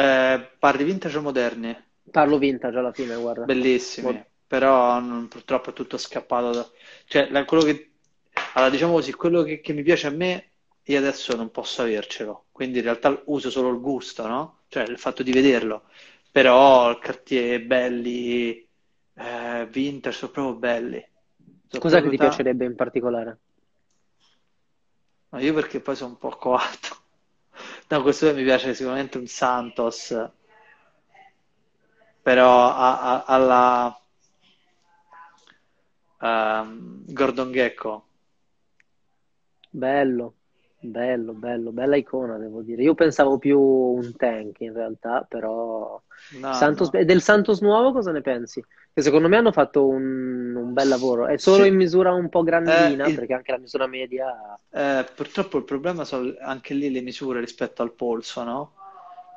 Eh, 0.00 0.38
parli 0.60 0.84
vintage 0.84 1.16
o 1.18 1.22
moderni? 1.22 1.72
Parlo 2.12 2.38
vintage 2.38 2.78
alla 2.78 2.92
fine, 2.92 3.14
guarda. 3.16 3.44
Bellissimi, 3.46 4.12
Mo- 4.12 4.26
però 4.46 4.98
non- 5.00 5.28
purtroppo 5.28 5.70
è 5.70 5.72
tutto 5.72 5.98
scappato 5.98 6.50
da... 6.52 6.70
Cioè, 7.06 7.28
la- 7.30 7.44
quello 7.44 7.62
che... 7.64 7.90
Allora, 8.54 8.70
diciamo 8.70 8.92
così, 8.94 9.12
quello 9.12 9.42
che, 9.42 9.60
che 9.60 9.72
mi 9.72 9.82
piace 9.82 10.06
a 10.06 10.10
me, 10.10 10.50
io 10.84 10.98
adesso 10.98 11.34
non 11.36 11.50
posso 11.50 11.82
avercelo, 11.82 12.46
quindi 12.52 12.78
in 12.78 12.84
realtà 12.84 13.22
uso 13.26 13.50
solo 13.50 13.70
il 13.70 13.80
gusto, 13.80 14.26
no? 14.26 14.62
Cioè, 14.68 14.84
il 14.84 14.98
fatto 14.98 15.22
di 15.22 15.32
vederlo. 15.32 15.88
Però 16.30 16.96
Cartier 16.98 17.64
belli, 17.64 18.68
eh, 19.14 19.66
vintage, 19.70 20.16
sono 20.16 20.32
proprio 20.32 20.54
belli. 20.56 21.12
Sono 21.74 21.84
Cos'è 21.84 22.00
che 22.00 22.08
proprio 22.08 22.08
ti 22.08 22.16
piacerebbe 22.16 22.64
in 22.64 22.74
particolare? 22.74 23.38
Ma 25.32 25.40
io 25.40 25.52
perché 25.52 25.80
poi 25.80 25.96
sono 25.96 26.12
un 26.12 26.18
po' 26.18 26.30
coatto. 26.38 26.96
No, 27.90 28.00
questo 28.02 28.32
mi 28.32 28.42
piace 28.42 28.74
sicuramente 28.74 29.18
un 29.18 29.26
Santos, 29.26 30.14
però 32.22 32.70
a- 32.74 33.00
a- 33.00 33.24
alla 33.26 33.96
ehm, 36.30 37.04
Gordon 37.20 37.52
Gekko. 37.52 37.92
Bello, 39.72 40.36
bello, 40.86 41.32
bello, 41.32 41.72
bella 41.72 41.96
icona, 41.96 42.36
devo 42.38 42.62
dire. 42.62 42.82
Io 42.82 42.94
pensavo 42.94 43.38
più 43.38 43.58
un 43.60 44.14
tank 44.16 44.60
in 44.60 44.72
realtà, 44.72 45.24
però 45.28 46.00
No, 46.30 46.50
Santos, 46.50 46.92
no. 46.92 46.92
e 46.92 47.04
del 47.04 47.20
Santos 47.22 47.60
nuovo 47.60 47.92
cosa 47.92 48.12
ne 48.12 48.20
pensi? 48.20 48.64
Che 48.92 49.02
secondo 49.02 49.28
me 49.28 49.36
hanno 49.36 49.52
fatto 49.52 49.86
un, 49.86 50.54
un 50.54 50.72
bel 50.72 50.88
lavoro. 50.88 51.26
È 51.26 51.36
solo 51.38 51.64
Sì. 51.64 51.64
in 51.64 51.74
misura 51.76 52.12
un 52.12 52.28
po' 52.28 52.42
Eh, 52.64 52.88
grandina, 52.88 53.10
il- 53.10 53.20
perché 53.20 53.32
anche 53.34 53.52
la 53.52 53.58
misura 53.58 53.86
media 53.86 54.58
eh, 54.70 55.06
purtroppo 55.14 55.58
il 55.58 55.64
problema 55.64 56.04
sono 56.04 56.34
anche 56.40 56.74
lì 56.74 56.90
le 56.90 57.00
misure 57.00 57.40
rispetto 57.40 57.82
al 57.82 57.92
polso, 57.92 58.42
no? 58.42 58.72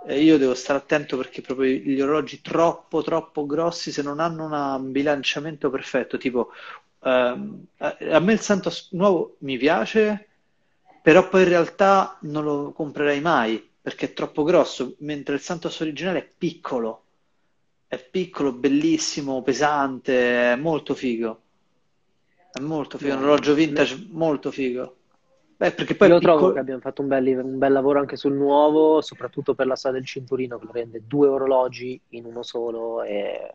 E 0.05 0.21
io 0.23 0.37
devo 0.37 0.53
stare 0.55 0.79
attento 0.79 1.17
perché 1.17 1.41
proprio 1.41 1.69
gli 1.71 1.99
orologi 2.01 2.41
troppo, 2.41 3.03
troppo 3.03 3.45
grossi, 3.45 3.91
se 3.91 4.01
non 4.01 4.19
hanno 4.19 4.45
una- 4.45 4.75
un 4.75 4.91
bilanciamento 4.91 5.69
perfetto, 5.69 6.17
tipo 6.17 6.51
ehm, 7.03 7.65
a 7.79 8.19
me 8.19 8.33
il 8.33 8.39
Santos 8.39 8.89
nuovo 8.93 9.35
mi 9.41 9.57
piace, 9.57 10.27
però 11.07 11.29
poi 11.29 11.43
in 11.43 11.47
realtà 11.47 12.17
non 12.23 12.43
lo 12.43 12.73
comprerei 12.73 13.21
mai 13.21 13.65
perché 13.81 14.07
è 14.07 14.13
troppo 14.13 14.43
grosso, 14.43 14.95
mentre 14.97 15.35
il 15.35 15.39
Santos 15.39 15.79
originale 15.79 16.19
è 16.19 16.29
piccolo, 16.37 17.03
è 17.87 17.97
piccolo, 17.97 18.51
bellissimo, 18.51 19.41
pesante, 19.41 20.51
è 20.51 20.55
molto 20.57 20.95
figo, 20.95 21.41
è 22.51 22.59
molto 22.59 22.97
figo, 22.97 23.13
è 23.13 23.15
un 23.15 23.23
orologio 23.23 23.53
vintage 23.53 24.07
molto 24.09 24.51
figo. 24.51 24.95
Beh, 25.55 25.71
perché 25.71 25.95
poi 25.95 26.09
io 26.09 26.19
trovo 26.19 26.39
che 26.39 26.43
piccolo, 26.43 26.59
abbiamo 26.59 26.81
fatto 26.81 27.01
un 27.01 27.07
bel, 27.07 27.39
un 27.41 27.57
bel 27.57 27.71
lavoro 27.71 27.99
anche 27.99 28.17
sul 28.17 28.33
nuovo, 28.33 28.99
soprattutto 28.99 29.55
per 29.55 29.65
la 29.65 29.77
storia 29.77 29.99
del 29.99 30.07
cinturino, 30.07 30.59
che 30.59 30.65
lo 30.65 30.71
rende 30.73 31.03
due 31.07 31.29
orologi 31.29 31.97
in 32.09 32.25
uno 32.25 32.43
solo 32.43 33.01
e 33.01 33.53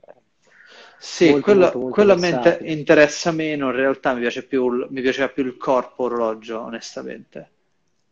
Sì, 1.05 1.39
molto, 1.39 1.41
quello, 1.41 1.55
molto, 1.55 1.79
molto 1.79 2.05
quello 2.05 2.13
a 2.13 2.17
me 2.17 2.29
inter- 2.29 2.61
versatile. 2.61 2.69
interessa 2.69 3.33
meno, 3.33 3.67
in 3.71 3.77
realtà 3.77 4.15
mi 4.15 4.21
piace 4.21 4.45
più, 4.47 4.87
mi 4.91 5.01
piaceva 5.03 5.29
più 5.29 5.45
il 5.45 5.57
corpo 5.57 6.05
orologio, 6.05 6.61
onestamente. 6.61 7.51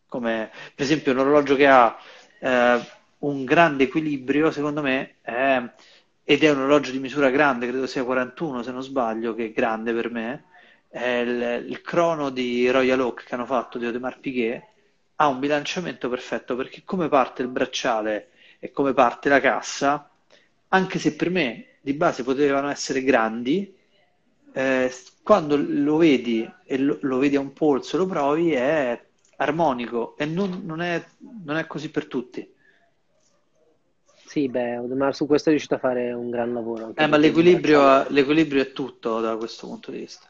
Come 0.06 0.50
per 0.74 0.84
esempio 0.84 1.12
un 1.12 1.18
orologio 1.18 1.54
che 1.56 1.66
ha 1.68 1.96
eh, 2.40 2.80
un 3.18 3.44
grande 3.44 3.84
equilibrio, 3.84 4.50
secondo 4.50 4.82
me, 4.82 5.16
è- 5.22 5.62
ed 6.24 6.42
è 6.44 6.50
un 6.50 6.58
orologio 6.58 6.90
di 6.92 6.98
misura 6.98 7.30
grande, 7.30 7.68
credo 7.68 7.86
sia 7.86 8.04
41 8.04 8.62
se 8.62 8.72
non 8.72 8.82
sbaglio, 8.82 9.34
che 9.34 9.46
è 9.46 9.52
grande 9.52 9.92
per 9.94 10.10
me, 10.10 10.44
è 10.88 11.06
il, 11.08 11.66
il 11.68 11.80
crono 11.82 12.30
di 12.30 12.68
Royal 12.70 13.00
Oak 13.00 13.24
che 13.24 13.34
hanno 13.34 13.46
fatto 13.46 13.78
di 13.78 13.86
Audemars 13.86 14.18
Piguet, 14.20 14.62
ha 15.16 15.28
un 15.28 15.38
bilanciamento 15.38 16.08
perfetto 16.08 16.56
perché 16.56 16.82
come 16.84 17.08
parte 17.08 17.42
il 17.42 17.48
bracciale 17.48 18.30
e 18.58 18.70
come 18.72 18.92
parte 18.94 19.28
la 19.28 19.40
cassa, 19.40 20.08
anche 20.68 20.98
se 20.98 21.14
per 21.16 21.30
me 21.30 21.64
di 21.80 21.94
base 21.94 22.22
potevano 22.22 22.68
essere 22.68 23.02
grandi, 23.02 23.74
eh, 24.52 24.92
quando 25.22 25.56
lo 25.56 25.96
vedi 25.96 26.48
e 26.64 26.78
lo, 26.78 26.98
lo, 27.02 27.18
vedi 27.18 27.36
a 27.36 27.40
un 27.40 27.52
polso, 27.52 27.96
lo 27.96 28.06
provi, 28.06 28.52
è 28.52 29.00
armonico 29.36 30.16
e 30.16 30.26
non, 30.26 30.62
non, 30.64 30.82
è, 30.82 31.02
non 31.44 31.56
è, 31.56 31.66
così 31.66 31.90
per 31.90 32.06
tutti. 32.06 32.48
Sì, 34.26 34.48
beh, 34.48 34.78
Odemar 34.78 35.14
su 35.14 35.26
questo 35.26 35.48
è 35.48 35.52
riuscito 35.52 35.74
a 35.74 35.78
fare 35.78 36.12
un 36.12 36.30
gran 36.30 36.52
lavoro. 36.52 36.92
Eh, 36.94 37.06
ma 37.06 37.16
l'equilibrio, 37.16 38.08
l'equilibrio 38.10 38.62
è 38.62 38.72
tutto 38.72 39.20
da 39.20 39.36
questo 39.36 39.66
punto 39.66 39.90
di 39.90 39.98
vista. 39.98 40.28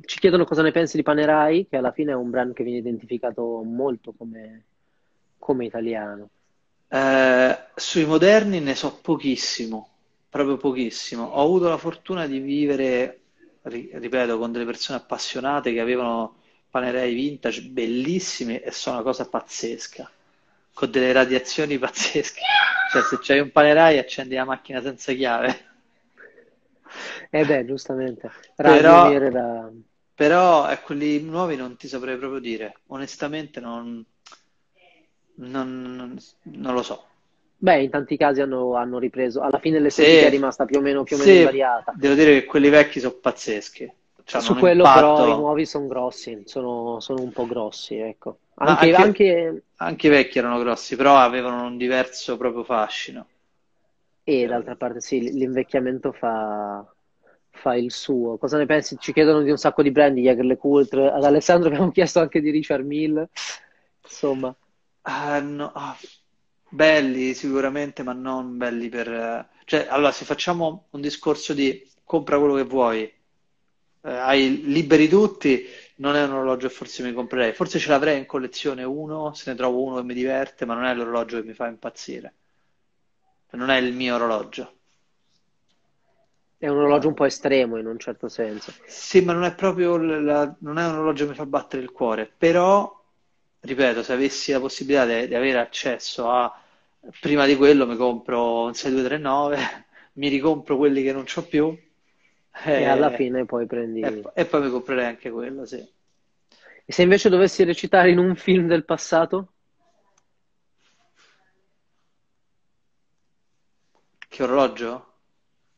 Ci 0.00 0.20
chiedono 0.20 0.44
cosa 0.44 0.62
ne 0.62 0.70
pensi 0.70 0.96
di 0.96 1.02
Panerai, 1.02 1.66
che 1.68 1.76
alla 1.76 1.90
fine 1.90 2.12
è 2.12 2.14
un 2.14 2.30
brand 2.30 2.52
che 2.52 2.62
viene 2.62 2.78
identificato 2.78 3.62
molto 3.64 4.14
come, 4.16 4.64
come 5.38 5.64
italiano. 5.64 6.28
Eh, 6.88 7.58
sui 7.74 8.04
moderni 8.04 8.60
ne 8.60 8.76
so 8.76 9.00
pochissimo, 9.02 9.88
proprio 10.28 10.56
pochissimo. 10.56 11.24
Ho 11.24 11.42
avuto 11.42 11.68
la 11.68 11.76
fortuna 11.76 12.26
di 12.26 12.38
vivere, 12.38 13.20
ripeto, 13.62 14.38
con 14.38 14.52
delle 14.52 14.64
persone 14.64 14.98
appassionate 14.98 15.72
che 15.72 15.80
avevano 15.80 16.36
panerei 16.70 17.14
vintage 17.14 17.62
bellissimi 17.62 18.58
e 18.58 18.70
sono 18.70 18.96
una 18.96 19.04
cosa 19.04 19.26
pazzesca, 19.26 20.10
con 20.72 20.90
delle 20.90 21.12
radiazioni 21.12 21.76
pazzesche. 21.78 22.40
Cioè, 22.92 23.02
se 23.02 23.18
c'hai 23.20 23.40
un 23.40 23.50
panerai 23.50 23.98
accendi 23.98 24.34
la 24.34 24.44
macchina 24.44 24.80
senza 24.80 25.12
chiave. 25.12 25.66
Eh 27.30 27.44
beh, 27.44 27.66
giustamente. 27.66 28.30
Però, 28.54 29.18
da... 29.30 29.70
però 30.14 30.70
eh, 30.70 30.80
quelli 30.80 31.20
nuovi 31.20 31.56
non 31.56 31.76
ti 31.76 31.88
saprei 31.88 32.16
proprio 32.16 32.40
dire. 32.40 32.78
Onestamente 32.86 33.60
non 33.60 34.04
non, 35.38 36.18
non, 36.42 36.74
lo 36.74 36.82
so. 36.82 37.06
Beh, 37.60 37.82
in 37.82 37.90
tanti 37.90 38.16
casi 38.16 38.40
hanno, 38.40 38.76
hanno 38.76 38.98
ripreso, 38.98 39.40
alla 39.40 39.58
fine 39.58 39.80
l'estetica 39.80 40.20
sì, 40.20 40.24
è 40.26 40.30
rimasta 40.30 40.64
più 40.64 40.78
o 40.78 40.80
meno, 40.80 41.02
più 41.02 41.16
o 41.16 41.18
meno 41.18 41.30
sì, 41.32 41.38
invariata. 41.38 41.92
Devo 41.96 42.14
dire 42.14 42.34
che 42.34 42.44
quelli 42.44 42.68
vecchi 42.68 43.00
sono 43.00 43.14
pazzeschi. 43.20 43.92
Cioè, 44.22 44.40
Su 44.40 44.54
quello 44.54 44.84
impatto... 44.84 45.14
però 45.14 45.34
i 45.34 45.36
nuovi 45.36 45.66
sono 45.66 45.86
grossi, 45.88 46.42
sono, 46.44 47.00
sono, 47.00 47.22
un 47.22 47.32
po' 47.32 47.46
grossi, 47.46 47.96
ecco. 47.96 48.38
Anche, 48.56 48.94
anche, 48.94 48.96
anche... 48.96 49.62
anche, 49.76 50.06
i 50.06 50.10
vecchi 50.10 50.38
erano 50.38 50.58
grossi, 50.58 50.94
però 50.94 51.16
avevano 51.16 51.64
un 51.64 51.76
diverso 51.76 52.36
proprio 52.36 52.62
fascino. 52.62 53.26
E 54.22 54.46
d'altra 54.46 54.76
parte 54.76 55.00
sì, 55.00 55.32
l'invecchiamento 55.32 56.12
fa, 56.12 56.86
fa 57.50 57.74
il 57.74 57.90
suo. 57.90 58.36
Cosa 58.36 58.58
ne 58.58 58.66
pensi? 58.66 58.96
Ci 58.98 59.12
chiedono 59.12 59.40
di 59.40 59.50
un 59.50 59.56
sacco 59.56 59.82
di 59.82 59.90
brand, 59.90 60.16
Jäger 60.16 60.44
Le 60.44 60.58
Coultre. 60.58 61.10
Ad 61.10 61.24
Alessandro 61.24 61.68
abbiamo 61.68 61.90
chiesto 61.92 62.20
anche 62.20 62.40
di 62.40 62.50
Richard 62.50 62.84
Mill. 62.84 63.26
Insomma. 64.02 64.54
Ah, 65.02 65.40
no, 65.40 65.72
ah, 65.74 65.96
belli 66.68 67.34
sicuramente, 67.34 68.02
ma 68.02 68.12
non 68.12 68.56
belli 68.56 68.88
per... 68.88 69.48
Cioè, 69.64 69.86
allora, 69.88 70.12
se 70.12 70.24
facciamo 70.24 70.86
un 70.90 71.00
discorso 71.00 71.52
di 71.54 71.86
compra 72.04 72.38
quello 72.38 72.54
che 72.54 72.64
vuoi, 72.64 73.02
eh, 73.02 74.10
hai 74.10 74.62
liberi 74.64 75.08
tutti, 75.08 75.66
non 75.96 76.16
è 76.16 76.24
un 76.24 76.32
orologio 76.32 76.68
che 76.68 76.74
forse 76.74 77.02
mi 77.02 77.12
comprerei. 77.12 77.52
Forse 77.52 77.78
ce 77.78 77.90
l'avrei 77.90 78.18
in 78.18 78.26
collezione 78.26 78.84
uno, 78.84 79.34
se 79.34 79.50
ne 79.50 79.56
trovo 79.56 79.82
uno 79.82 79.96
che 79.96 80.02
mi 80.04 80.14
diverte, 80.14 80.64
ma 80.64 80.74
non 80.74 80.84
è 80.84 80.94
l'orologio 80.94 81.40
che 81.40 81.46
mi 81.46 81.54
fa 81.54 81.66
impazzire. 81.66 82.34
Non 83.50 83.70
è 83.70 83.78
il 83.78 83.94
mio 83.94 84.14
orologio. 84.14 84.74
È 86.58 86.68
un 86.68 86.78
orologio 86.78 87.08
un 87.08 87.14
po' 87.14 87.24
estremo 87.24 87.76
in 87.78 87.86
un 87.86 87.98
certo 87.98 88.28
senso. 88.28 88.72
Sì, 88.84 89.22
ma 89.22 89.32
non 89.32 89.44
è 89.44 89.54
proprio 89.54 89.96
la... 89.96 90.54
non 90.60 90.78
è 90.78 90.86
un 90.86 90.94
orologio 90.94 91.24
che 91.24 91.30
mi 91.30 91.36
fa 91.36 91.46
battere 91.46 91.82
il 91.82 91.92
cuore, 91.92 92.30
però 92.36 92.97
ripeto, 93.60 94.02
se 94.02 94.12
avessi 94.12 94.52
la 94.52 94.60
possibilità 94.60 95.06
di, 95.06 95.28
di 95.28 95.34
avere 95.34 95.58
accesso 95.58 96.30
a 96.30 96.60
prima 97.20 97.46
di 97.46 97.56
quello 97.56 97.86
mi 97.86 97.96
compro 97.96 98.64
un 98.64 98.74
6239, 98.74 99.58
mi 100.14 100.28
ricompro 100.28 100.76
quelli 100.76 101.02
che 101.02 101.12
non 101.12 101.24
ho 101.32 101.42
più 101.42 101.76
e, 102.64 102.72
e 102.72 102.84
alla 102.86 103.10
fine 103.10 103.44
poi 103.44 103.66
prendi 103.66 104.00
e, 104.00 104.22
e, 104.34 104.44
poi 104.44 104.62
mi 104.62 104.70
comprerei 104.70 105.06
anche 105.06 105.30
quello, 105.30 105.64
sì. 105.64 105.76
E 106.84 106.92
se 106.92 107.02
invece 107.02 107.28
dovessi 107.28 107.64
recitare 107.64 108.10
in 108.10 108.18
un 108.18 108.34
film 108.34 108.66
del 108.66 108.84
passato? 108.84 109.52
Che 114.26 114.42
orologio? 114.42 115.04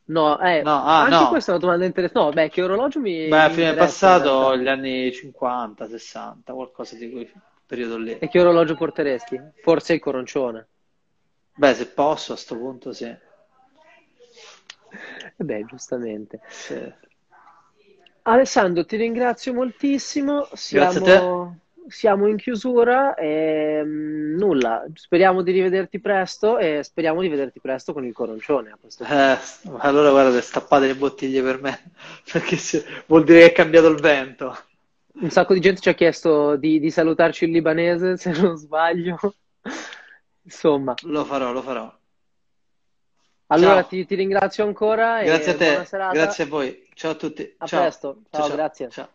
No, 0.05 0.41
eh, 0.41 0.63
no, 0.63 0.85
ah, 0.85 1.03
anche 1.03 1.15
no. 1.15 1.29
questa 1.29 1.53
è 1.53 1.55
una 1.55 1.65
domanda 1.65 1.85
interessante. 1.85 2.27
No, 2.27 2.33
beh, 2.33 2.49
che 2.49 2.63
orologio 2.63 3.01
mi. 3.01 3.29
Beh, 3.29 3.43
a 3.43 3.51
fine 3.51 3.75
passato, 3.75 4.57
gli 4.57 4.67
anni 4.67 5.13
50, 5.13 5.87
60, 5.87 6.53
qualcosa 6.53 6.97
di 6.97 7.11
quel 7.11 7.31
periodo 7.71 7.97
lì. 7.97 8.19
E 8.19 8.29
che 8.29 8.41
orologio 8.41 8.75
porteresti? 8.75 9.41
Forse 9.63 9.95
il 9.95 10.01
coroncione. 10.01 10.67
Beh, 11.55 11.75
se 11.75 11.87
posso, 11.87 12.33
a 12.33 12.37
sto 12.37 12.57
punto 12.57 12.93
sì. 12.93 13.07
Beh, 15.37 15.65
giustamente. 15.67 16.41
Sì. 16.49 16.93
Alessandro, 18.23 18.85
ti 18.85 18.97
ringrazio 18.97 19.55
moltissimo. 19.55 20.49
Siamo, 20.55 21.59
siamo 21.87 22.27
in 22.27 22.37
chiusura 22.37 23.15
e 23.15 23.83
mm, 23.85 24.37
nulla. 24.37 24.85
Speriamo 24.93 25.43
di 25.43 25.53
rivederti 25.53 26.01
presto 26.01 26.59
e 26.59 26.83
speriamo 26.83 27.21
di 27.21 27.29
vederti 27.29 27.61
presto 27.61 27.93
con 27.93 28.05
il 28.05 28.13
coroncione. 28.13 28.77
Eh, 28.99 29.39
allora, 29.79 30.11
guarda, 30.11 30.41
stappate 30.41 30.89
le 30.89 30.97
bottiglie 30.97 31.41
per 31.41 31.61
me 31.61 31.93
perché 32.33 32.57
se... 32.57 32.85
vuol 33.07 33.23
dire 33.23 33.41
che 33.41 33.47
è 33.47 33.53
cambiato 33.53 33.87
il 33.87 34.01
vento. 34.01 34.57
Un 35.13 35.31
sacco 35.31 35.55
di 35.55 35.61
gente 35.61 35.81
ci 35.81 35.89
ha 35.89 35.95
chiesto 35.95 36.57
di, 36.57 36.79
di 36.79 36.91
salutarci 36.91 37.45
in 37.45 37.53
libanese, 37.53 38.17
se 38.19 38.31
non 38.31 38.57
sbaglio. 38.57 39.19
Insomma. 40.43 40.95
Lo 41.03 41.25
farò, 41.25 41.53
lo 41.53 41.63
farò. 41.63 41.99
Allora 43.49 43.83
ti, 43.83 44.07
ti, 44.07 44.15
ringrazio 44.15 44.65
ancora. 44.65 45.23
Grazie 45.23 45.53
a 45.53 45.57
te, 45.57 45.89
grazie 46.13 46.45
a 46.45 46.47
voi. 46.47 46.87
Ciao 46.95 47.13
a 47.13 47.15
tutti. 47.17 47.55
A 47.59 47.67
ciao. 47.67 47.81
presto. 47.81 48.23
Ciao, 48.31 48.47
ciao 48.47 48.55
grazie. 48.57 48.91
Ciao. 48.91 49.09